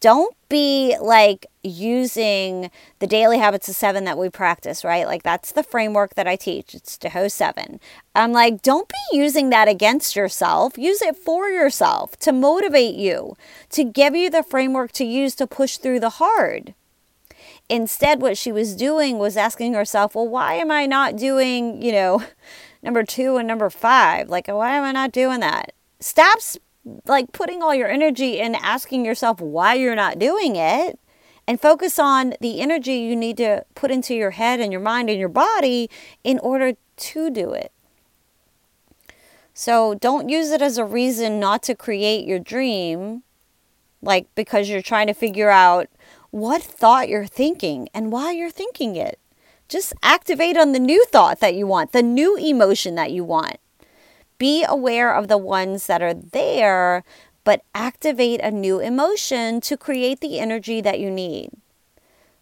don't 0.00 0.34
be 0.48 0.96
like 1.00 1.46
using 1.62 2.70
the 2.98 3.06
daily 3.06 3.38
habits 3.38 3.68
of 3.68 3.76
seven 3.76 4.04
that 4.04 4.18
we 4.18 4.30
practice, 4.30 4.82
right? 4.82 5.06
Like 5.06 5.22
that's 5.22 5.52
the 5.52 5.62
framework 5.62 6.14
that 6.14 6.26
I 6.26 6.36
teach. 6.36 6.74
It's 6.74 6.96
Tahoe 6.96 7.28
seven. 7.28 7.78
I'm 8.14 8.32
like, 8.32 8.62
don't 8.62 8.88
be 8.88 9.18
using 9.18 9.50
that 9.50 9.68
against 9.68 10.16
yourself. 10.16 10.78
Use 10.78 11.02
it 11.02 11.16
for 11.16 11.48
yourself 11.48 12.18
to 12.20 12.32
motivate 12.32 12.94
you, 12.94 13.36
to 13.70 13.84
give 13.84 14.16
you 14.16 14.30
the 14.30 14.42
framework 14.42 14.92
to 14.92 15.04
use 15.04 15.34
to 15.36 15.46
push 15.46 15.76
through 15.76 16.00
the 16.00 16.10
hard. 16.10 16.74
Instead, 17.68 18.20
what 18.20 18.36
she 18.36 18.50
was 18.50 18.74
doing 18.74 19.18
was 19.18 19.36
asking 19.36 19.74
herself, 19.74 20.16
well, 20.16 20.26
why 20.26 20.54
am 20.54 20.72
I 20.72 20.86
not 20.86 21.16
doing, 21.16 21.80
you 21.80 21.92
know, 21.92 22.24
number 22.82 23.04
two 23.04 23.36
and 23.36 23.46
number 23.46 23.70
five? 23.70 24.28
Like, 24.28 24.48
why 24.48 24.72
am 24.72 24.82
I 24.82 24.92
not 24.92 25.12
doing 25.12 25.40
that? 25.40 25.72
Stop 26.00 26.38
like 27.06 27.32
putting 27.32 27.62
all 27.62 27.74
your 27.74 27.88
energy 27.88 28.40
in 28.40 28.54
asking 28.54 29.04
yourself 29.04 29.40
why 29.40 29.74
you're 29.74 29.94
not 29.94 30.18
doing 30.18 30.56
it 30.56 30.98
and 31.46 31.60
focus 31.60 31.98
on 31.98 32.34
the 32.40 32.60
energy 32.60 32.94
you 32.94 33.16
need 33.16 33.36
to 33.36 33.64
put 33.74 33.90
into 33.90 34.14
your 34.14 34.30
head 34.30 34.60
and 34.60 34.72
your 34.72 34.80
mind 34.80 35.10
and 35.10 35.18
your 35.18 35.28
body 35.28 35.90
in 36.24 36.38
order 36.38 36.74
to 36.96 37.30
do 37.30 37.52
it. 37.52 37.72
So 39.52 39.94
don't 39.94 40.28
use 40.28 40.50
it 40.50 40.62
as 40.62 40.78
a 40.78 40.84
reason 40.84 41.38
not 41.38 41.62
to 41.64 41.74
create 41.74 42.26
your 42.26 42.38
dream, 42.38 43.24
like 44.00 44.26
because 44.34 44.70
you're 44.70 44.80
trying 44.80 45.06
to 45.08 45.14
figure 45.14 45.50
out 45.50 45.88
what 46.30 46.62
thought 46.62 47.08
you're 47.08 47.26
thinking 47.26 47.88
and 47.92 48.12
why 48.12 48.32
you're 48.32 48.50
thinking 48.50 48.96
it. 48.96 49.18
Just 49.68 49.92
activate 50.02 50.56
on 50.56 50.72
the 50.72 50.80
new 50.80 51.04
thought 51.06 51.40
that 51.40 51.54
you 51.54 51.66
want, 51.66 51.92
the 51.92 52.02
new 52.02 52.36
emotion 52.36 52.94
that 52.94 53.12
you 53.12 53.22
want. 53.22 53.58
Be 54.40 54.64
aware 54.66 55.14
of 55.14 55.28
the 55.28 55.36
ones 55.36 55.86
that 55.86 56.00
are 56.00 56.14
there, 56.14 57.04
but 57.44 57.62
activate 57.74 58.40
a 58.40 58.50
new 58.50 58.80
emotion 58.80 59.60
to 59.60 59.76
create 59.76 60.20
the 60.20 60.40
energy 60.40 60.80
that 60.80 60.98
you 60.98 61.10
need. 61.10 61.50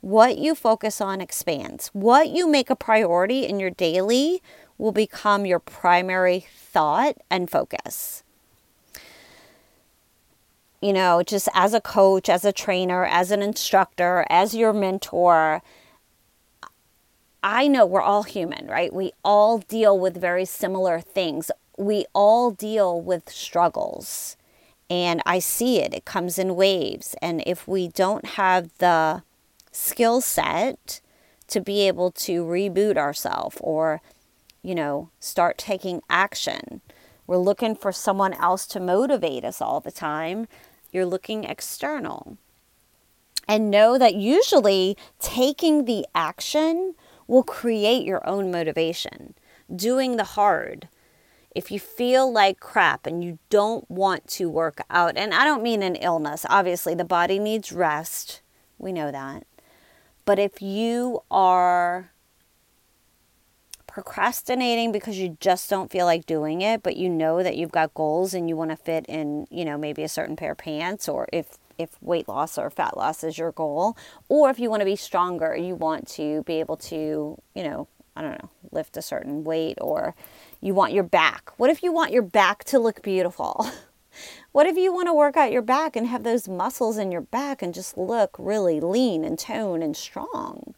What 0.01 0.39
you 0.39 0.55
focus 0.55 1.01
on 1.01 1.21
expands. 1.21 1.89
What 1.89 2.29
you 2.29 2.49
make 2.49 2.71
a 2.71 2.77
priority 2.77 3.47
in 3.47 3.59
your 3.59 3.71
daily 3.71 4.41
will 4.79 4.93
become 4.93 5.45
your 5.45 5.59
primary 5.59 6.47
thought 6.55 7.17
and 7.29 7.51
focus. 7.51 8.23
You 10.81 10.93
know, 10.93 11.25
just 11.25 11.49
as 11.53 11.75
a 11.75 11.81
coach, 11.81 12.29
as 12.29 12.45
a 12.45 12.53
trainer, 12.53 13.07
as 13.07 13.33
an 13.33 13.43
instructor, 13.43 14.25
as 14.31 14.55
your 14.55 14.73
mentor, 14.73 15.63
I 17.43 17.67
know 17.67 17.85
we're 17.85 18.01
all 18.01 18.23
human, 18.23 18.69
right? 18.69 18.95
We 18.95 19.11
all 19.25 19.59
deal 19.59 19.99
with 19.99 20.21
very 20.21 20.45
similar 20.45 21.01
things 21.01 21.51
we 21.79 22.05
all 22.13 22.51
deal 22.51 23.01
with 23.01 23.31
struggles. 23.31 24.37
And 24.91 25.23
I 25.25 25.39
see 25.39 25.81
it, 25.81 25.95
it 25.95 26.05
comes 26.05 26.39
in 26.39 26.57
waves. 26.57 27.15
And 27.23 27.43
if 27.47 27.69
we 27.69 27.89
don't 27.89 28.25
have 28.25 28.71
the 28.79 29.23
skill 29.71 30.21
set 30.21 31.01
to 31.49 31.61
be 31.61 31.87
able 31.87 32.11
to 32.11 32.45
reboot 32.45 32.97
ourselves 32.97 33.57
or, 33.61 34.01
you 34.63 34.75
know, 34.75 35.11
start 35.21 35.57
taking 35.59 36.03
action, 36.11 36.81
we're 37.27 37.37
looking 37.37 37.77
for 37.77 37.93
someone 37.93 38.33
else 38.35 38.67
to 38.69 38.81
motivate 38.81 39.45
us 39.45 39.61
all 39.61 39.81
the 39.81 39.93
time. 39.93 40.49
You're 40.91 41.07
looking 41.07 41.45
external. 41.45 42.39
And 43.47 43.71
know 43.71 43.99
that 43.99 44.15
usually 44.15 44.97
taking 45.21 45.85
the 45.85 46.07
action 46.15 46.95
will 47.27 47.43
create 47.43 48.05
your 48.05 48.27
own 48.27 48.51
motivation. 48.51 49.35
Doing 49.75 50.17
the 50.17 50.25
hard, 50.25 50.89
if 51.59 51.73
you 51.73 51.81
feel 51.81 52.33
like 52.33 52.61
crap 52.61 53.05
and 53.05 53.25
you 53.25 53.41
don't 53.51 53.91
want 53.91 54.29
to 54.29 54.49
work 54.49 54.81
out, 54.91 55.17
and 55.17 55.35
I 55.35 55.43
don't 55.43 55.61
mean 55.61 55.83
an 55.83 55.97
illness, 55.97 56.47
obviously, 56.49 56.95
the 56.95 57.05
body 57.05 57.41
needs 57.41 57.73
rest. 57.73 58.43
We 58.79 58.93
know 58.93 59.11
that. 59.11 59.45
But 60.25 60.39
if 60.39 60.63
you 60.63 61.21
are 61.33 62.13
procrastinating 63.89 64.93
because 64.93 65.19
you 65.19 65.37
just 65.41 65.69
don't 65.69 65.91
feel 65.91 66.07
like 66.07 66.27
doing 66.27 66.61
it, 66.61 66.85
but 66.85 66.97
you 66.97 67.09
know 67.09 67.43
that 67.43 67.57
you've 67.57 67.73
got 67.73 67.93
goals 67.93 68.35
and 68.35 68.49
you 68.49 68.57
want 68.57 68.71
to 68.71 68.77
fit 68.77 69.05
in, 69.07 69.49
you 69.51 69.65
know, 69.65 69.77
maybe 69.77 70.05
a 70.05 70.09
certain 70.09 70.37
pair 70.37 70.53
of 70.53 70.59
pants 70.59 71.09
or 71.09 71.27
if 71.33 71.59
if 71.77 72.01
weight 72.01 72.29
loss 72.29 72.57
or 72.57 72.71
fat 72.71 72.97
loss 72.97 73.25
is 73.25 73.37
your 73.37 73.51
goal, 73.53 73.97
or 74.29 74.51
if 74.51 74.61
you 74.61 74.71
want 74.71 74.81
to 74.81 74.85
be 74.85 74.97
stronger, 74.97 75.57
you 75.57 75.75
want 75.75 76.07
to 76.09 76.43
be 76.43 76.61
able 76.61 76.77
to, 76.77 77.37
you 77.55 77.63
know, 77.65 77.89
I 78.15 78.23
don't 78.23 78.41
know, 78.43 78.51
lift 78.71 78.97
a 78.97 79.03
certain 79.03 79.45
weight 79.45 79.79
or 79.81 80.15
you 80.61 80.75
want 80.75 80.93
your 80.93 81.05
back. 81.05 81.53
What 81.57 81.71
if 81.71 81.83
you 81.83 81.93
want 81.93 82.13
your 82.13 82.23
back 82.23 82.65
to 82.65 82.79
look 82.79 83.03
beautiful? 83.03 83.71
What 84.53 84.67
if 84.67 84.77
you 84.77 84.93
want 84.93 85.07
to 85.07 85.15
work 85.15 85.37
out 85.37 85.53
your 85.53 85.63
back 85.63 85.95
and 85.95 86.07
have 86.07 86.25
those 86.25 86.49
muscles 86.49 86.99
in 86.99 87.13
your 87.13 87.21
back 87.21 87.63
and 87.63 87.75
just 87.75 87.97
look 87.97 88.35
really 88.39 88.81
lean 88.81 89.25
and 89.25 89.39
toned 89.39 89.83
and 89.85 89.97
strong? 89.97 90.75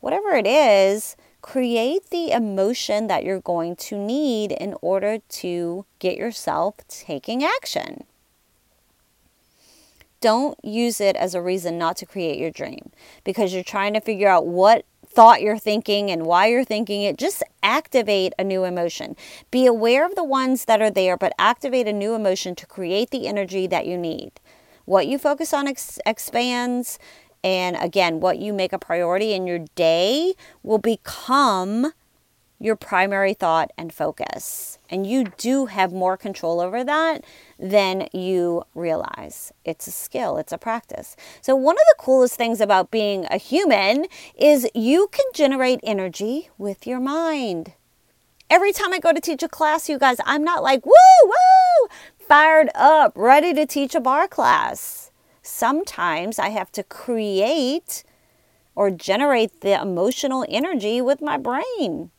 Whatever 0.00 0.30
it 0.30 0.46
is, 0.46 1.16
create 1.40 2.10
the 2.10 2.32
emotion 2.32 3.06
that 3.06 3.24
you're 3.24 3.40
going 3.40 3.76
to 3.76 3.96
need 3.96 4.52
in 4.52 4.74
order 4.82 5.18
to 5.28 5.86
get 5.98 6.16
yourself 6.16 6.74
taking 6.88 7.44
action. 7.44 8.04
Don't 10.20 10.62
use 10.62 11.00
it 11.00 11.16
as 11.16 11.34
a 11.34 11.40
reason 11.40 11.78
not 11.78 11.96
to 11.98 12.06
create 12.06 12.38
your 12.38 12.50
dream 12.50 12.90
because 13.24 13.54
you're 13.54 13.64
trying 13.64 13.94
to 13.94 14.00
figure 14.00 14.28
out 14.28 14.46
what 14.46 14.84
thought 15.12 15.42
you're 15.42 15.58
thinking 15.58 16.10
and 16.10 16.24
why 16.24 16.46
you're 16.46 16.64
thinking 16.64 17.02
it. 17.02 17.18
Just 17.18 17.42
activate 17.62 18.32
a 18.38 18.44
new 18.44 18.64
emotion. 18.64 19.16
Be 19.50 19.66
aware 19.66 20.06
of 20.06 20.14
the 20.14 20.24
ones 20.24 20.66
that 20.66 20.80
are 20.80 20.90
there, 20.90 21.16
but 21.16 21.32
activate 21.38 21.88
a 21.88 21.92
new 21.92 22.14
emotion 22.14 22.54
to 22.54 22.66
create 22.66 23.10
the 23.10 23.26
energy 23.26 23.66
that 23.66 23.86
you 23.86 23.98
need. 23.98 24.32
What 24.84 25.06
you 25.06 25.18
focus 25.18 25.52
on 25.52 25.66
ex- 25.66 25.98
expands. 26.06 26.98
And 27.42 27.76
again, 27.80 28.20
what 28.20 28.38
you 28.38 28.52
make 28.52 28.72
a 28.72 28.78
priority 28.78 29.32
in 29.32 29.46
your 29.46 29.60
day 29.74 30.34
will 30.62 30.78
become 30.78 31.92
your 32.60 32.76
primary 32.76 33.32
thought 33.32 33.72
and 33.76 33.92
focus. 33.92 34.78
And 34.90 35.06
you 35.06 35.24
do 35.38 35.66
have 35.66 35.92
more 35.92 36.16
control 36.16 36.60
over 36.60 36.84
that 36.84 37.24
than 37.58 38.08
you 38.12 38.64
realize. 38.74 39.52
It's 39.64 39.86
a 39.86 39.90
skill, 39.90 40.36
it's 40.36 40.52
a 40.52 40.58
practice. 40.58 41.16
So, 41.40 41.56
one 41.56 41.76
of 41.76 41.82
the 41.88 42.02
coolest 42.02 42.34
things 42.34 42.60
about 42.60 42.90
being 42.90 43.26
a 43.30 43.38
human 43.38 44.06
is 44.36 44.68
you 44.74 45.08
can 45.10 45.24
generate 45.34 45.80
energy 45.82 46.50
with 46.58 46.86
your 46.86 47.00
mind. 47.00 47.72
Every 48.50 48.72
time 48.72 48.92
I 48.92 48.98
go 48.98 49.12
to 49.12 49.20
teach 49.20 49.42
a 49.42 49.48
class, 49.48 49.88
you 49.88 49.98
guys, 49.98 50.18
I'm 50.26 50.44
not 50.44 50.62
like, 50.62 50.84
woo, 50.84 50.92
woo, 51.24 51.88
fired 52.18 52.68
up, 52.74 53.12
ready 53.14 53.54
to 53.54 53.64
teach 53.64 53.94
a 53.94 54.00
barre 54.00 54.28
class. 54.28 55.10
Sometimes 55.40 56.38
I 56.38 56.48
have 56.48 56.70
to 56.72 56.82
create 56.82 58.04
or 58.74 58.90
generate 58.90 59.60
the 59.60 59.80
emotional 59.80 60.44
energy 60.48 61.00
with 61.00 61.22
my 61.22 61.36
brain. 61.36 62.10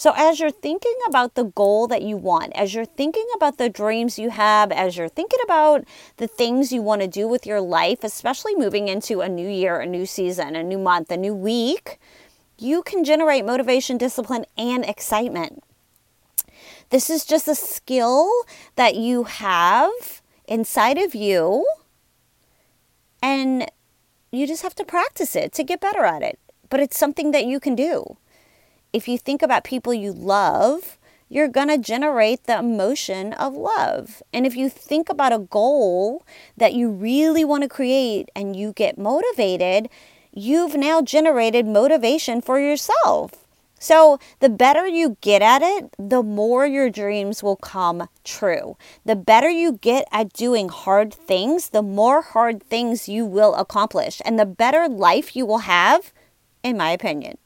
So, 0.00 0.14
as 0.16 0.40
you're 0.40 0.50
thinking 0.50 0.94
about 1.06 1.34
the 1.34 1.44
goal 1.44 1.86
that 1.88 2.00
you 2.00 2.16
want, 2.16 2.54
as 2.54 2.72
you're 2.72 2.86
thinking 2.86 3.26
about 3.34 3.58
the 3.58 3.68
dreams 3.68 4.18
you 4.18 4.30
have, 4.30 4.72
as 4.72 4.96
you're 4.96 5.10
thinking 5.10 5.40
about 5.44 5.84
the 6.16 6.26
things 6.26 6.72
you 6.72 6.80
want 6.80 7.02
to 7.02 7.06
do 7.06 7.28
with 7.28 7.44
your 7.44 7.60
life, 7.60 8.02
especially 8.02 8.54
moving 8.54 8.88
into 8.88 9.20
a 9.20 9.28
new 9.28 9.46
year, 9.46 9.78
a 9.78 9.84
new 9.84 10.06
season, 10.06 10.56
a 10.56 10.62
new 10.62 10.78
month, 10.78 11.10
a 11.10 11.18
new 11.18 11.34
week, 11.34 11.98
you 12.56 12.82
can 12.82 13.04
generate 13.04 13.44
motivation, 13.44 13.98
discipline, 13.98 14.46
and 14.56 14.86
excitement. 14.86 15.62
This 16.88 17.10
is 17.10 17.26
just 17.26 17.46
a 17.46 17.54
skill 17.54 18.30
that 18.76 18.94
you 18.94 19.24
have 19.24 20.22
inside 20.48 20.96
of 20.96 21.14
you, 21.14 21.66
and 23.22 23.70
you 24.32 24.46
just 24.46 24.62
have 24.62 24.76
to 24.76 24.84
practice 24.86 25.36
it 25.36 25.52
to 25.52 25.62
get 25.62 25.78
better 25.78 26.06
at 26.06 26.22
it. 26.22 26.38
But 26.70 26.80
it's 26.80 26.98
something 26.98 27.32
that 27.32 27.44
you 27.44 27.60
can 27.60 27.74
do 27.74 28.16
if 28.92 29.08
you 29.08 29.18
think 29.18 29.42
about 29.42 29.64
people 29.64 29.94
you 29.94 30.12
love, 30.12 30.98
you're 31.28 31.48
going 31.48 31.68
to 31.68 31.78
generate 31.78 32.44
the 32.44 32.58
emotion 32.58 33.32
of 33.34 33.54
love. 33.54 34.22
And 34.32 34.44
if 34.44 34.56
you 34.56 34.68
think 34.68 35.08
about 35.08 35.32
a 35.32 35.38
goal 35.38 36.24
that 36.56 36.74
you 36.74 36.90
really 36.90 37.44
want 37.44 37.62
to 37.62 37.68
create 37.68 38.28
and 38.34 38.56
you 38.56 38.72
get 38.72 38.98
motivated, 38.98 39.88
you've 40.32 40.74
now 40.74 41.00
generated 41.02 41.66
motivation 41.66 42.40
for 42.40 42.58
yourself. 42.58 43.32
So, 43.82 44.18
the 44.40 44.50
better 44.50 44.86
you 44.86 45.16
get 45.22 45.40
at 45.40 45.62
it, 45.62 45.88
the 45.98 46.22
more 46.22 46.66
your 46.66 46.90
dreams 46.90 47.42
will 47.42 47.56
come 47.56 48.08
true. 48.24 48.76
The 49.06 49.16
better 49.16 49.48
you 49.48 49.78
get 49.80 50.06
at 50.12 50.34
doing 50.34 50.68
hard 50.68 51.14
things, 51.14 51.70
the 51.70 51.80
more 51.80 52.20
hard 52.20 52.62
things 52.62 53.08
you 53.08 53.24
will 53.24 53.54
accomplish, 53.54 54.20
and 54.26 54.38
the 54.38 54.44
better 54.44 54.86
life 54.86 55.34
you 55.34 55.46
will 55.46 55.60
have, 55.60 56.12
in 56.62 56.76
my 56.76 56.90
opinion. 56.90 57.38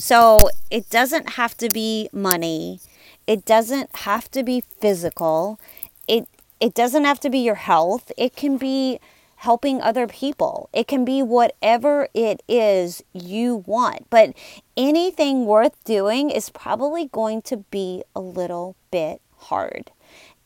So 0.00 0.48
it 0.70 0.88
doesn't 0.88 1.34
have 1.34 1.58
to 1.58 1.68
be 1.68 2.08
money. 2.10 2.80
It 3.26 3.44
doesn't 3.44 3.94
have 3.96 4.30
to 4.30 4.42
be 4.42 4.62
physical. 4.80 5.60
It 6.08 6.26
it 6.58 6.72
doesn't 6.72 7.04
have 7.04 7.20
to 7.20 7.28
be 7.28 7.38
your 7.38 7.56
health. 7.56 8.10
It 8.16 8.34
can 8.34 8.56
be 8.56 8.98
helping 9.36 9.82
other 9.82 10.06
people. 10.06 10.70
It 10.72 10.88
can 10.88 11.04
be 11.04 11.22
whatever 11.22 12.08
it 12.14 12.42
is 12.48 13.02
you 13.12 13.56
want. 13.66 14.08
But 14.08 14.32
anything 14.74 15.44
worth 15.44 15.82
doing 15.84 16.30
is 16.30 16.48
probably 16.48 17.06
going 17.08 17.42
to 17.42 17.58
be 17.58 18.02
a 18.16 18.20
little 18.20 18.76
bit 18.90 19.20
hard. 19.36 19.90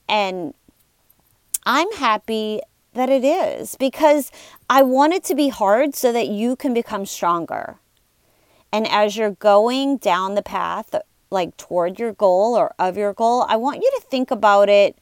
And 0.08 0.54
I'm 1.64 1.92
happy 1.92 2.60
that 2.94 3.08
it 3.08 3.24
is 3.24 3.76
because 3.76 4.32
I 4.68 4.82
want 4.82 5.12
it 5.12 5.22
to 5.24 5.36
be 5.36 5.48
hard 5.48 5.94
so 5.94 6.12
that 6.12 6.26
you 6.26 6.56
can 6.56 6.74
become 6.74 7.06
stronger. 7.06 7.78
And 8.74 8.88
as 8.88 9.16
you're 9.16 9.30
going 9.30 9.98
down 9.98 10.34
the 10.34 10.42
path, 10.42 10.96
like 11.30 11.56
toward 11.56 12.00
your 12.00 12.12
goal 12.12 12.56
or 12.56 12.74
of 12.76 12.96
your 12.96 13.12
goal, 13.12 13.46
I 13.48 13.54
want 13.54 13.76
you 13.76 13.90
to 13.94 14.04
think 14.10 14.32
about 14.32 14.68
it. 14.68 14.98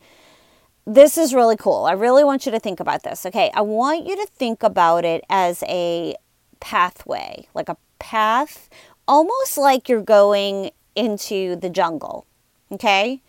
This 0.86 1.16
is 1.16 1.32
really 1.32 1.56
cool. 1.56 1.86
I 1.86 1.92
really 1.92 2.22
want 2.22 2.44
you 2.44 2.52
to 2.52 2.60
think 2.60 2.80
about 2.80 3.02
this. 3.02 3.24
Okay. 3.24 3.50
I 3.54 3.62
want 3.62 4.06
you 4.06 4.14
to 4.14 4.26
think 4.26 4.62
about 4.62 5.06
it 5.06 5.24
as 5.30 5.64
a 5.66 6.14
pathway, 6.60 7.48
like 7.54 7.70
a 7.70 7.78
path, 7.98 8.68
almost 9.08 9.56
like 9.56 9.88
you're 9.88 10.02
going 10.02 10.72
into 10.94 11.56
the 11.56 11.70
jungle. 11.70 12.26
Okay. 12.70 13.22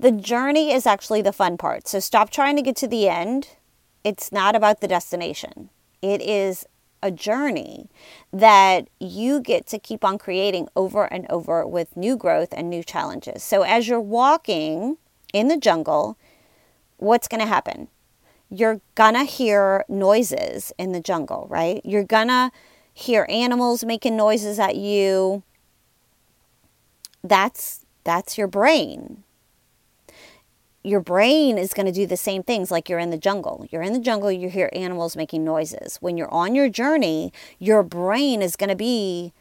The 0.00 0.10
journey 0.10 0.72
is 0.72 0.86
actually 0.88 1.22
the 1.22 1.32
fun 1.32 1.56
part. 1.56 1.86
So 1.86 2.00
stop 2.00 2.30
trying 2.30 2.56
to 2.56 2.62
get 2.62 2.74
to 2.78 2.88
the 2.88 3.08
end. 3.08 3.50
It's 4.02 4.32
not 4.32 4.56
about 4.56 4.80
the 4.80 4.88
destination. 4.88 5.70
It 6.02 6.20
is 6.20 6.66
a 7.04 7.10
journey 7.10 7.90
that 8.32 8.88
you 8.98 9.38
get 9.40 9.66
to 9.66 9.78
keep 9.78 10.02
on 10.02 10.16
creating 10.16 10.66
over 10.74 11.04
and 11.04 11.26
over 11.30 11.66
with 11.66 11.94
new 11.96 12.16
growth 12.16 12.48
and 12.56 12.70
new 12.70 12.82
challenges. 12.82 13.42
So 13.42 13.62
as 13.62 13.86
you're 13.86 14.00
walking 14.00 14.96
in 15.34 15.48
the 15.48 15.58
jungle, 15.58 16.16
what's 16.96 17.28
going 17.28 17.42
to 17.42 17.46
happen? 17.46 17.88
You're 18.48 18.80
going 18.94 19.14
to 19.14 19.24
hear 19.24 19.84
noises 19.86 20.72
in 20.78 20.92
the 20.92 21.00
jungle, 21.00 21.46
right? 21.50 21.82
You're 21.84 22.04
going 22.04 22.28
to 22.28 22.50
hear 22.94 23.26
animals 23.28 23.84
making 23.84 24.16
noises 24.16 24.58
at 24.58 24.76
you. 24.76 25.42
That's 27.22 27.84
that's 28.04 28.38
your 28.38 28.48
brain 28.48 29.23
your 30.84 31.00
brain 31.00 31.56
is 31.56 31.72
going 31.72 31.86
to 31.86 31.92
do 31.92 32.06
the 32.06 32.16
same 32.16 32.42
things 32.42 32.70
like 32.70 32.90
you're 32.90 32.98
in 32.98 33.08
the 33.08 33.16
jungle. 33.16 33.66
You're 33.70 33.82
in 33.82 33.94
the 33.94 33.98
jungle, 33.98 34.30
you 34.30 34.50
hear 34.50 34.68
animals 34.74 35.16
making 35.16 35.42
noises. 35.42 35.96
When 36.00 36.18
you're 36.18 36.32
on 36.32 36.54
your 36.54 36.68
journey, 36.68 37.32
your 37.58 37.82
brain 37.82 38.42
is 38.42 38.54
going 38.54 38.68
to 38.68 38.76
be 38.76 39.32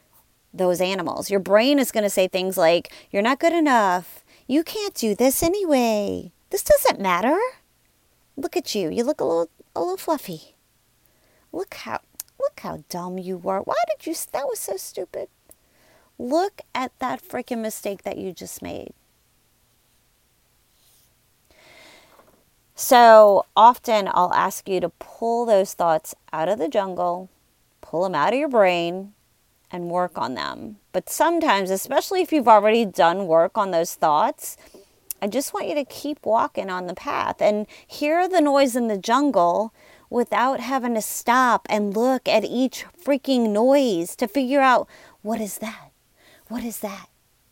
those 0.54 0.80
animals. 0.80 1.30
Your 1.30 1.42
brain 1.42 1.80
is 1.80 1.92
going 1.92 2.06
to 2.06 2.10
say 2.10 2.30
things 2.30 2.58
like, 2.58 2.94
You're 3.12 3.22
not 3.22 3.40
good 3.40 3.52
enough. 3.52 4.24
You 4.48 4.64
can't 4.64 4.94
do 4.94 5.16
this 5.16 5.44
anyway. 5.44 6.32
This 6.50 6.64
doesn't 6.64 7.02
matter. 7.02 7.38
Look 8.38 8.56
at 8.56 8.74
you. 8.74 8.90
You 8.90 9.04
look 9.04 9.20
a 9.20 9.26
little 9.26 9.50
a 9.76 9.82
little 9.82 9.98
fluffy. 9.98 10.56
Look 11.52 11.74
how 11.74 12.00
look 12.40 12.62
how 12.62 12.84
dumb 12.88 13.18
you 13.18 13.38
were. 13.38 13.60
Why 13.60 13.76
did 13.90 14.08
you 14.08 14.16
that 14.32 14.48
was 14.48 14.60
so 14.60 14.78
stupid. 14.78 15.28
Look 16.18 16.62
at 16.74 16.98
that 17.00 17.22
freaking 17.22 17.62
mistake 17.62 18.04
that 18.04 18.18
you 18.18 18.32
just 18.32 18.62
made. 18.62 18.94
So 22.76 23.46
often 23.56 24.10
I'll 24.12 24.34
ask 24.34 24.68
you 24.68 24.80
to 24.80 24.90
pull 24.90 25.46
those 25.46 25.74
thoughts 25.74 26.16
out 26.32 26.50
of 26.50 26.60
the 26.60 26.68
jungle, 26.68 27.30
pull 27.82 28.04
them 28.04 28.16
out 28.16 28.34
of 28.34 28.40
your 28.40 28.50
brain, 28.50 29.14
and 29.72 29.90
work 29.90 30.18
on 30.18 30.36
them. 30.36 30.78
But 30.92 31.10
sometimes, 31.10 31.70
especially 31.70 32.22
if 32.22 32.32
you've 32.32 32.48
already 32.48 32.86
done 32.86 33.28
work 33.28 33.58
on 33.58 33.72
those 33.72 33.96
thoughts, 33.96 34.58
I 35.22 35.28
just 35.28 35.54
want 35.54 35.68
you 35.68 35.76
to 35.76 35.86
keep 35.86 36.26
walking 36.26 36.70
on 36.70 36.88
the 36.88 36.94
path 36.94 37.42
and 37.42 37.66
hear 37.88 38.28
the 38.28 38.42
noise 38.42 38.76
in 38.76 38.88
the 38.88 38.98
jungle 38.98 39.74
without 40.10 40.60
having 40.60 40.94
to 40.96 41.02
stop 41.02 41.66
and 41.70 41.96
look 41.96 42.28
at 42.28 42.44
each 42.44 42.86
freaking 43.04 43.50
noise 43.50 44.16
to 44.18 44.28
figure 44.28 44.62
out 44.62 44.88
what 45.22 45.40
is 45.40 45.60
that? 45.60 45.92
What 46.50 46.64
is 46.64 46.80
that? 46.80 47.08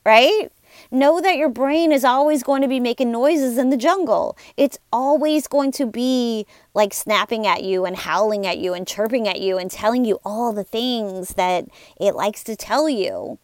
Right? 0.05 0.51
Know 0.89 1.21
that 1.21 1.37
your 1.37 1.49
brain 1.49 1.91
is 1.91 2.03
always 2.03 2.43
going 2.43 2.61
to 2.61 2.67
be 2.67 2.79
making 2.79 3.11
noises 3.11 3.57
in 3.57 3.69
the 3.69 3.77
jungle. 3.77 4.37
It's 4.57 4.79
always 4.91 5.47
going 5.47 5.71
to 5.73 5.85
be 5.85 6.45
like 6.73 6.93
snapping 6.93 7.45
at 7.45 7.63
you 7.63 7.85
and 7.85 7.95
howling 7.95 8.47
at 8.47 8.57
you 8.57 8.73
and 8.73 8.87
chirping 8.87 9.27
at 9.27 9.41
you 9.41 9.57
and 9.57 9.69
telling 9.69 10.05
you 10.05 10.19
all 10.25 10.53
the 10.53 10.63
things 10.63 11.35
that 11.35 11.65
it 11.99 12.15
likes 12.15 12.43
to 12.45 12.55
tell 12.55 12.89
you. 12.89 13.37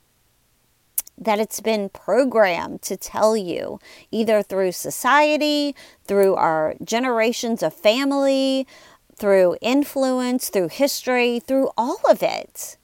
That 1.17 1.39
it's 1.39 1.61
been 1.61 1.89
programmed 1.89 2.83
to 2.83 2.95
tell 2.95 3.35
you, 3.35 3.79
either 4.11 4.43
through 4.43 4.73
society, 4.73 5.75
through 6.05 6.35
our 6.35 6.75
generations 6.83 7.63
of 7.63 7.73
family, 7.73 8.67
through 9.15 9.57
influence, 9.61 10.49
through 10.49 10.67
history, 10.69 11.39
through 11.39 11.71
all 11.75 11.99
of 12.07 12.21
it. 12.21 12.76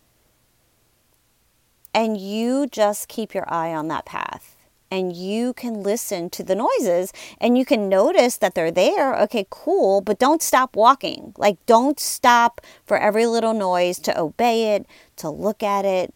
And 1.93 2.17
you 2.17 2.67
just 2.67 3.07
keep 3.07 3.33
your 3.33 3.45
eye 3.51 3.73
on 3.73 3.87
that 3.89 4.05
path 4.05 4.55
and 4.93 5.15
you 5.15 5.53
can 5.53 5.81
listen 5.81 6.29
to 6.29 6.43
the 6.43 6.53
noises 6.53 7.11
and 7.41 7.57
you 7.57 7.65
can 7.65 7.89
notice 7.89 8.37
that 8.37 8.53
they're 8.53 8.69
there. 8.69 9.19
Okay, 9.21 9.47
cool, 9.49 10.01
but 10.01 10.19
don't 10.19 10.43
stop 10.43 10.75
walking. 10.75 11.33
Like, 11.35 11.57
don't 11.65 11.99
stop 11.99 12.61
for 12.85 12.97
every 12.97 13.25
little 13.25 13.55
noise 13.55 13.97
to 14.01 14.19
obey 14.19 14.75
it, 14.75 14.85
to 15.15 15.31
look 15.31 15.63
at 15.63 15.83
it. 15.83 16.13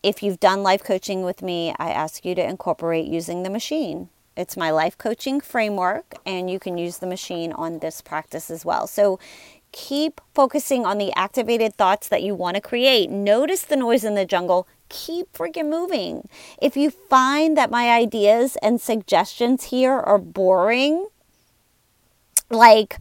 If 0.00 0.22
you've 0.22 0.38
done 0.38 0.62
life 0.62 0.84
coaching 0.84 1.24
with 1.24 1.42
me, 1.42 1.74
I 1.76 1.90
ask 1.90 2.24
you 2.24 2.36
to 2.36 2.48
incorporate 2.48 3.06
using 3.06 3.42
the 3.42 3.50
machine. 3.50 4.10
It's 4.36 4.56
my 4.56 4.70
life 4.70 4.96
coaching 4.96 5.40
framework, 5.40 6.14
and 6.24 6.48
you 6.48 6.60
can 6.60 6.78
use 6.78 6.98
the 6.98 7.08
machine 7.08 7.50
on 7.50 7.80
this 7.80 8.00
practice 8.00 8.48
as 8.48 8.64
well. 8.64 8.86
So, 8.86 9.18
keep 9.72 10.20
focusing 10.34 10.84
on 10.84 10.98
the 10.98 11.12
activated 11.14 11.74
thoughts 11.74 12.08
that 12.08 12.22
you 12.22 12.34
want 12.34 12.54
to 12.56 12.60
create. 12.60 13.10
Notice 13.10 13.62
the 13.62 13.76
noise 13.76 14.04
in 14.04 14.14
the 14.14 14.24
jungle 14.24 14.66
keep 14.88 15.32
freaking 15.32 15.68
moving. 15.68 16.28
If 16.60 16.76
you 16.76 16.90
find 16.90 17.56
that 17.56 17.70
my 17.70 17.90
ideas 17.90 18.56
and 18.62 18.80
suggestions 18.80 19.64
here 19.64 19.92
are 19.92 20.18
boring, 20.18 21.08
like 22.50 22.98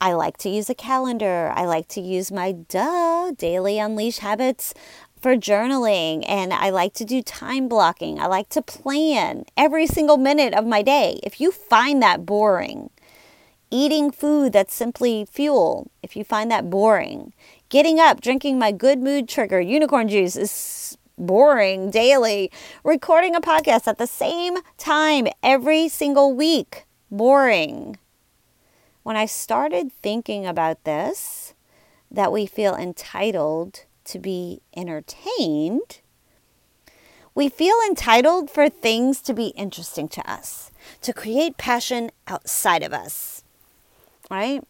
I 0.00 0.12
like 0.12 0.36
to 0.38 0.50
use 0.50 0.68
a 0.68 0.74
calendar, 0.74 1.50
I 1.54 1.64
like 1.64 1.88
to 1.88 2.00
use 2.00 2.30
my 2.30 2.52
duh 2.52 3.32
daily 3.32 3.78
unleash 3.78 4.18
habits 4.18 4.74
for 5.24 5.36
journaling 5.36 6.22
and 6.28 6.52
I 6.52 6.68
like 6.68 6.92
to 6.94 7.04
do 7.06 7.22
time 7.22 7.66
blocking. 7.66 8.20
I 8.20 8.26
like 8.26 8.50
to 8.50 8.60
plan 8.60 9.44
every 9.56 9.86
single 9.86 10.18
minute 10.18 10.52
of 10.52 10.66
my 10.66 10.82
day. 10.82 11.18
If 11.22 11.40
you 11.40 11.50
find 11.50 12.02
that 12.02 12.26
boring, 12.26 12.90
eating 13.70 14.10
food 14.10 14.52
that's 14.52 14.74
simply 14.74 15.26
fuel, 15.30 15.90
if 16.02 16.16
you 16.16 16.24
find 16.24 16.50
that 16.50 16.70
boring, 16.70 17.32
getting 17.68 17.98
up, 17.98 18.20
drinking 18.20 18.58
my 18.58 18.72
good 18.72 19.00
mood 19.00 19.28
trigger 19.28 19.60
unicorn 19.60 20.08
juice 20.08 20.36
is 20.36 20.98
boring 21.16 21.90
daily, 21.90 22.50
recording 22.82 23.34
a 23.34 23.40
podcast 23.40 23.86
at 23.86 23.98
the 23.98 24.06
same 24.06 24.56
time 24.78 25.26
every 25.42 25.88
single 25.88 26.34
week. 26.34 26.86
Boring. 27.10 27.98
When 29.02 29.16
I 29.16 29.26
started 29.26 29.92
thinking 30.02 30.46
about 30.46 30.84
this, 30.84 31.54
that 32.10 32.32
we 32.32 32.46
feel 32.46 32.74
entitled 32.74 33.84
to 34.04 34.18
be 34.18 34.60
entertained, 34.76 36.00
we 37.34 37.48
feel 37.48 37.76
entitled 37.86 38.50
for 38.50 38.68
things 38.68 39.20
to 39.22 39.34
be 39.34 39.48
interesting 39.48 40.08
to 40.08 40.30
us, 40.30 40.70
to 41.02 41.12
create 41.12 41.56
passion 41.58 42.10
outside 42.28 42.82
of 42.82 42.92
us, 42.92 43.33
right? 44.30 44.62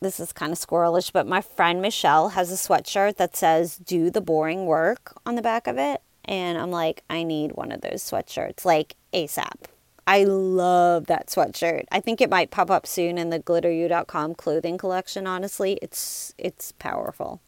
this 0.00 0.18
is 0.18 0.32
kind 0.32 0.52
of 0.52 0.58
squirrelish, 0.58 1.12
but 1.12 1.26
my 1.26 1.40
friend 1.40 1.80
Michelle 1.80 2.30
has 2.30 2.50
a 2.50 2.54
sweatshirt 2.54 3.16
that 3.16 3.36
says 3.36 3.76
do 3.76 4.10
the 4.10 4.20
boring 4.20 4.66
work 4.66 5.14
on 5.24 5.36
the 5.36 5.42
back 5.42 5.66
of 5.66 5.78
it. 5.78 6.02
And 6.24 6.58
I'm 6.58 6.70
like, 6.70 7.04
I 7.08 7.22
need 7.22 7.52
one 7.52 7.72
of 7.72 7.80
those 7.80 8.02
sweatshirts, 8.02 8.64
like 8.64 8.96
ASAP. 9.14 9.66
I 10.06 10.24
love 10.24 11.06
that 11.06 11.28
sweatshirt. 11.28 11.84
I 11.92 12.00
think 12.00 12.20
it 12.20 12.30
might 12.30 12.50
pop 12.50 12.70
up 12.70 12.86
soon 12.86 13.18
in 13.18 13.30
the 13.30 13.38
glitteru.com 13.38 14.34
clothing 14.34 14.78
collection, 14.78 15.26
honestly. 15.26 15.78
It's 15.80 16.34
it's 16.38 16.72
powerful. 16.72 17.40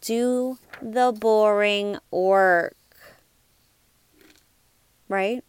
Do 0.00 0.58
the 0.80 1.12
boring 1.12 1.98
work. 2.10 2.76
Right? 5.08 5.44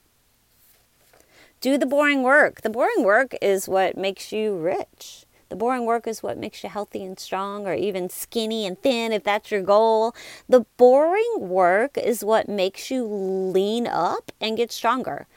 Do 1.67 1.77
the 1.77 1.85
boring 1.85 2.23
work. 2.23 2.61
The 2.61 2.69
boring 2.69 3.03
work 3.03 3.35
is 3.41 3.67
what 3.67 3.97
makes 3.97 4.31
you 4.31 4.55
rich. 4.55 5.25
The 5.49 5.57
boring 5.57 5.85
work 5.85 6.07
is 6.07 6.23
what 6.23 6.37
makes 6.37 6.63
you 6.63 6.69
healthy 6.69 7.03
and 7.03 7.19
strong, 7.19 7.67
or 7.67 7.73
even 7.73 8.09
skinny 8.09 8.65
and 8.65 8.81
thin 8.81 9.11
if 9.11 9.25
that's 9.25 9.51
your 9.51 9.63
goal. 9.63 10.15
The 10.47 10.61
boring 10.77 11.49
work 11.49 11.97
is 11.97 12.23
what 12.23 12.47
makes 12.47 12.89
you 12.89 13.03
lean 13.03 13.85
up 13.85 14.31
and 14.39 14.55
get 14.55 14.71
stronger. 14.71 15.27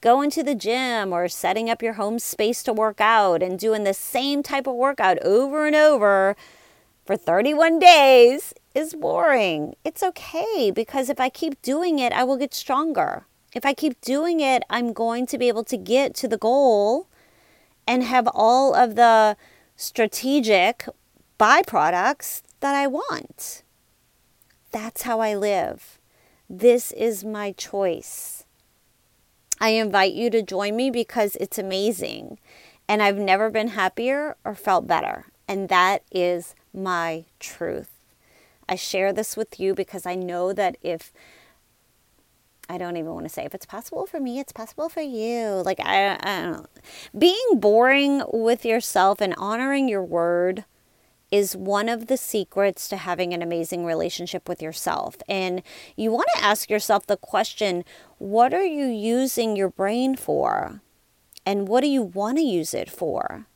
Going 0.00 0.28
to 0.30 0.42
the 0.42 0.56
gym 0.56 1.12
or 1.12 1.28
setting 1.28 1.70
up 1.70 1.84
your 1.84 1.92
home 1.92 2.18
space 2.18 2.64
to 2.64 2.72
work 2.72 3.00
out 3.00 3.40
and 3.40 3.56
doing 3.56 3.84
the 3.84 3.94
same 3.94 4.42
type 4.42 4.66
of 4.66 4.74
workout 4.74 5.22
over 5.22 5.68
and 5.68 5.76
over 5.76 6.34
for 7.04 7.16
31 7.16 7.78
days 7.78 8.52
is 8.74 8.92
boring. 8.94 9.76
It's 9.84 10.02
okay 10.02 10.72
because 10.72 11.08
if 11.08 11.20
I 11.20 11.28
keep 11.28 11.62
doing 11.62 12.00
it, 12.00 12.12
I 12.12 12.24
will 12.24 12.38
get 12.38 12.54
stronger. 12.54 13.24
If 13.56 13.64
I 13.64 13.72
keep 13.72 13.98
doing 14.02 14.40
it, 14.40 14.64
I'm 14.68 14.92
going 14.92 15.24
to 15.28 15.38
be 15.38 15.48
able 15.48 15.64
to 15.64 15.78
get 15.78 16.14
to 16.16 16.28
the 16.28 16.36
goal 16.36 17.08
and 17.86 18.02
have 18.02 18.28
all 18.34 18.74
of 18.74 18.96
the 18.96 19.38
strategic 19.76 20.86
byproducts 21.40 22.42
that 22.60 22.74
I 22.74 22.86
want. 22.86 23.62
That's 24.72 25.02
how 25.02 25.20
I 25.20 25.34
live. 25.34 25.98
This 26.50 26.92
is 26.92 27.24
my 27.24 27.52
choice. 27.52 28.44
I 29.58 29.70
invite 29.70 30.12
you 30.12 30.28
to 30.28 30.42
join 30.42 30.76
me 30.76 30.90
because 30.90 31.34
it's 31.36 31.58
amazing. 31.58 32.38
And 32.86 33.02
I've 33.02 33.16
never 33.16 33.48
been 33.48 33.68
happier 33.68 34.36
or 34.44 34.54
felt 34.54 34.86
better. 34.86 35.28
And 35.48 35.70
that 35.70 36.02
is 36.12 36.54
my 36.74 37.24
truth. 37.40 37.88
I 38.68 38.74
share 38.74 39.14
this 39.14 39.34
with 39.34 39.58
you 39.58 39.72
because 39.72 40.04
I 40.04 40.14
know 40.14 40.52
that 40.52 40.76
if 40.82 41.10
I 42.68 42.78
don't 42.78 42.96
even 42.96 43.12
want 43.12 43.24
to 43.26 43.28
say 43.28 43.44
if 43.44 43.54
it's 43.54 43.66
possible 43.66 44.06
for 44.06 44.18
me, 44.18 44.40
it's 44.40 44.52
possible 44.52 44.88
for 44.88 45.00
you. 45.00 45.62
Like, 45.64 45.80
I, 45.80 46.14
I 46.14 46.42
don't 46.42 46.52
know. 46.52 46.66
Being 47.16 47.60
boring 47.60 48.22
with 48.32 48.64
yourself 48.64 49.20
and 49.20 49.34
honoring 49.36 49.88
your 49.88 50.02
word 50.02 50.64
is 51.30 51.56
one 51.56 51.88
of 51.88 52.06
the 52.06 52.16
secrets 52.16 52.88
to 52.88 52.96
having 52.96 53.32
an 53.32 53.42
amazing 53.42 53.84
relationship 53.84 54.48
with 54.48 54.62
yourself. 54.62 55.16
And 55.28 55.62
you 55.96 56.10
want 56.10 56.28
to 56.34 56.44
ask 56.44 56.70
yourself 56.70 57.06
the 57.06 57.16
question 57.16 57.84
what 58.18 58.54
are 58.54 58.64
you 58.64 58.86
using 58.86 59.56
your 59.56 59.70
brain 59.70 60.16
for? 60.16 60.80
And 61.44 61.68
what 61.68 61.82
do 61.82 61.88
you 61.88 62.02
want 62.02 62.38
to 62.38 62.44
use 62.44 62.74
it 62.74 62.90
for? 62.90 63.46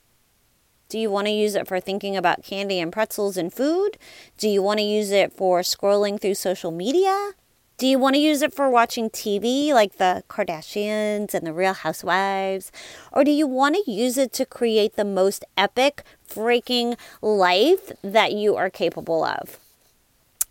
Do 0.88 0.98
you 0.98 1.11
want 1.11 1.28
to 1.28 1.32
use 1.32 1.54
it 1.54 1.68
for 1.68 1.78
thinking 1.80 2.16
about 2.16 2.42
candy 2.42 2.80
and 2.80 2.92
pretzels 2.92 3.36
and 3.36 3.52
food? 3.52 3.96
Do 4.36 4.48
you 4.48 4.62
want 4.62 4.78
to 4.78 4.84
use 4.84 5.12
it 5.12 5.32
for 5.32 5.61
scrolling 5.61 6.20
through 6.20 6.34
social 6.34 6.72
media? 6.72 7.32
Do 7.81 7.87
you 7.87 7.99
want 7.99 8.14
to 8.14 8.20
use 8.20 8.43
it 8.43 8.53
for 8.53 8.68
watching 8.68 9.09
TV 9.09 9.72
like 9.72 9.97
the 9.97 10.22
Kardashians 10.28 11.33
and 11.33 11.47
the 11.47 11.53
Real 11.55 11.72
Housewives? 11.72 12.70
Or 13.11 13.24
do 13.24 13.31
you 13.31 13.47
want 13.47 13.74
to 13.74 13.91
use 13.91 14.18
it 14.18 14.35
to 14.35 14.45
create 14.45 14.97
the 14.97 15.05
most 15.07 15.47
epic, 15.57 16.03
freaking 16.28 16.99
life 17.22 17.91
that 18.03 18.35
you 18.35 18.55
are 18.55 18.68
capable 18.68 19.24
of? 19.24 19.59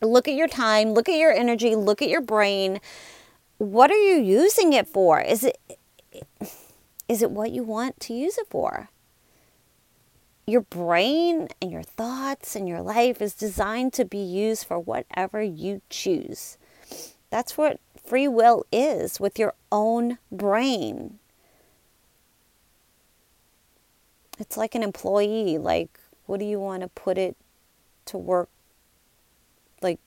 Look 0.01 0.27
at 0.27 0.33
your 0.33 0.47
time, 0.47 0.95
look 0.95 1.07
at 1.07 1.19
your 1.19 1.31
energy, 1.31 1.75
look 1.75 2.01
at 2.01 2.09
your 2.09 2.21
brain. 2.21 2.81
What 3.59 3.91
are 3.91 4.03
you 4.03 4.19
using 4.19 4.73
it 4.73 4.87
for? 4.87 5.21
Is 5.21 5.43
it 5.43 5.59
is 7.07 7.21
it 7.21 7.29
what 7.29 7.51
you 7.51 7.61
want 7.61 7.99
to 7.99 8.13
use 8.15 8.39
it 8.39 8.47
for? 8.49 8.89
Your 10.47 10.61
brain 10.61 11.49
and 11.61 11.71
your 11.71 11.83
thoughts 11.83 12.55
and 12.55 12.67
your 12.67 12.81
life 12.81 13.21
is 13.21 13.35
designed 13.35 13.93
to 13.93 14.03
be 14.03 14.17
used 14.17 14.65
for 14.65 14.79
whatever 14.79 15.43
you 15.43 15.83
choose. 15.91 16.57
That's 17.29 17.57
what 17.57 17.79
free 18.03 18.27
will 18.27 18.65
is 18.71 19.19
with 19.19 19.37
your 19.37 19.53
own 19.71 20.17
brain. 20.31 21.19
It's 24.39 24.57
like 24.57 24.73
an 24.73 24.83
employee. 24.83 25.57
Like, 25.57 25.99
what 26.25 26.39
do 26.39 26.45
you 26.45 26.59
want 26.59 26.81
to 26.81 26.87
put 26.89 27.17
it 27.17 27.35
to 28.05 28.17
work? 28.17 28.49
Like, 29.81 29.99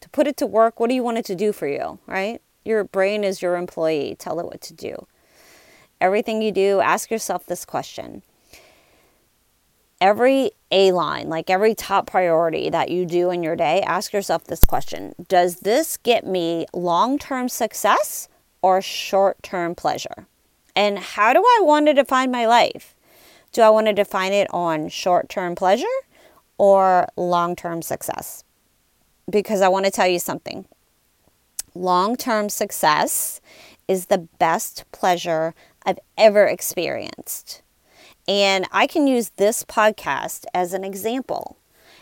to 0.00 0.08
put 0.08 0.26
it 0.26 0.36
to 0.38 0.46
work, 0.46 0.80
what 0.80 0.88
do 0.88 0.94
you 0.94 1.02
want 1.02 1.18
it 1.18 1.24
to 1.26 1.34
do 1.34 1.52
for 1.52 1.68
you, 1.68 1.98
right? 2.06 2.40
Your 2.64 2.84
brain 2.84 3.22
is 3.22 3.42
your 3.42 3.56
employee. 3.56 4.16
Tell 4.18 4.40
it 4.40 4.46
what 4.46 4.60
to 4.62 4.74
do. 4.74 5.06
Everything 6.00 6.42
you 6.42 6.52
do, 6.52 6.80
ask 6.80 7.10
yourself 7.10 7.46
this 7.46 7.64
question 7.64 8.22
every 10.00 10.50
A 10.70 10.92
line, 10.92 11.28
like 11.28 11.50
every 11.50 11.74
top 11.74 12.06
priority 12.06 12.70
that 12.70 12.90
you 12.90 13.06
do 13.06 13.30
in 13.30 13.42
your 13.42 13.56
day, 13.56 13.82
ask 13.82 14.12
yourself 14.12 14.44
this 14.44 14.64
question 14.64 15.14
Does 15.28 15.60
this 15.60 15.96
get 15.96 16.26
me 16.26 16.66
long 16.72 17.18
term 17.18 17.48
success 17.48 18.28
or 18.62 18.82
short 18.82 19.42
term 19.42 19.74
pleasure? 19.74 20.26
And 20.74 20.98
how 20.98 21.32
do 21.32 21.40
I 21.40 21.60
want 21.62 21.86
to 21.86 21.94
define 21.94 22.30
my 22.30 22.46
life? 22.46 22.94
Do 23.52 23.62
I 23.62 23.70
want 23.70 23.86
to 23.86 23.92
define 23.94 24.32
it 24.32 24.48
on 24.52 24.88
short 24.88 25.28
term 25.28 25.54
pleasure 25.54 25.86
or 26.58 27.08
long 27.16 27.56
term 27.56 27.82
success? 27.82 28.44
Because 29.30 29.60
I 29.62 29.68
want 29.68 29.86
to 29.86 29.90
tell 29.90 30.06
you 30.06 30.18
something. 30.18 30.66
long 31.74 32.16
term 32.16 32.48
success 32.48 33.40
is 33.88 34.06
the 34.06 34.18
best 34.18 34.84
pleasure 34.92 35.54
I've 35.84 35.98
ever 36.18 36.46
experienced. 36.46 37.62
And 38.28 38.66
I 38.72 38.86
can 38.86 39.06
use 39.06 39.30
this 39.30 39.64
podcast 39.64 40.44
as 40.52 40.72
an 40.72 40.84
example. 40.84 41.56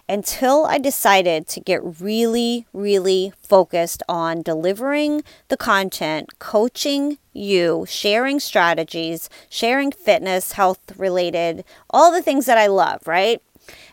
Until 0.07 0.67
I 0.67 0.77
decided 0.77 1.47
to 1.49 1.61
get 1.61 1.81
really, 2.01 2.67
really 2.75 3.33
focused 3.41 4.03
on 4.07 4.43
delivering 4.43 5.23
the 5.49 5.57
content, 5.57 6.39
coaching 6.39 7.17
you, 7.33 7.87
sharing 7.89 8.39
strategies, 8.39 9.31
sharing 9.49 9.93
fitness, 9.93 10.53
health 10.53 10.93
related, 10.99 11.65
all 11.89 12.13
the 12.13 12.21
things 12.21 12.45
that 12.45 12.59
I 12.59 12.67
love, 12.67 13.07
right? 13.07 13.41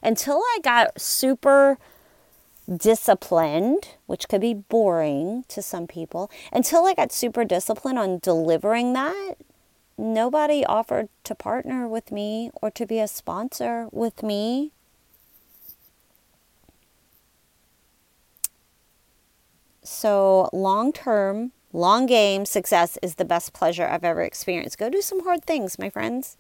Until 0.04 0.40
I 0.40 0.60
got 0.62 1.00
super 1.00 1.78
disciplined, 2.70 3.96
which 4.06 4.28
could 4.28 4.42
be 4.42 4.54
boring 4.54 5.46
to 5.48 5.62
some 5.62 5.88
people, 5.88 6.30
until 6.52 6.86
I 6.86 6.94
got 6.94 7.14
super 7.14 7.46
disciplined 7.46 8.00
on 8.00 8.20
delivering 8.20 8.92
that, 8.94 9.36
nobody 10.02 10.66
offered 10.66 11.10
to 11.24 11.36
partner 11.36 11.88
with 11.88 12.12
me 12.12 12.50
or 12.62 12.72
to 12.72 12.86
be 12.86 13.00
a 13.00 13.08
sponsor 13.08 13.88
with 13.92 14.24
me. 14.24 14.72
So, 19.84 20.50
long 20.52 20.92
term, 20.92 21.52
long 21.72 22.06
game 22.06 22.46
success 22.46 22.98
is 23.02 23.16
the 23.16 23.26
best 23.26 23.54
pleasure 23.54 23.88
I've 23.88 24.04
ever 24.04 24.22
experienced. 24.22 24.78
Go 24.78 24.90
do 24.90 25.02
some 25.02 25.24
hard 25.24 25.46
things, 25.46 25.78
my 25.78 25.90
friends. 25.90 26.38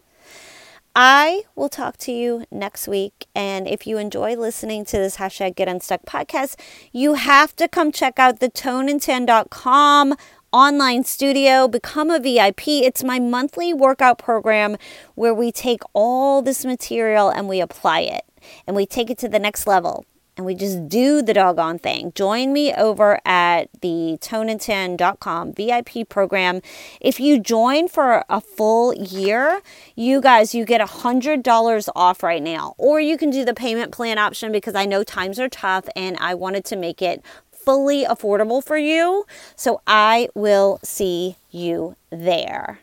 I 0.96 1.44
will 1.56 1.70
talk 1.70 1.98
to 2.00 2.12
you 2.12 2.46
next 2.52 2.88
week. 2.88 3.28
And 3.34 3.68
if 3.68 3.88
you 3.88 3.98
enjoy 3.98 4.36
listening 4.36 4.84
to 4.86 4.98
this 4.98 5.18
hashtag 5.18 5.56
Get 5.56 5.70
Unstuck 5.70 6.06
podcast, 6.06 6.60
you 6.92 7.14
have 7.14 7.56
to 7.56 7.68
come 7.68 7.92
check 7.92 8.20
out 8.20 8.40
the 8.40 8.50
toneand10.com 8.50 10.16
online 10.52 11.04
studio, 11.04 11.68
become 11.68 12.10
a 12.10 12.20
VIP. 12.20 12.68
It's 12.68 13.04
my 13.04 13.20
monthly 13.20 13.74
workout 13.74 14.18
program 14.18 14.78
where 15.16 15.34
we 15.34 15.52
take 15.52 15.82
all 15.94 16.42
this 16.42 16.66
material 16.66 17.30
and 17.30 17.48
we 17.48 17.62
apply 17.62 18.02
it 18.02 18.26
and 18.68 18.76
we 18.76 18.86
take 18.86 19.10
it 19.10 19.18
to 19.20 19.30
the 19.30 19.40
next 19.40 19.66
level 19.68 20.06
and 20.38 20.46
we 20.46 20.56
just 20.56 20.88
do 20.88 21.22
the 21.22 21.34
doggone 21.34 21.78
thing. 21.78 22.12
Join 22.16 22.54
me 22.54 22.74
over 22.74 23.20
at 23.26 23.70
the 23.82 24.18
toneand10.com 24.22 25.54
VIP 25.54 26.08
program. 26.10 26.62
If 27.00 27.20
you 27.20 27.40
join 27.40 27.88
for 27.88 28.24
a 28.30 28.42
full 28.42 28.94
year, 28.94 29.62
you 29.96 30.22
guys, 30.22 30.56
you 30.56 30.66
get 30.66 30.82
a 30.82 30.86
$100 30.86 31.90
off 31.96 32.24
right 32.24 32.42
now. 32.42 32.76
Or 32.78 33.00
you 33.00 33.18
can 33.18 33.30
do 33.30 33.46
the 33.46 33.54
payment 33.54 33.92
plan 33.92 34.18
option 34.18 34.52
because 34.52 34.74
I 34.74 34.86
know 34.86 35.04
times 35.04 35.40
are 35.40 35.50
tough 35.50 35.88
and 35.96 36.18
I 36.20 36.34
wanted 36.34 36.66
to 36.66 36.76
make 36.76 37.02
it 37.02 37.24
fully 37.64 38.06
affordable 38.06 38.64
for 38.64 38.78
you. 38.78 39.26
So 39.56 39.82
I 39.88 40.30
will 40.36 40.80
see 40.84 41.36
you 41.50 41.96
there. 42.10 42.80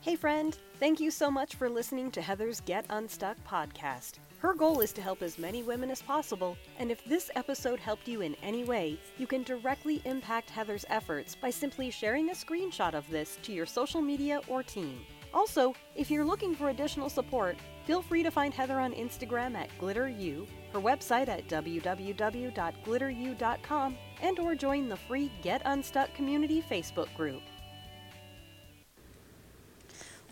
Hey, 0.00 0.16
friend. 0.16 0.56
Thank 0.80 0.98
you 0.98 1.12
so 1.12 1.30
much 1.30 1.54
for 1.54 1.68
listening 1.68 2.10
to 2.10 2.20
Heather's 2.20 2.60
Get 2.60 2.84
Unstuck 2.90 3.36
podcast. 3.46 4.14
Her 4.40 4.52
goal 4.52 4.80
is 4.80 4.92
to 4.94 5.00
help 5.00 5.22
as 5.22 5.38
many 5.38 5.62
women 5.62 5.92
as 5.92 6.02
possible, 6.02 6.56
and 6.80 6.90
if 6.90 7.04
this 7.04 7.30
episode 7.36 7.78
helped 7.78 8.08
you 8.08 8.22
in 8.22 8.34
any 8.42 8.64
way, 8.64 8.98
you 9.16 9.28
can 9.28 9.44
directly 9.44 10.02
impact 10.04 10.50
Heather's 10.50 10.84
efforts 10.88 11.36
by 11.36 11.50
simply 11.50 11.92
sharing 11.92 12.30
a 12.30 12.32
screenshot 12.32 12.94
of 12.94 13.08
this 13.08 13.38
to 13.44 13.52
your 13.52 13.66
social 13.66 14.00
media 14.00 14.40
or 14.48 14.64
team. 14.64 14.98
Also, 15.32 15.72
if 15.94 16.10
you're 16.10 16.24
looking 16.24 16.56
for 16.56 16.70
additional 16.70 17.08
support, 17.08 17.56
feel 17.84 18.02
free 18.02 18.22
to 18.22 18.30
find 18.30 18.54
Heather 18.54 18.80
on 18.80 18.92
Instagram 18.92 19.54
at 19.54 19.68
GlitterU, 19.80 20.46
her 20.72 20.80
website 20.80 21.28
at 21.28 21.48
www.glitteru.com, 21.48 23.96
and 24.22 24.38
or 24.38 24.54
join 24.54 24.88
the 24.88 24.96
free 24.96 25.30
Get 25.42 25.60
Unstuck 25.64 26.14
community 26.14 26.62
Facebook 26.70 27.14
group. 27.16 27.42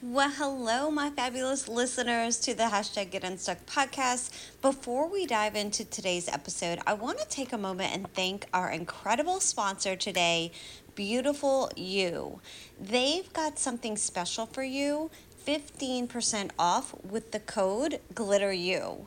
Well, 0.03 0.30
hello, 0.30 0.90
my 0.90 1.11
fabulous 1.11 1.68
listeners 1.68 2.38
to 2.40 2.55
the 2.55 2.62
hashtag 2.62 3.11
Get 3.11 3.22
Unstuck 3.22 3.66
podcast. 3.66 4.32
Before 4.62 5.07
we 5.07 5.26
dive 5.26 5.55
into 5.55 5.84
today's 5.84 6.26
episode, 6.26 6.78
I 6.86 6.94
want 6.94 7.18
to 7.18 7.28
take 7.28 7.53
a 7.53 7.59
moment 7.59 7.92
and 7.92 8.11
thank 8.14 8.46
our 8.55 8.70
incredible 8.70 9.40
sponsor 9.40 9.96
today, 9.96 10.53
BeautifulYu. 10.96 12.40
They've 12.80 13.30
got 13.34 13.59
something 13.59 13.98
special 13.98 14.46
for 14.46 14.62
you 14.62 15.11
15% 15.47 16.51
off 16.59 16.95
with 17.05 17.32
the 17.32 17.41
code 17.41 18.01
GLITTERU. 18.14 19.07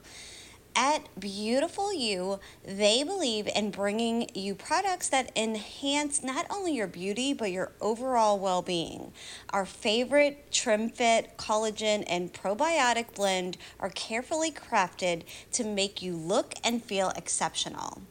At 0.76 1.08
BeautifulYu, 1.20 2.40
they 2.66 3.04
believe 3.04 3.48
in 3.56 3.70
bringing 3.70 4.28
you 4.34 4.56
products 4.56 5.08
that 5.10 5.32
enhance 5.36 6.24
not 6.24 6.48
only 6.50 6.74
your 6.74 6.88
beauty, 6.88 7.32
but 7.32 7.52
your 7.52 7.74
overall 7.80 8.40
well 8.40 8.64
being. 8.64 9.14
Our 9.52 9.68
favorite 9.68 10.52
Trim 10.52 10.90
Fit, 10.90 11.38
collagen, 11.38 12.04
and 12.08 12.34
probiotic 12.34 13.14
blend 13.14 13.58
are 13.80 13.92
carefully 13.92 14.52
crafted 14.52 15.24
to 15.52 15.64
make 15.64 16.02
you 16.02 16.16
look 16.16 16.56
and 16.64 16.84
feel 16.84 17.12
exceptional. 17.16 18.02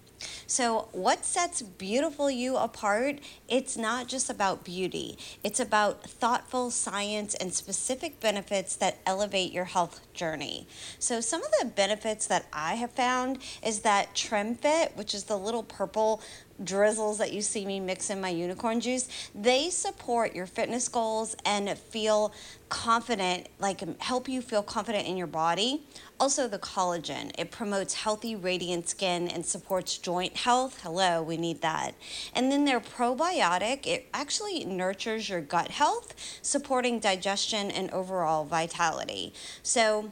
So, 0.47 0.89
what 0.93 1.25
sets 1.25 1.63
BeautifulYu 1.63 2.63
apart? 2.63 3.19
It's 3.49 3.77
not 3.77 4.09
just 4.09 4.31
about 4.31 4.65
beauty, 4.65 5.19
it's 5.43 5.61
about 5.61 6.03
thoughtful 6.09 6.71
science 6.71 7.35
and 7.35 7.53
specific 7.53 8.21
benefits 8.21 8.77
that 8.77 8.99
elevate 9.07 9.53
your 9.53 9.65
health 9.65 10.01
journey. 10.15 10.67
So, 10.99 11.21
some 11.21 11.43
of 11.43 11.51
the 11.61 11.67
benefits 11.67 12.27
that 12.27 12.47
I 12.53 12.75
have 12.75 12.91
found 12.93 13.39
is 13.65 13.81
that 13.81 14.15
TrimFit, 14.15 14.97
which 14.97 15.15
is 15.15 15.25
the 15.25 15.39
little 15.39 15.63
purple 15.63 16.23
drizzles 16.65 17.19
that 17.19 17.33
you 17.33 17.43
see 17.43 17.65
me 17.65 17.81
mix 17.81 18.11
in 18.11 18.21
my 18.21 18.29
unicorn 18.29 18.81
juice, 18.81 19.09
they 19.35 19.71
support 19.71 20.35
your 20.35 20.47
fitness 20.47 20.89
goals 20.89 21.37
and 21.45 21.69
feel 21.77 22.33
confident, 22.69 23.49
like 23.59 23.83
um, 23.83 23.97
help 23.99 24.29
you 24.29 24.41
feel 24.41 24.63
confident 24.63 25.07
in 25.07 25.17
your 25.17 25.27
body. 25.27 25.83
Also, 26.19 26.47
the 26.49 26.59
collagen, 26.59 27.31
it 27.37 27.51
promotes 27.51 27.95
healthy, 27.95 28.37
radiant 28.37 28.89
skin 28.89 29.29
and 29.29 29.45
supports 29.45 29.99
joint 29.99 30.37
health. 30.37 30.81
Hello, 30.83 31.23
we 31.23 31.37
need 31.37 31.61
that. 31.63 31.95
And 32.35 32.51
then 32.51 32.65
their 32.65 32.81
probiotic, 32.81 33.87
it 33.87 34.09
actually 34.15 34.65
nurtures 34.65 35.29
your 35.29 35.41
gut 35.41 35.69
health, 35.69 36.15
supporting 36.43 37.01
digestion 37.01 37.71
and 37.71 37.91
overall 37.91 38.45
vitality. 38.45 39.35
So, 39.63 40.12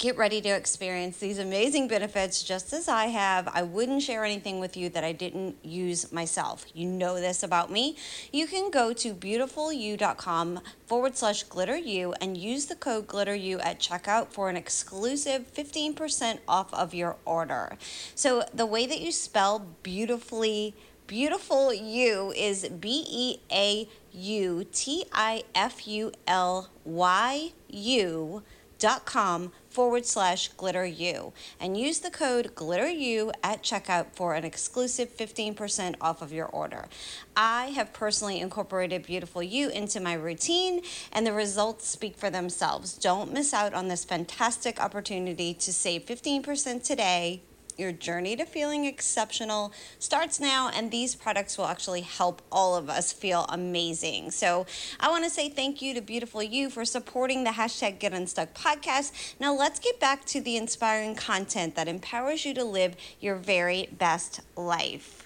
get 0.00 0.16
ready 0.16 0.40
to 0.40 0.48
experience 0.48 1.18
these 1.18 1.38
amazing 1.38 1.86
benefits 1.86 2.42
just 2.42 2.72
as 2.72 2.88
I 2.88 3.08
have. 3.08 3.46
I 3.52 3.62
wouldn't 3.62 4.02
share 4.02 4.24
anything 4.24 4.58
with 4.58 4.74
you 4.74 4.88
that 4.88 5.04
I 5.04 5.12
didn't 5.12 5.56
use 5.62 6.10
myself. 6.10 6.64
You 6.72 6.86
know 6.88 7.20
this 7.20 7.42
about 7.42 7.70
me. 7.70 7.96
You 8.32 8.46
can 8.46 8.70
go 8.70 8.94
to 8.94 9.12
beautifulyu.com 9.12 10.60
forward 10.86 11.18
slash 11.18 11.44
glitteru 11.44 12.14
and 12.18 12.38
use 12.38 12.64
the 12.64 12.76
code 12.76 13.08
glitteru 13.08 13.62
at 13.62 13.78
checkout 13.78 14.28
for 14.28 14.48
an 14.48 14.56
exclusive 14.56 15.52
15% 15.52 16.38
off 16.48 16.72
of 16.72 16.94
your 16.94 17.16
order. 17.26 17.76
So 18.14 18.44
the 18.54 18.64
way 18.64 18.86
that 18.86 19.02
you 19.02 19.12
spell 19.12 19.66
beautifully 19.82 20.74
beautiful 21.06 21.74
you 21.74 22.32
is 22.36 22.66
B 22.68 23.04
E 23.06 23.36
A 23.52 23.86
U 24.12 24.64
T 24.72 25.04
I 25.12 25.42
F 25.54 25.86
U 25.86 26.12
L 26.26 26.70
Y 26.84 27.52
U 27.68 28.42
com 29.04 29.52
forward 29.68 30.04
slash 30.04 30.50
glitteru 30.52 31.32
and 31.60 31.76
use 31.76 32.00
the 32.00 32.10
code 32.10 32.54
glitteru 32.54 33.30
at 33.42 33.62
checkout 33.62 34.06
for 34.14 34.34
an 34.34 34.44
exclusive 34.44 35.16
15% 35.16 35.94
off 36.00 36.22
of 36.22 36.32
your 36.32 36.46
order. 36.46 36.88
I 37.36 37.66
have 37.66 37.92
personally 37.92 38.40
incorporated 38.40 39.04
BeautifulYu 39.04 39.70
into 39.70 40.00
my 40.00 40.14
routine 40.14 40.82
and 41.12 41.26
the 41.26 41.32
results 41.32 41.86
speak 41.86 42.16
for 42.16 42.30
themselves. 42.30 42.94
Don't 42.94 43.32
miss 43.32 43.54
out 43.54 43.74
on 43.74 43.88
this 43.88 44.04
fantastic 44.04 44.80
opportunity 44.80 45.54
to 45.54 45.72
save 45.72 46.06
15% 46.06 46.82
today 46.82 47.42
your 47.80 47.90
journey 47.90 48.36
to 48.36 48.44
feeling 48.44 48.84
exceptional 48.84 49.72
starts 49.98 50.38
now, 50.38 50.70
and 50.72 50.90
these 50.90 51.16
products 51.16 51.58
will 51.58 51.64
actually 51.66 52.02
help 52.02 52.42
all 52.52 52.76
of 52.76 52.88
us 52.88 53.12
feel 53.12 53.46
amazing. 53.48 54.30
So, 54.30 54.66
I 55.00 55.08
want 55.08 55.24
to 55.24 55.30
say 55.30 55.48
thank 55.48 55.82
you 55.82 55.94
to 55.94 56.00
BeautifulYu 56.00 56.70
for 56.70 56.84
supporting 56.84 57.42
the 57.42 57.50
hashtag 57.50 57.98
Get 57.98 58.12
Unstuck 58.12 58.54
podcast. 58.54 59.34
Now, 59.40 59.52
let's 59.54 59.80
get 59.80 59.98
back 59.98 60.24
to 60.26 60.40
the 60.40 60.56
inspiring 60.56 61.14
content 61.14 61.74
that 61.74 61.88
empowers 61.88 62.44
you 62.44 62.54
to 62.54 62.64
live 62.64 62.94
your 63.18 63.36
very 63.36 63.88
best 63.98 64.42
life. 64.54 65.19